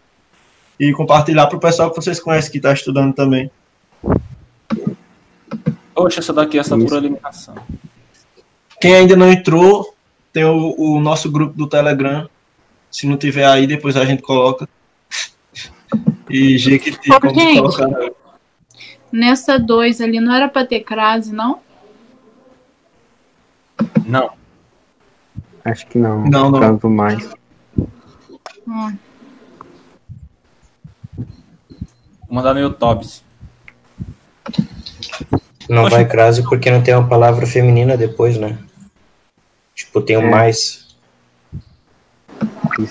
[0.78, 3.50] e compartilhar para o pessoal que vocês conhecem que está estudando também.
[5.94, 7.54] Poxa, essa daqui é essa por eliminação.
[8.78, 9.94] Quem ainda não entrou,
[10.38, 12.28] tem o, o, nosso grupo do Telegram.
[12.88, 14.68] Se não tiver aí, depois a gente coloca.
[16.30, 17.58] E Jequiti, Ô, como gente.
[17.58, 17.88] colocar.
[19.10, 21.60] Nessa 2 ali não era pra ter crase, não?
[24.04, 24.30] Não.
[25.64, 26.26] Acho que não.
[26.26, 26.60] Não, não.
[26.60, 27.30] Caso mais.
[28.68, 28.96] Hum.
[31.16, 31.26] Vou
[32.28, 33.06] mandar no YouTube.
[35.66, 38.58] Não vai crase porque não tem uma palavra feminina depois, né?
[40.00, 40.30] Tipo, tem o É.
[40.30, 40.86] mais.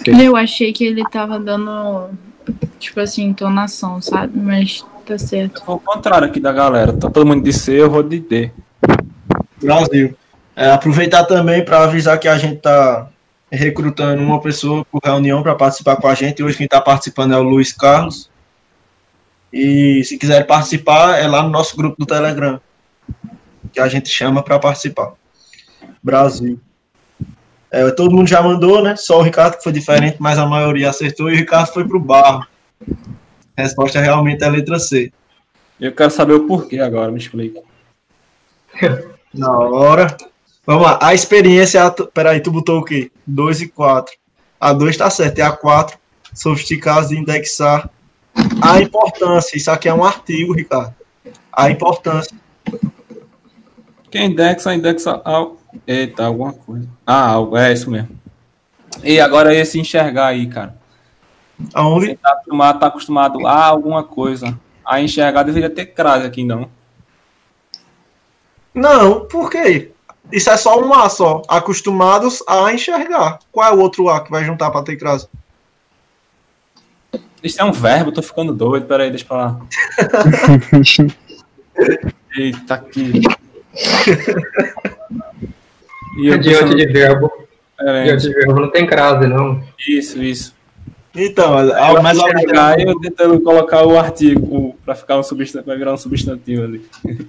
[0.05, 2.09] Eu achei que ele tava dando,
[2.79, 4.37] tipo assim, entonação, sabe?
[4.37, 5.63] Mas tá certo.
[5.63, 6.91] Foi o contrário aqui da galera.
[6.93, 8.51] Tá todo mundo de C, eu vou de D.
[9.61, 10.15] Brasil.
[10.55, 13.07] É, aproveitar também para avisar que a gente está
[13.49, 16.43] recrutando uma pessoa por reunião para participar com a gente.
[16.43, 18.29] Hoje quem está participando é o Luiz Carlos.
[19.53, 22.59] E se quiser participar, é lá no nosso grupo do Telegram,
[23.71, 25.13] que a gente chama para participar.
[26.03, 26.59] Brasil.
[27.77, 28.95] É, todo mundo já mandou, né?
[28.95, 31.97] Só o Ricardo que foi diferente, mas a maioria acertou e o Ricardo foi para
[31.97, 32.45] o barro.
[33.55, 35.11] A resposta realmente é a letra C.
[35.79, 37.61] Eu quero saber o porquê agora, me explica.
[39.33, 40.15] Na hora.
[40.65, 40.97] Vamos lá.
[41.01, 41.83] A experiência.
[41.85, 43.11] atu- Peraí, tu botou o quê?
[43.25, 44.15] 2 e 4.
[44.59, 45.39] A 2 tá certo.
[45.39, 45.97] É a 4.
[46.33, 47.89] Sofisticados de indexar.
[48.61, 49.55] A importância.
[49.57, 50.95] Isso aqui é um artigo, Ricardo.
[51.51, 52.35] A importância.
[54.09, 55.56] Quem indexa, indexa ao.
[55.85, 56.87] Eita, alguma coisa.
[57.05, 58.17] Ah, algo, é isso mesmo.
[59.03, 60.75] E agora esse enxergar aí, cara.
[61.73, 62.07] Aonde?
[62.07, 64.57] Você tá acostumado, tá acostumado a alguma coisa.
[64.85, 66.69] A enxergar deveria ter crase aqui, não.
[68.73, 69.91] Não, por quê?
[70.31, 71.41] Isso é só um A só.
[71.47, 73.39] Acostumados a enxergar.
[73.51, 75.27] Qual é o outro A que vai juntar para ter crase?
[77.43, 78.85] Isso é um verbo, tô ficando doido.
[78.85, 79.59] Peraí, deixa pra lá.
[82.35, 83.21] Eita, aqui.
[86.17, 87.31] E eu Diante pensando- de verbo.
[87.79, 89.63] Diante de verbo não tem crase, não.
[89.87, 90.55] Isso, isso.
[91.15, 95.77] Então, Aí, mas mas chegar, eu tentando colocar o artigo para ficar um substantivo, vai
[95.77, 96.85] virar um substantivo ali.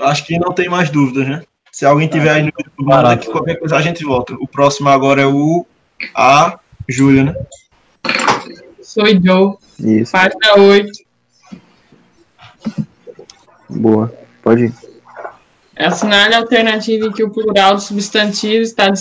[0.00, 1.42] acho que não tem mais dúvidas, né?
[1.72, 4.34] Se alguém tiver aí no YouTube, manda aqui qualquer coisa, a gente volta.
[4.34, 5.66] O próximo agora é o
[6.14, 6.58] A,
[6.88, 7.34] Júlia, né?
[8.80, 9.56] Sou Joe.
[9.80, 10.12] Isso.
[10.12, 10.90] Página 8.
[13.68, 14.12] Boa.
[14.42, 14.72] Pode ir.
[15.76, 18.92] Assinale a alternativa em que o plural do substantivo está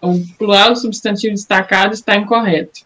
[0.00, 2.80] o plural do substantivo destacado está incorreto.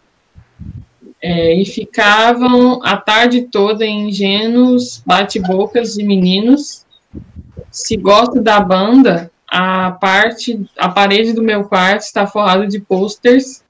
[1.21, 6.85] É, e ficavam a tarde toda em ingênuos bate-bocas de meninos.
[7.69, 13.63] Se gosto da banda, a parte, a parede do meu quarto está forrada de posters.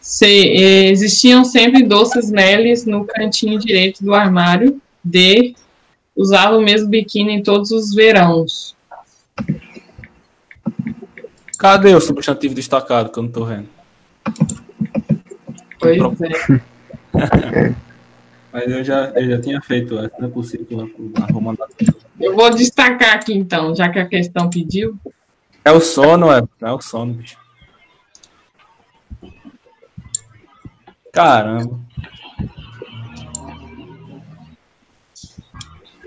[0.00, 4.80] Se, existiam sempre doces meles no cantinho direito do armário.
[5.02, 5.54] D.
[6.16, 8.76] Usava o mesmo biquíni em todos os verãos.
[11.58, 13.68] Cadê o substantivo destacado que eu não tô vendo?
[15.78, 16.60] Pois é.
[18.52, 20.90] Mas eu já, eu já tinha feito essa, não é possível.
[21.30, 21.66] Vou mandar.
[22.20, 24.98] Eu vou destacar aqui então, já que a questão pediu.
[25.64, 26.42] É o sono, é.
[26.60, 27.38] É o sono, bicho.
[31.12, 31.80] Caramba.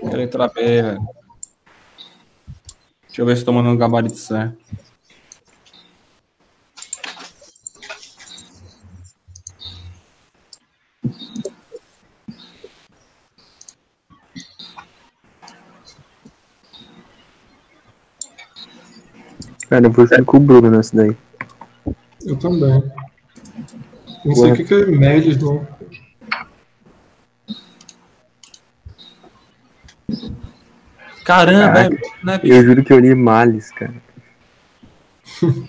[0.02, 1.08] Letra B, velho.
[3.06, 4.56] Deixa eu ver se tô mandando o gabarito certo.
[19.68, 21.16] Cara, eu vou junto com o Bruno nessa daí.
[22.24, 22.82] Eu também.
[24.24, 25.66] Não sei o que, que é médios não.
[31.26, 33.94] Caramba, Caraca, é, né, Eu juro que eu li Males, cara.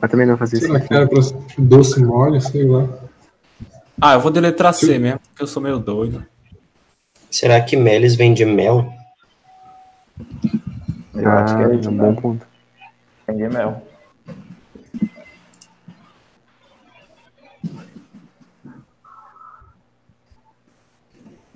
[0.00, 0.66] Mas também não fazer isso.
[0.66, 1.20] Será que era pra
[1.58, 2.88] doce mole, sei lá.
[4.00, 6.24] Ah, eu vou deletrar C mesmo, porque eu sou meio doido.
[7.30, 8.90] Será que Melis vem de mel?
[11.14, 12.46] Eu acho que é Ah, um bom ponto.
[13.26, 13.86] Tem de mel.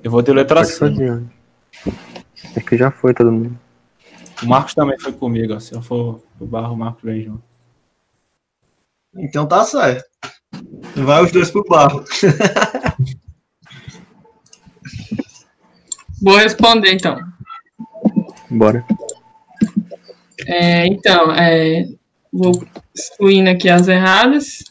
[0.02, 0.78] Eu vou deletrar Pode C.
[0.78, 1.22] fazer.
[2.56, 3.58] Acho que já foi todo mundo.
[4.42, 5.60] O Marcos também foi comigo, ó.
[5.60, 7.42] Se eu for o barro, o Marcos vem junto.
[9.16, 10.08] Então tá certo.
[10.96, 12.04] Vai os dois pro barro.
[16.22, 17.18] Vou responder, então.
[18.50, 18.84] Bora.
[20.46, 21.86] É, então, é,
[22.30, 22.52] vou
[22.94, 24.64] excluindo aqui as erradas.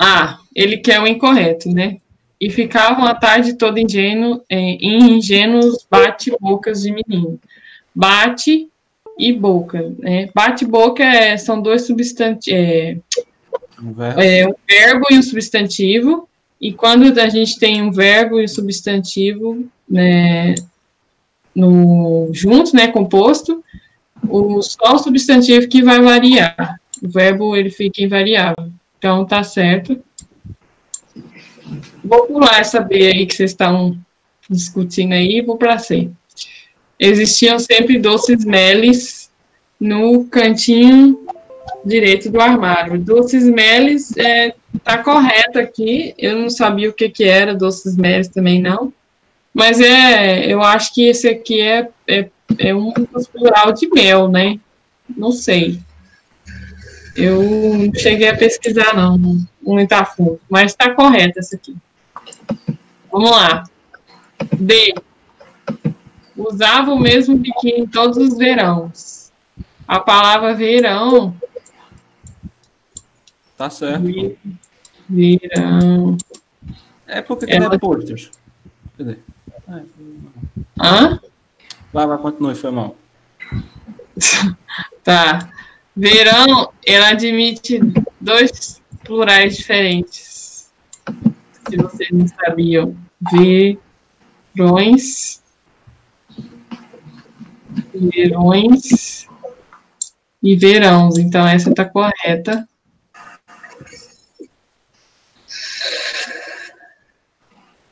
[0.00, 2.01] Ah, ele quer o incorreto, né?
[2.42, 7.38] E ficavam a tarde toda ingênuo, é, em ingênuos bate-bocas de menino.
[7.94, 8.68] Bate
[9.16, 9.94] e boca.
[10.00, 10.28] Né?
[10.34, 12.48] Bate-boca é, são dois substantivos.
[12.60, 12.96] É,
[13.80, 14.20] Um verbo.
[14.20, 16.28] é, um verbo e um substantivo.
[16.60, 20.56] E quando a gente tem um verbo e um substantivo né,
[21.54, 23.62] no, juntos, né, composto,
[24.28, 26.80] o, só o substantivo que vai variar.
[27.00, 28.68] O verbo ele fica invariável.
[28.98, 30.02] Então tá certo.
[32.04, 33.96] Vou pular essa B aí que vocês estão
[34.48, 36.10] discutindo aí, vou para C.
[36.98, 39.30] Existiam sempre doces meles
[39.80, 41.26] no cantinho
[41.84, 42.98] direito do armário.
[42.98, 44.54] Doces meles é,
[44.84, 46.14] tá correto aqui.
[46.16, 48.92] Eu não sabia o que que era doces meles também não.
[49.52, 52.28] Mas é, eu acho que esse aqui é, é,
[52.58, 52.92] é um
[53.32, 54.58] plural de mel, né?
[55.14, 55.78] Não sei.
[57.14, 59.18] Eu não cheguei a pesquisar, não,
[59.62, 60.40] muito a fundo.
[60.48, 61.76] Mas está correto essa aqui.
[63.10, 63.64] Vamos lá.
[64.58, 64.94] D.
[66.36, 69.30] Usava o mesmo biquíni todos os verões.
[69.86, 71.36] A palavra verão.
[73.56, 74.04] Tá certo.
[75.08, 76.16] Verão.
[77.06, 78.30] É porque É, tem mas- posters.
[78.96, 79.18] Cadê?
[80.80, 81.20] Hã?
[81.92, 82.96] Vai, vai, continue, foi mal.
[85.04, 85.50] Tá.
[85.94, 87.78] Verão, ela admite
[88.20, 90.70] dois plurais diferentes.
[91.68, 92.96] Se vocês não sabiam.
[94.54, 95.42] Verões.
[97.94, 99.26] Verões.
[100.42, 101.18] E verãos.
[101.18, 102.68] Então, essa tá correta.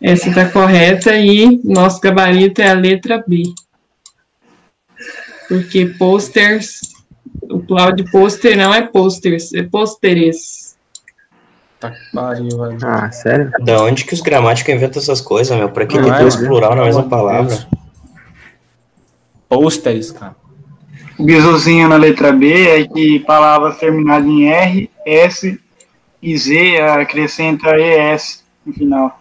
[0.01, 3.43] Essa tá correta e nosso gabarito é a letra B.
[5.47, 6.81] Porque posters,
[7.43, 10.60] o plural de pôster não é posters, é pôsteres.
[11.81, 12.78] Tá que pariu, velho.
[12.85, 13.51] Ah, sério?
[13.61, 15.70] Da onde que os gramáticos inventam essas coisas, meu?
[15.70, 16.47] Pra que Não ter é, dois né?
[16.47, 17.66] plural na mesma palavra?
[19.48, 20.36] Posters, cara.
[21.19, 25.61] O bizuzinho na letra B é que palavras terminadas em R, S
[26.23, 29.20] e Z acrescenta ES no final.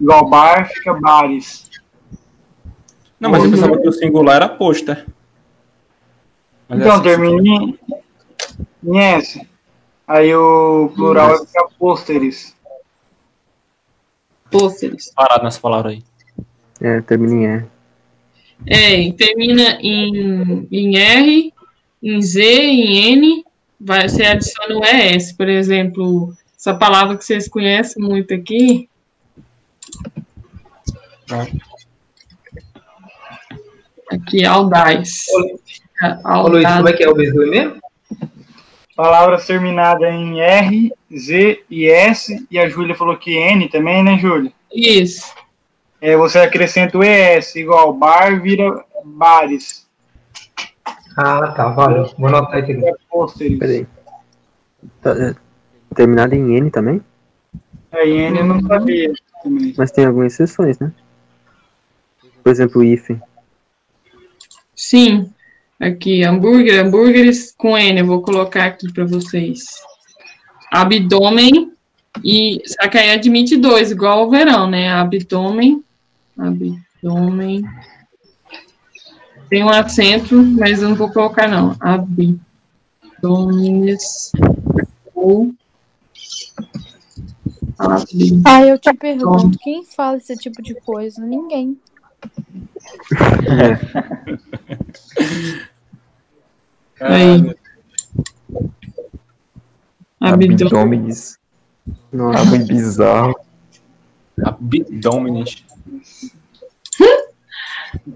[0.00, 1.68] Igual bar fica bares.
[3.18, 5.04] Não, mas eu pensava que o singular era pôster.
[6.68, 7.74] Mas é Então, assim que se termina
[8.84, 9.48] em S.
[10.06, 12.54] Aí o plural vai ficar pôsteres.
[14.50, 15.12] Pôsteres.
[15.14, 16.02] Parado nessa palavra aí.
[16.80, 17.66] É, termina em R.
[18.66, 21.52] É, termina em, em R,
[22.02, 23.44] em Z, em N,
[23.80, 28.88] vai, você adiciona o ES, por exemplo, essa palavra que vocês conhecem muito aqui.
[34.10, 35.24] Aqui, audaz.
[36.24, 37.83] Ô, Luiz, como é que é o bizu mesmo?
[38.96, 42.46] Palavras terminadas em R, Z e S.
[42.50, 44.52] E a Júlia falou que N também, né, Júlia?
[44.72, 45.34] Isso.
[46.00, 49.88] É, você acrescenta o ES, igual bar vira bares.
[51.16, 52.12] Ah, tá, valeu.
[52.18, 52.72] Vou anotar aqui.
[52.72, 53.58] É.
[53.58, 53.86] Peraí.
[55.00, 55.34] Tá, é,
[55.94, 57.00] terminado em N também?
[57.90, 59.12] Aí N eu não sabia
[59.42, 59.74] também.
[59.76, 60.92] Mas tem algumas exceções, né?
[62.42, 63.20] Por exemplo, o hífen.
[64.74, 65.32] Sim.
[65.84, 69.66] Aqui, hambúrguer, hambúrgueres com N, eu vou colocar aqui para vocês.
[70.72, 71.72] Abdômen
[72.24, 74.88] e só que aí admite dois, igual o verão, né?
[74.88, 75.84] Abdômen,
[76.38, 77.64] abdômen.
[79.50, 81.76] Tem um acento, mas eu não vou colocar não.
[83.20, 84.32] Abdômenes
[85.14, 85.54] ou
[87.78, 88.42] abdômen.
[88.46, 91.20] Ah, eu te pergunto, quem fala esse tipo de coisa?
[91.22, 91.78] Ninguém.
[97.04, 97.54] Aí.
[100.18, 100.52] Abdômen.
[100.54, 101.38] Abdômenes.
[102.10, 102.38] Nossa.
[102.38, 103.34] Ah, muito bizarro.
[104.42, 105.64] Abdômenes.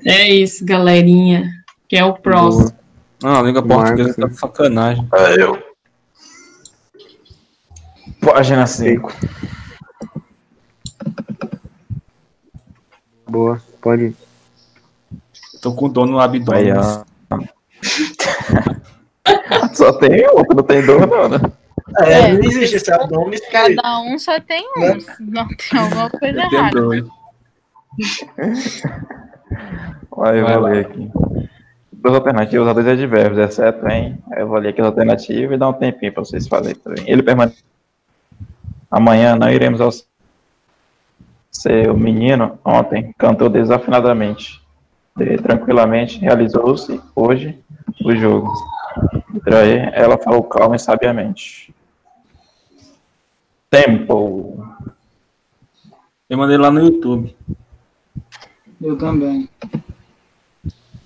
[0.07, 1.53] É isso, galerinha.
[1.87, 2.73] Que é o próximo.
[3.23, 5.07] Ah, a língua portuguesa tá sacanagem.
[5.13, 5.63] É eu.
[8.21, 9.13] Página 5.
[13.29, 14.17] Boa, pode ir.
[15.61, 16.73] Tô com dor no abdômen.
[16.73, 17.08] Ó.
[19.75, 21.39] Só tem outro, não tem dor, não, né?
[22.01, 22.33] É, É.
[22.33, 23.39] não existe esse abdômen.
[23.51, 24.99] Cada um só tem um.
[25.21, 26.81] Não tem alguma coisa Eu errada.
[26.81, 27.05] dois.
[30.11, 30.69] Olha, eu Vai vou lá.
[30.71, 31.11] ler aqui.
[31.93, 34.19] Duas alternativas a dois advérbios, exceto em.
[34.37, 37.05] Eu vou ler aqui as alternativas e dar um tempinho para vocês fazerem também.
[37.07, 37.63] Ele permanece.
[38.91, 39.91] Amanhã não iremos ao.
[41.51, 44.61] Seu menino, ontem, cantou desafinadamente.
[45.43, 47.59] Tranquilamente, realizou-se hoje
[48.13, 48.53] o jogo.
[49.47, 51.75] E, ela falou calma e sabiamente.
[53.71, 54.65] Tempo.
[56.29, 57.35] Eu mandei lá no YouTube.
[58.81, 59.49] Eu também.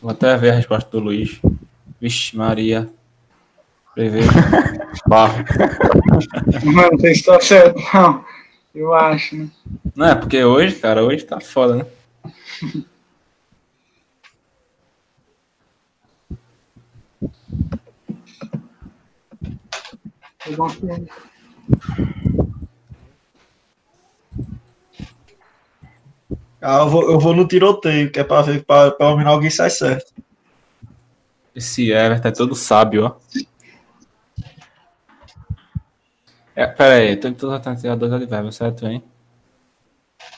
[0.01, 1.41] Vou até ver a resposta do Luiz.
[2.01, 2.89] Vixe, Maria.
[3.95, 4.25] Prever.
[5.07, 5.45] Barro.
[6.65, 8.25] Mano, tá certo, não.
[8.75, 9.51] Eu acho, né?
[9.95, 11.87] Não é, porque hoje, cara, hoje tá foda, né?
[20.47, 21.09] Eu gosto dele.
[26.61, 29.51] Ah, eu vou, eu vou no tiroteio, que é pra ver, pra, pelo menos alguém
[29.51, 30.13] sai certo.
[31.55, 33.17] Esse Everton é todo sábio, ó.
[36.55, 39.03] É, pera aí, tô em todas as alternativas dois advérbios, certo, hein?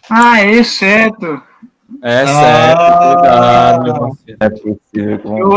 [0.09, 0.41] Ah.
[0.41, 0.65] É Ah.
[0.65, 1.41] certo,
[3.15, 4.39] cuidado, meu parceiro.
[4.41, 5.49] É possível que Eu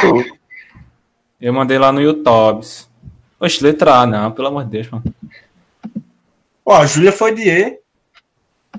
[0.00, 0.24] todo.
[1.40, 2.66] Eu mandei lá no YouTube.
[3.42, 5.04] Oxe, letra A, não, pelo amor de Deus, mano.
[6.64, 7.78] Ó, a Júlia foi de E.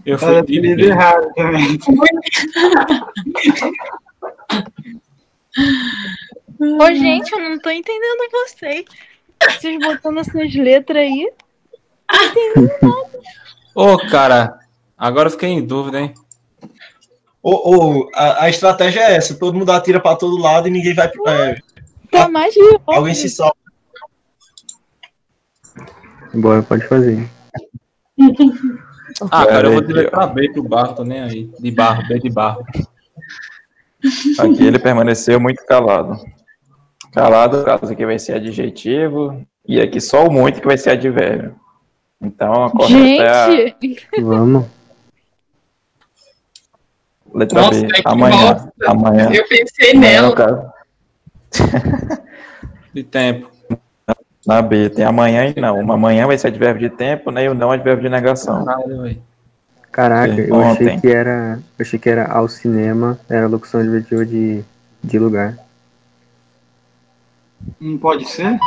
[0.06, 0.86] Eu fui de B.
[0.86, 1.78] errado também.
[6.60, 8.86] Ô, gente, eu não tô entendendo vocês.
[9.52, 11.30] Vocês botando essas letras aí.
[13.76, 14.58] Ô, cara,
[14.98, 16.14] agora eu fiquei em dúvida, hein?
[17.42, 20.94] Ou, ou a, a estratégia é essa: todo mundo atira pra todo lado e ninguém
[20.94, 21.10] vai.
[21.10, 21.60] pro- É,
[22.10, 23.56] Tá mais de alguém se salva.
[26.34, 27.30] Bora, pode fazer.
[29.30, 31.52] Ah, cara, eu vou aí, letra B pro barro, tô nem aí.
[31.60, 32.66] De barro, B de barro.
[34.40, 36.20] Aqui ele permaneceu muito calado.
[37.14, 41.56] Calado, caso aqui vai ser adjetivo, e aqui só o muito que vai ser advérbio.
[42.20, 44.66] Então a correta é a Gente, Vamos.
[47.34, 47.88] letra Nossa, B.
[47.88, 48.72] que Amanhã.
[48.88, 49.30] Amanhã.
[49.32, 50.74] Eu pensei amanhã, nela.
[52.94, 53.53] De tempo.
[54.46, 55.80] Na B tem amanhã e não.
[55.80, 57.46] Uma amanhã vai ser advérbio de tempo, né?
[57.46, 58.66] E o não advérbio de negação.
[59.92, 61.60] Caraca, eu achei que era.
[61.78, 64.64] Eu achei que era ao cinema, era locução advertiva de,
[65.04, 65.58] de lugar.
[67.80, 68.58] Não pode ser?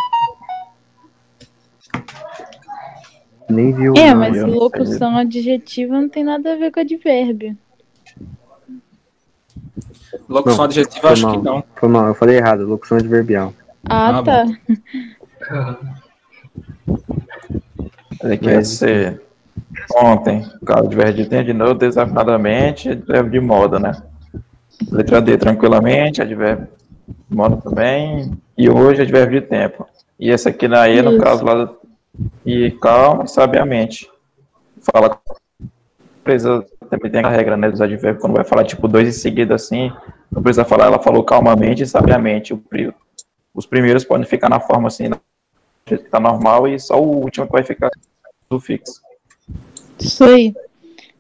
[3.49, 3.97] Nem vi o.
[3.97, 4.31] é, nome.
[4.31, 7.57] mas não locução adjetiva não tem nada a ver com advérbio.
[10.29, 11.39] Locução Não, adjetiva, acho mal.
[11.39, 11.65] que não.
[11.77, 13.53] Foi mal, eu falei errado, locução adverbial.
[13.85, 14.45] Ah, Ah, tá.
[14.45, 14.59] Mas
[18.23, 19.23] aqui vai ser
[19.95, 20.45] ontem.
[20.61, 24.03] O caso de tempo de novo, desafinadamente, advérbio de moda, né?
[24.91, 26.69] Letra D, tranquilamente, advérbio
[27.09, 28.33] de moda também.
[28.57, 29.87] E hoje, advérbio de tempo.
[30.19, 31.21] E esse aqui na E, no Isso.
[31.21, 31.71] caso lá,
[32.45, 34.09] e calma e sabiamente.
[34.81, 35.19] Fala,
[36.25, 39.55] precisa, também tem a regra, né, dos advérbios, quando vai falar, tipo, dois em seguida,
[39.55, 39.93] assim,
[40.31, 42.55] não precisa falar, ela falou calmamente e sabiamente.
[42.55, 42.63] O
[43.55, 45.11] Os primeiros podem ficar na forma, assim,
[46.11, 47.91] tá normal, e só o último que vai ficar
[48.51, 49.01] do fixo.
[49.99, 50.55] Isso aí.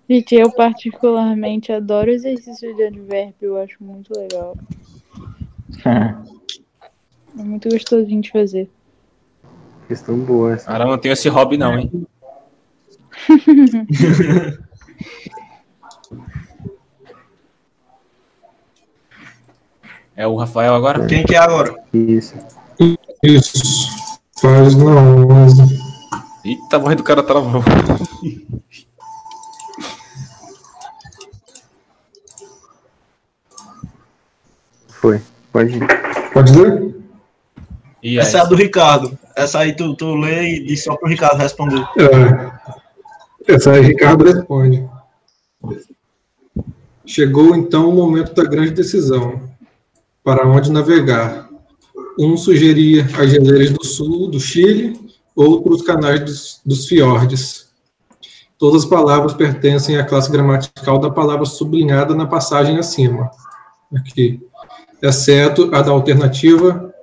[0.09, 4.57] Gente, eu particularmente adoro exercício de advérbio, eu acho muito legal.
[7.39, 8.71] É muito gostosinho de fazer.
[9.89, 10.55] Questão boa.
[10.55, 10.65] essa.
[10.65, 12.07] Cara, eu não tenho esse hobby, não, hein?
[20.17, 21.07] É o Rafael agora?
[21.07, 21.77] Quem que é agora?
[21.93, 22.35] Isso.
[23.23, 23.96] Isso.
[24.41, 25.63] Página 11.
[26.45, 27.63] Eita, a voz do cara travou.
[34.89, 35.21] Foi.
[35.51, 35.87] Pode ir.
[36.33, 36.97] Pode ler?
[38.03, 39.19] E Essa é a do Ricardo.
[39.35, 41.83] Essa aí tu, tu lê e diz só pro Ricardo responder.
[41.99, 43.55] É.
[43.55, 44.89] Essa aí Ricardo responde.
[47.07, 49.49] Chegou então o momento da grande decisão.
[50.23, 51.46] Para onde navegar?
[52.19, 54.99] Um sugeria as geleiras do sul do Chile,
[55.35, 57.67] outro os canais dos, dos fiordes.
[58.59, 63.31] Todas as palavras pertencem à classe gramatical da palavra sublinhada na passagem acima.
[63.95, 64.41] Aqui.
[65.03, 66.95] Exceto a da alternativa.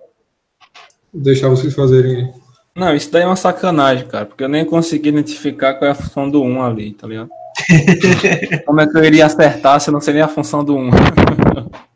[1.14, 2.34] Vou deixar vocês fazerem aí.
[2.76, 5.96] Não, isso daí é uma sacanagem, cara, porque eu nem consegui identificar qual é a
[5.96, 7.30] função do 1 ali, tá ligado?
[8.66, 10.90] Como é que eu iria acertar se eu não sei nem a função do 1?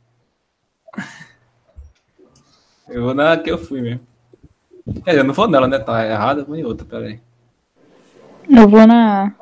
[2.89, 4.01] eu vou na que eu fui mesmo.
[4.85, 5.79] Quer dizer, eu não vou nela, né?
[5.79, 7.19] Tá errada, vou em outra, peraí.
[8.49, 9.35] Eu vou na.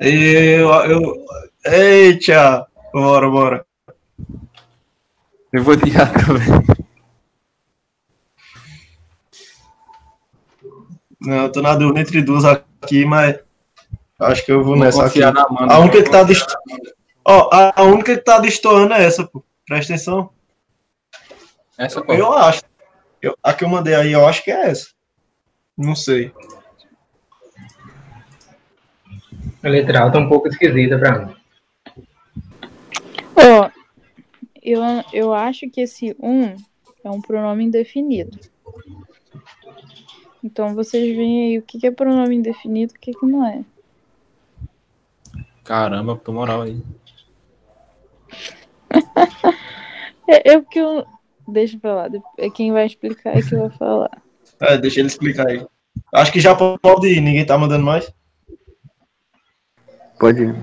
[0.00, 1.26] Eu, eu...
[1.64, 2.66] Eita!
[2.92, 3.66] Bora, bora.
[5.52, 6.46] Eu vou de A também.
[11.20, 13.43] Não, eu tô na dúvida entre duas aqui, mas
[14.24, 15.22] acho que eu vou Vou nessa aqui.
[15.22, 15.74] Amanda.
[15.74, 16.48] A única que tá dist...
[17.26, 19.42] Ó, a, a única que tá destoando é essa, pô.
[19.66, 20.30] Presta atenção.
[21.78, 22.18] Essa qual?
[22.18, 22.62] Eu acho.
[23.20, 24.88] Eu, a que eu mandei aí, eu acho que é essa.
[25.76, 26.32] Não sei.
[29.62, 31.34] A letra A tá um pouco esquisita pra mim.
[33.34, 33.70] Ó,
[34.62, 34.80] eu,
[35.12, 36.54] eu acho que esse um
[37.02, 38.38] é um pronome indefinido.
[40.42, 43.46] Então vocês veem aí o que que é pronome indefinido e o que, que não
[43.46, 43.64] é.
[45.64, 46.80] Caramba, tô moral aí.
[50.26, 51.04] É, é porque eu.
[51.46, 52.08] Deixa pra lá.
[52.38, 54.22] É quem vai explicar é que vai falar.
[54.58, 55.66] É, deixa ele explicar aí.
[56.14, 58.10] Acho que já pode ir, ninguém tá mandando mais.
[60.18, 60.54] Pode ir.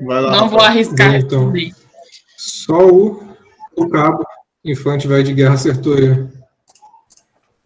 [0.00, 0.30] Vai lá.
[0.36, 1.52] Não vou arriscar Então.
[2.36, 3.20] Só o,
[3.76, 4.24] o cabo
[4.64, 6.28] Infante vai de guerra acertou ele.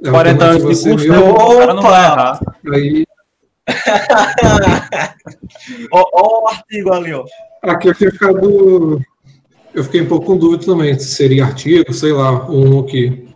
[0.03, 1.19] É 40 anos de curso, né?
[1.19, 2.41] O cara não vai errar.
[2.73, 3.06] Aí,
[5.93, 7.25] Ó, ó o artigo ali, ó.
[7.63, 9.01] aqui eu fiquei ficado.
[9.75, 13.29] Eu fiquei um pouco com dúvida também, se seria artigo, sei lá, um aqui.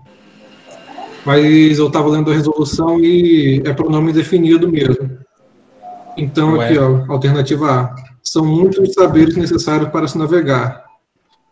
[1.25, 5.19] Mas eu estava lendo a resolução e é pronome definido mesmo.
[6.17, 6.67] Então, Ué.
[6.67, 7.95] aqui, ó, alternativa A.
[8.23, 10.85] São muitos os saberes necessários para se navegar.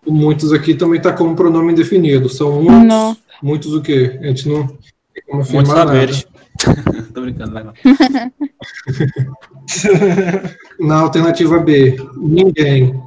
[0.06, 2.28] O muitos aqui também está como pronome indefinido.
[2.28, 2.84] São muitos.
[2.84, 3.16] Não.
[3.42, 4.18] Muitos o quê?
[4.22, 6.26] A gente não tem como Muitos afirmar saberes.
[7.14, 7.72] tô brincando, vai lá.
[10.80, 13.01] Na alternativa B, ninguém.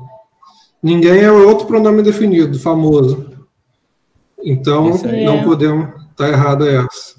[0.82, 3.30] Ninguém é outro pronome definido, famoso.
[4.44, 5.26] Então, aí.
[5.26, 5.44] não É.
[5.44, 5.90] podemos.
[6.15, 7.15] Tá errada essa.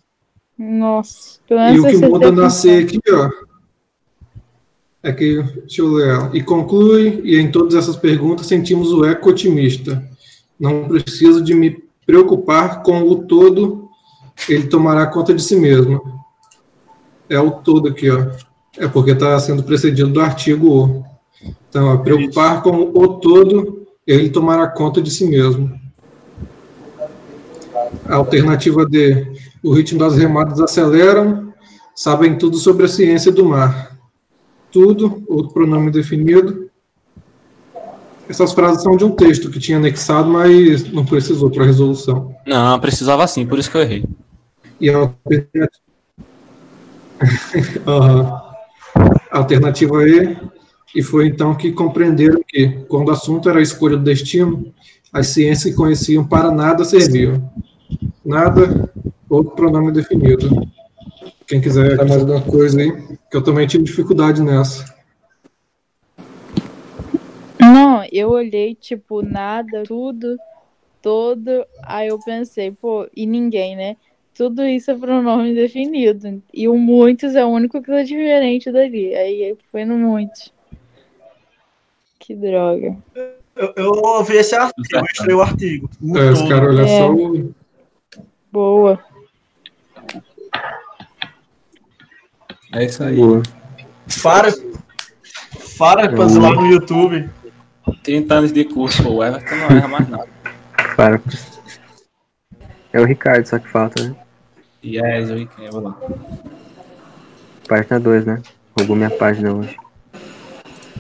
[0.59, 1.39] Nossa.
[1.49, 3.31] Pelo E o que muda na C aqui, ó.
[5.03, 6.31] É que, deixa eu ler ela.
[6.33, 10.03] E conclui, e em todas essas perguntas sentimos o eco otimista.
[10.59, 13.89] Não preciso de me preocupar com o todo,
[14.49, 16.22] ele tomará conta de si mesmo.
[17.33, 18.27] É o todo aqui, ó.
[18.77, 21.05] É porque está sendo precedido do artigo O.
[21.69, 25.73] Então, ó, preocupar com o todo, ele tomará conta de si mesmo.
[28.05, 29.27] A alternativa D.
[29.63, 31.55] O ritmo das remadas aceleram,
[31.95, 33.97] sabem tudo sobre a ciência do mar.
[34.71, 36.71] Tudo, outro pronome definido.
[38.29, 42.35] Essas frases são de um texto que tinha anexado, mas não precisou para resolução.
[42.47, 44.05] Não, precisava sim, por isso que eu errei.
[44.79, 45.82] E a alternativa,
[49.31, 50.37] A alternativa E,
[50.95, 54.73] e foi então que compreenderam que, quando o assunto era a escolha do destino,
[55.13, 57.51] as ciências que conheciam para nada serviam.
[58.25, 58.91] Nada,
[59.29, 60.69] outro pronome definido.
[61.47, 62.93] Quem quiser mais alguma coisa aí,
[63.31, 64.85] que eu também tive dificuldade nessa.
[67.59, 70.37] Não, eu olhei, tipo, nada, tudo,
[71.01, 71.65] todo.
[71.83, 73.97] Aí eu pensei, pô, e ninguém, né?
[74.35, 76.43] Tudo isso é pronome definido.
[76.53, 79.15] E o muitos é o único que tá diferente dali.
[79.15, 80.53] Aí foi no muitos.
[82.19, 82.97] Que droga.
[83.55, 85.91] Eu, eu ouvi esse artigo, eu mostrei o artigo.
[86.01, 86.99] O É, os caras olham É.
[86.99, 87.55] só o.
[88.51, 89.05] Boa.
[92.75, 93.17] É isso aí.
[93.17, 93.43] Boa.
[94.23, 94.51] Para,
[95.79, 97.29] para lá no YouTube.
[98.03, 100.29] 30 anos de curso, pô, o Everton não erra mais nada.
[100.97, 101.21] Para.
[102.93, 104.17] É o Ricardo, só que falta, né?
[104.85, 105.71] Yes, eu quem?
[105.71, 105.97] Vou lá.
[107.69, 108.43] Página 2, né?
[108.77, 109.77] Roubou minha página hoje.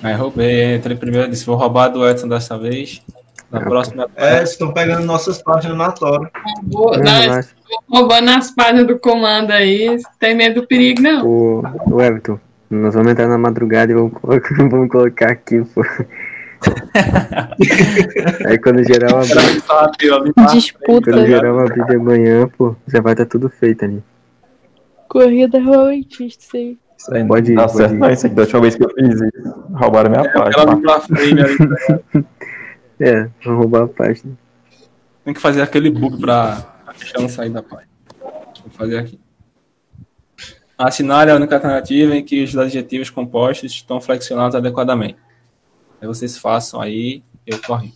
[0.03, 3.03] Aí roubei, entrei primeiro, disse, vou roubar do Edson dessa vez.
[3.51, 4.09] Na Ah, próxima.
[4.17, 6.31] É, estão pegando nossas páginas na tora.
[6.65, 7.51] Vou, relaxa.
[7.89, 9.99] roubando as páginas do comando aí.
[10.19, 11.27] Tem medo do perigo, não.
[11.27, 12.39] O, o Everton,
[12.71, 15.83] nós vamos entrar na madrugada e vamos colocar, vamos colocar aqui, pô.
[18.47, 21.11] Aí quando geral abrir, Disputa.
[21.11, 24.03] quando geral abrir de manhã, pô, já vai estar tudo feito ali.
[25.09, 26.79] Corrida armamentista, isso aí.
[26.97, 27.99] Isso aí Pode ir, pode certo, ir.
[27.99, 28.11] não.
[28.11, 29.55] Isso aqui da última vez que eu fiz isso.
[29.75, 30.81] Roubaram minha Ela página.
[30.81, 31.57] pra frame ali.
[33.01, 34.33] É, vamos roubar a página.
[35.25, 37.89] Tem que fazer aquele bug pra a questão sair da página.
[38.21, 39.19] Vou fazer aqui.
[40.79, 45.17] Assinale é a única alternativa em que os adjetivos compostos estão flexionados adequadamente.
[46.03, 47.95] Aí vocês façam aí, eu corri.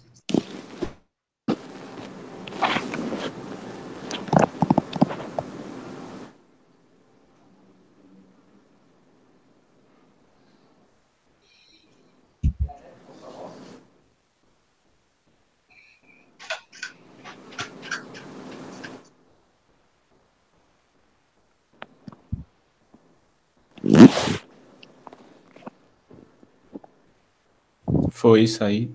[28.26, 28.90] Foi isso aí.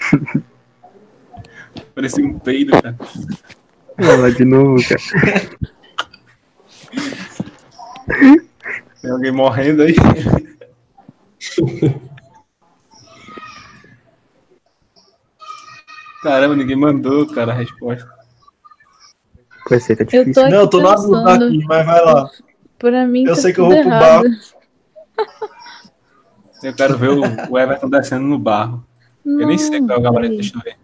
[1.94, 2.96] Parecia um peido, cara.
[4.20, 5.00] Lá de novo, cara.
[9.00, 9.94] Tem alguém morrendo aí.
[16.20, 18.10] Caramba, ninguém mandou, cara, a resposta.
[19.70, 20.42] Vai ser, tá Eu tô difícil.
[20.42, 21.44] aqui Não, eu tô na dúvida pensando.
[21.44, 22.28] aqui, mas vai lá.
[22.76, 24.26] Pra mim, Eu tá sei que eu vou pro errado.
[26.62, 28.84] Eu quero ver o, o Everton descendo no barro.
[29.24, 30.76] Eu nem sei qual é o gabarito, deixa eu ver.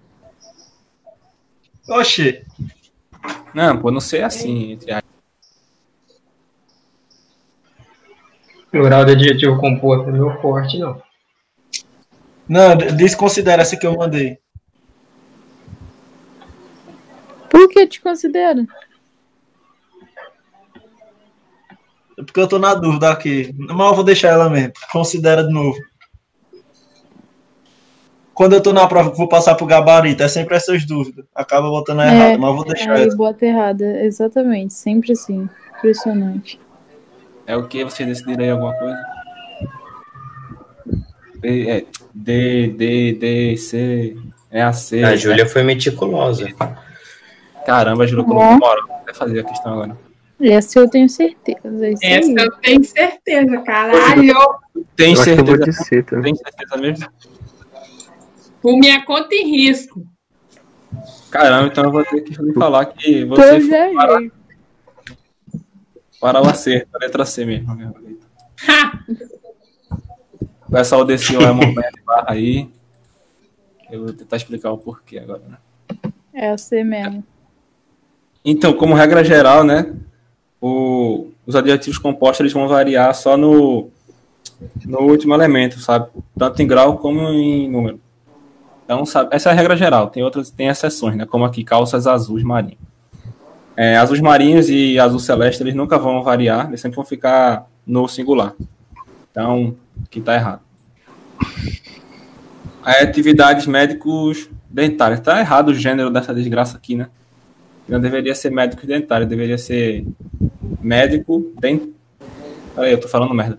[1.88, 2.44] Oxê.
[3.55, 5.14] Não, pô, não sei assim, entre aspas.
[8.70, 11.01] Plural de adjetivo composto, não é meu forte, não.
[12.48, 14.38] Não, desconsidera essa que eu mandei.
[17.48, 18.60] Por que te considera?
[18.60, 18.64] É
[22.16, 23.55] Porque eu tô na dúvida aqui.
[23.57, 24.73] Mas eu vou deixar ela mesmo.
[24.93, 25.77] Considera de novo.
[28.35, 31.24] Quando eu tô na prova vou passar pro gabarito, é sempre essas dúvidas.
[31.35, 33.16] Acaba botando a errada, mas eu vou deixar aí essa.
[33.16, 34.05] bota errada.
[34.05, 35.49] Exatamente, sempre assim.
[35.78, 36.61] Impressionante.
[37.47, 37.85] É o que?
[37.85, 38.99] Vocês decidiram aí alguma coisa?
[41.36, 44.16] D, é, D, D, D, C,
[44.51, 45.05] é a C.
[45.05, 46.49] A Júlia foi meticulosa.
[47.66, 49.03] Caramba, a Júlia colocou moral.
[49.05, 49.97] Vai fazer a questão agora.
[50.44, 51.88] Essa eu tenho certeza.
[52.02, 52.34] Essa aí.
[52.36, 54.34] eu tenho certeza, caralho.
[54.94, 55.84] Tem certeza?
[56.22, 57.08] Tem certeza mesmo?
[58.60, 60.06] Por minha conta e risco.
[61.30, 64.20] Caramba, então eu vou ter que falar que você Pois é, para,
[66.20, 67.72] para o acerto, a letra C mesmo.
[67.72, 67.94] amigo.
[70.66, 72.70] O pessoal desceu a montanha de barra aí.
[73.90, 75.58] Eu vou tentar explicar o porquê agora, né?
[76.32, 77.24] É a C mesmo.
[78.44, 79.94] Então, como regra geral, né?
[80.66, 83.91] O- os adjetivos compostos eles vão variar só no,
[84.86, 86.09] no último elemento, sabe?
[86.39, 88.01] Tanto em grau como em número.
[88.85, 90.09] Então, sabe, essa é a regra geral.
[90.09, 91.27] Tem outras, tem exceções, né?
[91.27, 92.78] Como aqui, calças azuis marinhos.
[93.77, 98.09] É, azuis marinhos e azul celeste, eles nunca vão variar, eles sempre vão ficar no
[98.09, 98.55] singular.
[99.31, 99.74] Então,
[100.05, 100.61] aqui tá errado.
[102.82, 105.20] Aí, atividades médicos dentários.
[105.20, 107.09] Tá errado o gênero dessa desgraça aqui, né?
[107.86, 110.07] Não deveria ser médico dentário, deveria ser
[110.81, 111.91] médico dent...
[112.74, 113.59] Peraí, eu tô falando merda.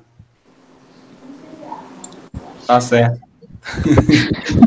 [2.67, 3.19] Tá certo.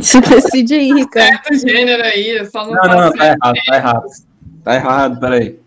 [0.00, 1.28] Se decide aí, Ricardo.
[1.28, 4.06] Certo gênero aí, eu só não, Não, não, não, tá errado, tá errado.
[4.64, 5.60] Tá errado, peraí.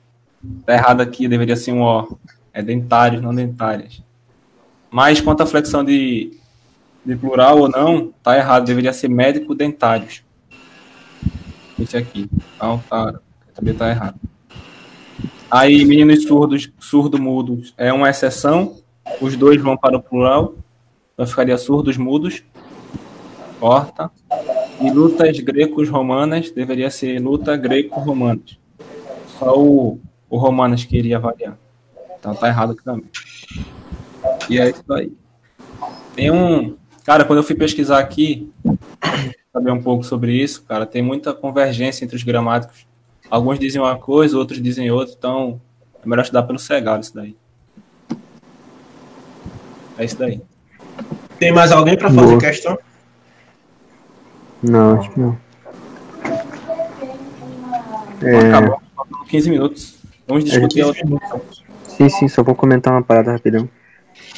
[0.65, 2.17] Tá errado aqui, deveria ser um O.
[2.53, 4.03] É dentários, não dentárias.
[4.89, 6.37] Mas quanto à flexão de,
[7.05, 10.23] de plural ou não, tá errado, deveria ser médico dentários.
[11.79, 12.29] Esse aqui.
[12.55, 13.19] Então tá,
[13.53, 14.19] também tá errado.
[15.51, 18.77] Aí, meninos surdos, surdo-mudos é uma exceção.
[19.19, 20.55] Os dois vão para o plural.
[21.13, 22.41] Então ficaria surdos mudos.
[23.59, 24.09] Corta.
[24.79, 28.57] E lutas grecos-romanas deveria ser luta greco-romanas.
[29.37, 29.99] Só o,
[30.29, 31.57] o romanas que iria variar.
[32.17, 33.09] Então tá errado aqui também.
[34.49, 35.11] E é isso aí.
[36.15, 36.77] Tem um.
[37.03, 38.49] Cara, quando eu fui pesquisar aqui,
[39.51, 42.85] saber um pouco sobre isso, cara, tem muita convergência entre os gramáticos.
[43.31, 45.61] Alguns dizem uma coisa, outros dizem outra, então
[46.03, 47.33] é melhor estudar pelo cegal isso daí.
[49.97, 50.41] É isso daí.
[51.39, 52.39] Tem mais alguém pra fazer Boa.
[52.39, 52.77] questão?
[54.61, 55.37] Não, acho que não.
[58.21, 59.97] É, acabou, faltam 15 minutos.
[60.27, 61.01] Vamos discutir outra.
[61.87, 63.67] Sim, sim, só vou comentar uma parada rapidão.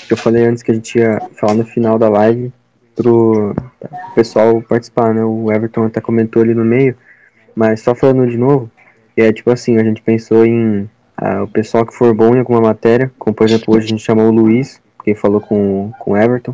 [0.07, 2.53] Eu falei antes que a gente ia falar no final da live
[2.95, 3.55] pro
[4.13, 5.25] pessoal participar, né?
[5.25, 6.95] O Everton até comentou ali no meio,
[7.55, 8.69] mas só falando de novo,
[9.21, 12.61] é tipo assim, a gente pensou em ah, o pessoal que for bom em alguma
[12.61, 16.17] matéria, como por exemplo hoje a gente chamou o Luiz, que falou com, com o
[16.17, 16.53] Everton,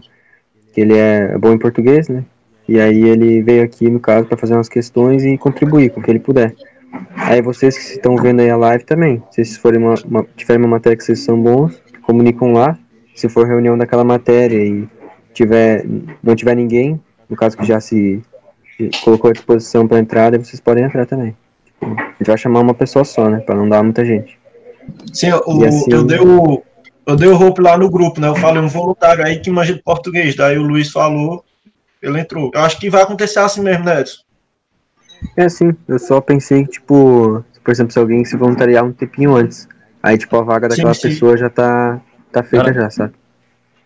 [0.74, 2.24] que ele é bom em português, né?
[2.68, 6.04] E aí ele veio aqui, no caso, para fazer umas questões e contribuir com o
[6.04, 6.54] que ele puder.
[7.16, 10.62] Aí vocês que estão vendo aí a live também, se vocês forem uma, uma, tiverem
[10.64, 12.78] uma matéria que vocês são bons, comunicam lá.
[13.16, 14.88] Se for reunião daquela matéria e
[15.34, 15.84] tiver,
[16.24, 18.22] não tiver ninguém, no caso que já se
[19.04, 21.36] colocou à disposição para entrar, aí vocês podem entrar também.
[21.82, 21.86] A
[22.20, 23.40] gente vai chamar uma pessoa só, né?
[23.40, 24.38] Para não dar muita gente.
[25.14, 26.64] Sim, o, assim- eu dei o.
[27.06, 28.28] Eu dei o roupa lá no grupo, né?
[28.28, 30.36] Eu falei um voluntário aí que manja de português.
[30.36, 31.44] Daí o Luiz falou,
[32.02, 32.52] ele entrou.
[32.54, 34.22] Eu acho que vai acontecer assim mesmo, né, Edson?
[35.36, 39.36] É assim, eu só pensei que, tipo, por exemplo, se alguém se voluntariar um tempinho
[39.36, 39.68] antes,
[40.04, 41.10] aí, tipo, a vaga daquela Sim, sim.
[41.10, 42.00] pessoa já tá,
[42.32, 43.14] tá feita já, sabe?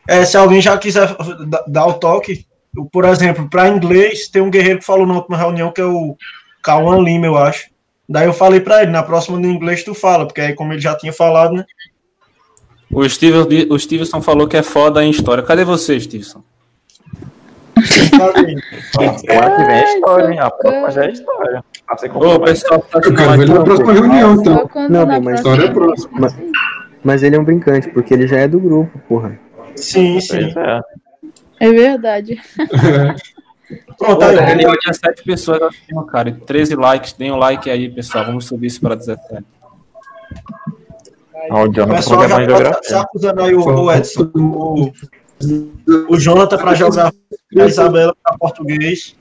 [0.08, 1.16] É, se alguém já quiser
[1.48, 2.46] da- dar o toque,
[2.76, 5.86] eu, por exemplo, para inglês, tem um guerreiro que falou na última reunião que é
[5.86, 6.18] o
[6.62, 7.70] Cauã Lima, eu acho.
[8.08, 10.82] Daí eu falei para ele, na próxima no inglês tu fala, porque aí como ele
[10.82, 11.66] já tinha falado, né?
[12.92, 15.44] O, Steven, o Stevenson falou que é foda em história.
[15.44, 16.44] Cadê você, Stevenson?
[17.84, 20.40] Semana que vem é história, hein?
[20.40, 21.64] A próxima já é história.
[22.14, 24.70] Ô, pessoal, tá Eu quero ver ele na próxima reunião, então.
[24.90, 26.12] Não, bem, mas, História é próxima.
[26.14, 26.36] mas,
[27.04, 29.40] mas ele é um brincante, porque ele já é do grupo, porra.
[29.76, 30.54] Sim, sim.
[30.56, 30.82] É.
[31.60, 32.40] É verdade.
[33.98, 36.30] Pronto, aí, reunião tinha 7 pessoas assistindo, cara.
[36.30, 37.14] e 13 likes.
[37.14, 38.26] Deem um like aí, pessoal.
[38.26, 39.44] Vamos subir isso para 17.
[41.52, 43.02] Ó, o pessoal programando já tá se geografia.
[43.02, 44.32] acusando aí, o, o Edson.
[44.36, 44.92] O,
[46.10, 47.20] o Jonathan para geografia,
[47.58, 49.16] a Isabela para português.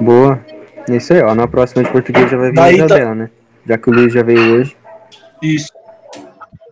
[0.00, 0.40] Boa.
[0.88, 1.34] É isso aí, ó.
[1.34, 3.30] Na próxima de português já vai vir Daí a tá- Isabela, né?
[3.66, 4.76] Já que o Luiz já veio hoje.
[5.42, 5.72] Isso.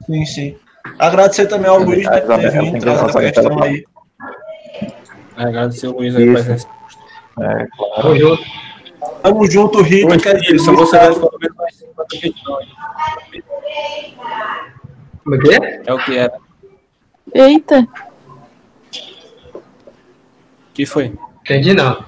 [0.07, 0.57] Sim, sim.
[0.99, 3.85] Agradecer também ao Luiz né, por ter vindo, trazer essa a questão aí.
[5.37, 6.33] É, agradecer o Luiz aí Isso.
[6.33, 6.69] presença.
[7.41, 8.39] É, claro.
[9.23, 9.83] Tamo junto.
[9.83, 10.15] Rita.
[10.15, 12.69] Ô, Quer dizer, Stevenson, Luiz, você vai falar mais 50 questão aí.
[15.23, 15.83] Como é que é?
[15.87, 16.39] É o que era.
[17.35, 17.87] Eita.
[20.73, 21.13] que foi?
[21.43, 22.05] Entendi não.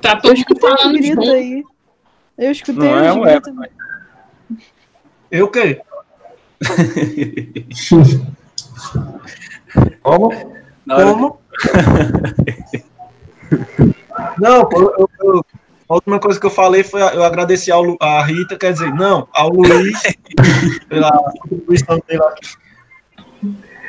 [0.00, 1.30] Tá todo mundo escutei um falando grito junto.
[1.32, 1.64] aí.
[2.38, 3.48] Eu escutei Não é um gritos.
[3.48, 3.70] eco, mas-
[5.30, 5.80] Eu o quê?
[10.02, 10.30] Como?
[10.88, 11.40] Como?
[14.38, 15.44] Não, eu, eu-
[15.88, 19.26] a última coisa que eu falei foi eu agradeci ao, a Rita, quer dizer, não,
[19.34, 20.00] ao Luiz
[20.88, 22.48] pela contribuição dele aqui.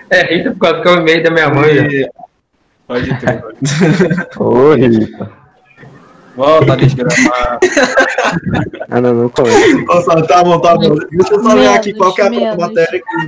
[0.10, 1.72] É, Rita, por causa que é o e-mail da minha mãe.
[1.76, 2.10] E-
[2.88, 3.44] Pode ter.
[4.40, 5.32] Ô, Rita.
[6.36, 7.60] Volta a desgramar.
[8.90, 9.78] Ah, não, não começa.
[9.86, 10.96] Nossa, tá bom, tá bom.
[10.96, 13.28] Deixa eu só ver aqui qual que é a matéria que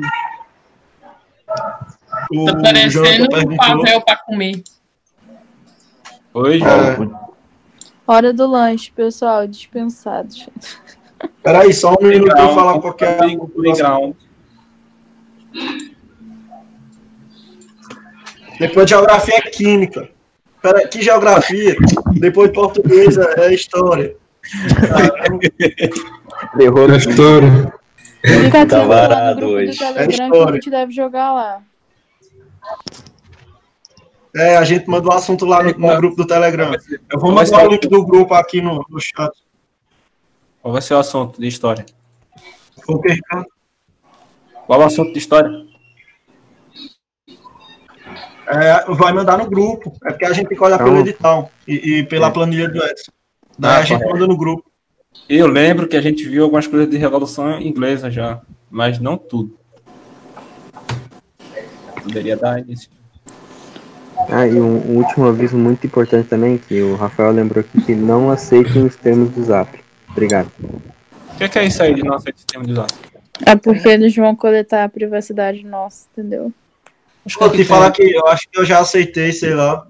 [2.32, 4.64] o, Tá o parecendo um papel pra comer.
[6.34, 6.96] Oi, É.
[6.96, 7.24] João.
[8.06, 9.48] Hora do lanche, pessoal.
[9.48, 10.48] Dispensados.
[11.42, 14.16] Peraí, só um minuto pra eu falar Playground, qual que é a um Playground.
[18.60, 20.10] Depois de geografia é química.
[20.62, 21.76] Peraí, que geografia?
[22.20, 24.16] Depois de português é é história.
[26.58, 27.74] Derrou É história.
[28.26, 29.72] Fica Tá varado hoje.
[29.72, 30.54] do Telegram que a história.
[30.56, 31.62] gente deve jogar lá.
[34.36, 36.72] É, a gente mandou o assunto lá no, no grupo do Telegram.
[37.12, 39.32] Eu vou mandar o link do grupo aqui no, no chat.
[40.62, 41.86] Qual vai ser o assunto de história?
[42.88, 43.46] Ok, Ricardo?
[44.66, 45.52] Qual o assunto de história?
[48.48, 49.94] É, vai mandar no grupo.
[50.06, 53.12] É porque a gente tem que olhar pelo edital e, e pela planilha do Edson.
[53.58, 54.14] Daí Ah, a gente correto.
[54.14, 54.70] manda no grupo.
[55.30, 59.58] Eu lembro que a gente viu algumas coisas de revolução inglesa já, mas não tudo.
[62.04, 62.90] Poderia dar início.
[64.30, 67.96] Ah, e um, um último aviso muito importante também, que o Rafael lembrou aqui, que
[67.96, 69.80] não aceitem os termos do Zap.
[70.10, 70.50] Obrigado.
[70.62, 72.96] O que, que é isso aí de nosso sistema de dados?
[73.46, 76.54] É porque eles vão coletar a privacidade nossa, entendeu?
[77.40, 79.86] Vou te falar que eu acho que eu já aceitei, sei lá.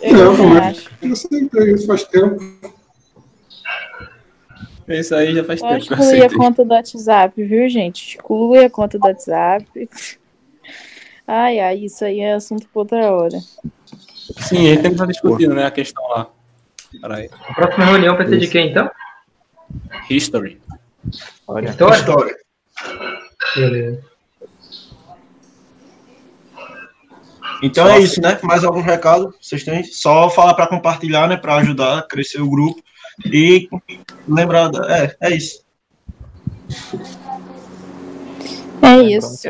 [0.00, 0.90] Eu Não, também acho.
[1.00, 2.42] eu aceitei isso faz tempo.
[4.88, 8.16] Isso aí já faz Pode tempo que eu excluir a conta do WhatsApp, viu, gente?
[8.16, 9.88] Exclui a conta do WhatsApp.
[11.26, 13.38] Ai, ai, isso aí é assunto pra outra hora.
[14.38, 16.28] Sim, a gente tem que estar discutindo, né, a questão lá.
[17.00, 17.30] Peraí.
[17.48, 18.90] A próxima reunião vai ser de quem, então?
[20.08, 20.60] History.
[21.46, 21.70] Olha.
[21.70, 21.96] História?
[21.96, 22.36] História.
[23.56, 24.04] Beleza.
[27.62, 28.38] Então é isso, né?
[28.42, 29.82] Mais algum recado vocês têm?
[29.84, 31.36] Só falar para compartilhar, né?
[31.36, 32.82] Para ajudar a crescer o grupo.
[33.24, 33.68] E
[34.28, 34.70] lembrar.
[34.88, 35.64] É, é isso.
[38.82, 39.48] É isso.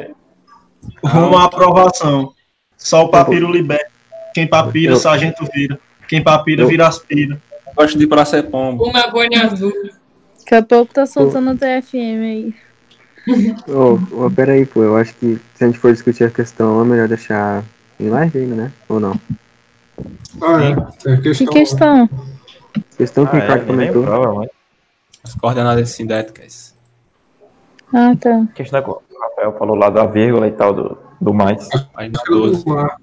[1.04, 2.32] Rumo à aprovação.
[2.76, 3.86] Só o papiro libera.
[4.34, 5.78] Quem papira, Eu- sargento vira.
[6.08, 7.40] Quem papira, Eu- vira aspira.
[7.76, 8.84] Gosto de ir pra ser pombo.
[8.84, 9.72] Uma bone azul.
[10.40, 12.54] Daqui a pouco tá soltando o TFM aí.
[13.68, 16.84] Ô, ô, peraí, pô, eu acho que se a gente for discutir a questão, é
[16.84, 17.64] melhor deixar
[17.98, 18.72] em live ainda, né?
[18.88, 19.18] Ou não?
[20.42, 20.74] Ah, é.
[21.02, 21.46] Tem a Que questão.
[21.54, 22.10] questão?
[22.98, 24.02] Questão que Ah, o Ricardo é, nem comentou.
[24.02, 24.50] lembrava, mas-
[25.24, 26.74] As coordenadas sintéticas.
[27.94, 28.46] Ah, tá.
[28.54, 29.00] Questão é que o
[29.44, 31.68] Rafael falou lá da vírgula e tal, do, do mais.
[32.28, 32.64] Eu 12.
[32.64, 32.96] vou lá.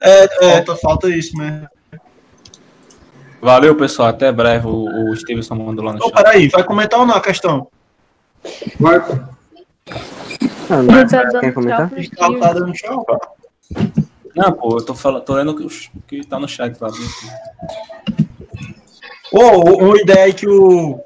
[0.00, 1.66] É, falta, falta isso mesmo.
[3.40, 4.08] Valeu, pessoal.
[4.08, 4.66] Até breve.
[4.66, 6.12] O, o Stevenson mandou lá no chat.
[6.12, 7.68] peraí, vai comentar ou não a questão?
[8.78, 8.96] Vai.
[10.70, 11.90] Ah, não, tá quer comentar?
[11.90, 13.06] tá dando tchau.
[14.34, 15.68] Não, pô, eu tô, falando, tô lendo o
[16.02, 16.88] que, que tá no chat lá.
[19.32, 21.00] Ô, uma ideia que o.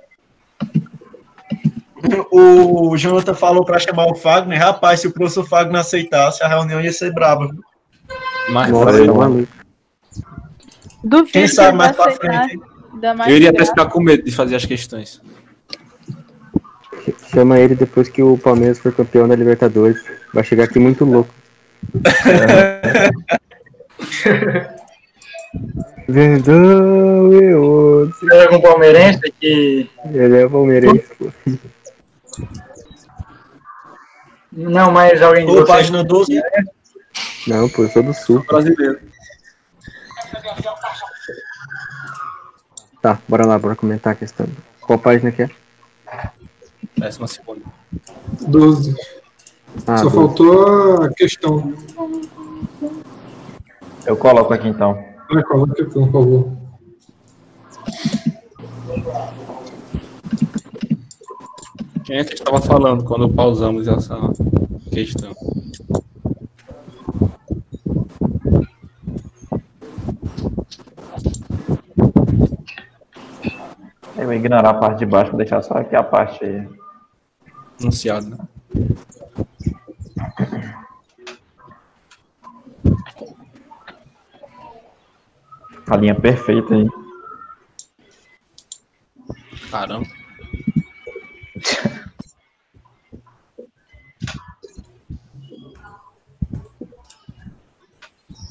[2.30, 4.58] O Jonathan falou pra chamar o Fagner.
[4.58, 7.48] Rapaz, se o professor Fagner aceitasse, a reunião ia ser braba.
[8.50, 9.48] Mas Nossa, tá maluco.
[11.04, 12.60] Duvido Quem que sabe ele mais pra frente.
[13.16, 15.20] Mais Eu iria até ficar com medo de fazer as questões.
[17.30, 20.02] Chama ele depois que o Palmeiras for campeão da Libertadores.
[20.34, 21.32] Vai chegar aqui muito louco.
[26.08, 28.28] Vendão e outro.
[28.28, 29.88] Tem algum palmeirense que.
[30.12, 31.30] Ele é palmeirense, pô.
[34.52, 35.68] Não, mas alguém de Ô, vocês.
[35.68, 36.40] página 12.
[37.46, 38.44] Não, pô, eu sou do sul.
[38.44, 39.00] Brasileiro.
[43.00, 44.46] Tá, bora lá, bora comentar a questão.
[44.80, 45.50] Qual página que é?
[46.96, 47.62] Décima segunda.
[48.48, 48.96] 12.
[49.86, 50.16] Ah, Só doze.
[50.16, 51.72] faltou a questão.
[54.04, 54.94] Eu coloco aqui então.
[55.30, 56.57] Vai, coloca aqui, por favor.
[62.08, 64.16] Quem é que estava falando quando pausamos essa
[64.90, 65.30] questão?
[74.16, 76.66] Eu vou ignorar a parte de baixo, vou deixar só aqui a parte aí.
[77.78, 78.38] Anunciado, né?
[85.86, 86.88] A linha perfeita aí.
[89.70, 90.17] Caramba.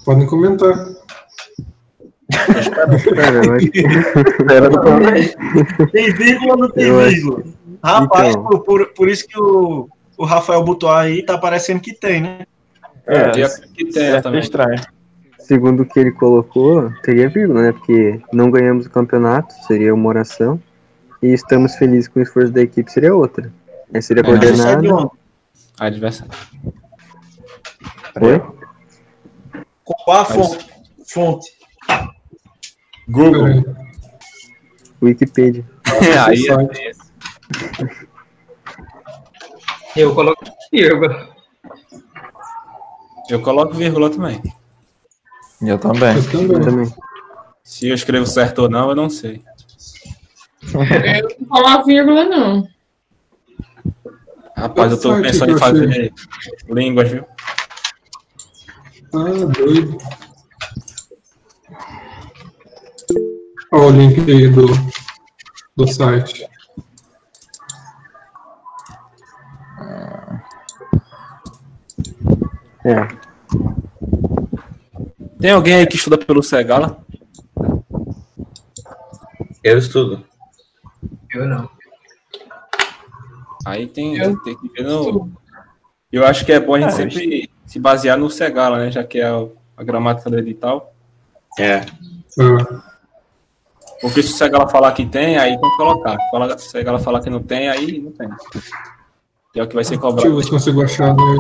[0.08, 0.72] Podem comentar.
[2.32, 2.72] Acho
[3.72, 3.84] que...
[5.92, 7.44] Tem vírgula ou não tem Eu acho- vírgula?
[7.84, 8.60] Rapaz, Então.
[8.62, 12.46] por, por, isso que o, o Rafael botou aí, tá parecendo que tem, né?
[13.06, 13.44] É, aqui
[13.76, 14.40] que tem É também.
[14.40, 14.82] estranho.
[15.40, 17.72] segundo o que ele colocou, teria vírgula, né?
[17.74, 20.58] Porque não ganhamos o campeonato, seria uma oração.
[21.22, 23.52] E estamos felizes com o esforço da equipe, seria outra.
[23.94, 25.10] Aí seria É, é onde?
[25.78, 26.32] Adversário.
[28.22, 28.42] Oi?
[30.08, 30.66] Qual a fonte?
[31.06, 31.52] fonte?
[33.10, 33.76] Google.
[35.02, 35.66] Wikipedia.
[36.26, 36.92] aí é.
[39.98, 41.36] Eu coloco vírgula.
[43.30, 44.42] Eu coloco vírgula também.
[45.62, 46.16] Eu também.
[46.16, 46.62] Eu Eu também.
[46.62, 46.94] também.
[47.62, 49.44] Se eu escrevo certo ou não, eu não sei.
[50.74, 52.66] Eu não coloco vírgula, não.
[54.56, 56.14] Rapaz, eu tô pensando em fazer
[56.70, 57.26] línguas, viu?
[59.14, 59.98] Ah, doido.
[63.72, 64.66] Olha o link aí do,
[65.76, 66.48] do site.
[72.86, 73.08] É.
[75.40, 77.04] Tem alguém aí que estuda pelo Segala?
[79.64, 80.24] Eu estudo.
[81.34, 81.70] Eu não.
[83.66, 85.30] Aí tem, Eu- tem que ver no.
[86.12, 88.90] Eu acho que é bom a gente Ah, sempre se basear no Segala, né?
[88.92, 89.46] Já que é a,
[89.78, 90.94] a gramática do edital.
[91.60, 91.82] É.
[92.40, 92.82] Ah,
[94.02, 96.18] Porque se o Segala falar que tem, aí tem que colocar.
[96.32, 98.30] Fala, se o Segala falar que não tem, aí não tem.
[99.54, 100.36] Que é o que vai ser deixa eu cobrado.
[100.36, 101.40] ver se consigo achar nele.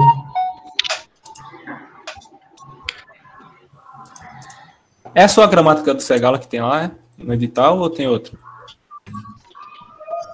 [5.15, 6.91] É só a gramática do Segala que tem lá, é?
[7.17, 8.37] No edital ou tem outro?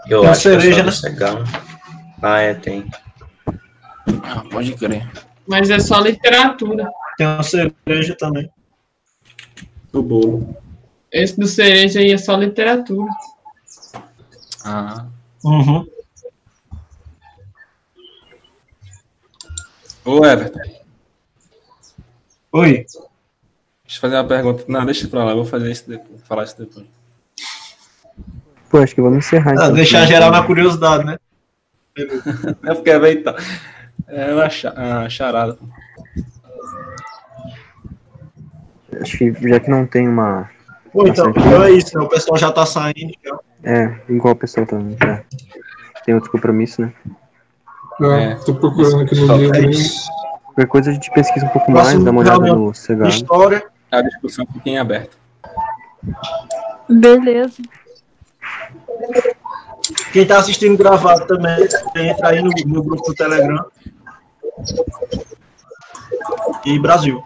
[0.09, 0.89] Eu Tem acho que é cereja, só né?
[0.89, 1.43] do Segala.
[2.21, 2.89] Ah, é, tem.
[4.23, 5.09] Ah, pode crer.
[5.47, 6.89] Mas é só literatura.
[7.17, 8.49] Tem uma cereja também.
[9.91, 10.55] Do bolo.
[11.11, 13.11] Esse do cereja aí é só literatura.
[14.65, 15.05] Ah.
[15.43, 15.87] Uhum.
[20.05, 20.59] Ô, Everton,
[22.51, 22.71] Oi.
[22.73, 22.97] deixa
[23.97, 24.65] eu fazer uma pergunta.
[24.67, 26.09] Não, deixa pra lá, eu vou fazer isso depois.
[26.09, 26.85] Vou falar isso depois.
[28.69, 29.51] Pô, acho que vamos encerrar.
[29.51, 31.17] Ah, então, deixar geral na curiosidade, né?
[32.65, 33.21] É porque é bem.
[33.23, 33.35] tá-
[34.07, 35.57] É uma cha- uma charada.
[39.01, 40.49] Acho que já que não tem uma.
[40.91, 42.03] Pô, então, então é isso, né?
[42.03, 43.13] O pessoal já tá saindo.
[43.23, 43.37] Já.
[43.63, 44.77] É, igual o pessoal tá.
[44.99, 45.23] Já
[46.05, 46.93] tem outro compromisso, né?
[48.01, 49.55] É, tô procurando aqui no livro.
[49.57, 49.69] É hein?
[49.69, 50.07] isso.
[50.45, 53.09] Qualquer coisa a gente pesquisa um pouco Próximo mais, dá uma olhada no Cegado.
[53.09, 53.63] História.
[53.91, 55.17] A discussão fica em aberto.
[56.89, 57.61] Beleza.
[60.11, 63.65] Quem tá assistindo gravado também, entra aí no, no grupo do Telegram.
[66.65, 67.21] E Brasil.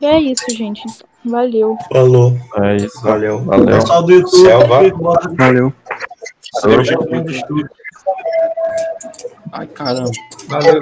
[0.00, 0.82] E é isso, gente.
[1.24, 1.76] Valeu.
[1.92, 2.38] Falou.
[2.62, 3.00] É isso.
[3.02, 3.38] Valeu.
[3.38, 4.40] O pessoal do YouTube.
[4.46, 4.90] Selva.
[4.90, 5.72] bota- Valeu.
[6.62, 6.82] Valeu.
[9.52, 10.10] Ai, caramba.
[10.48, 10.76] Valeu.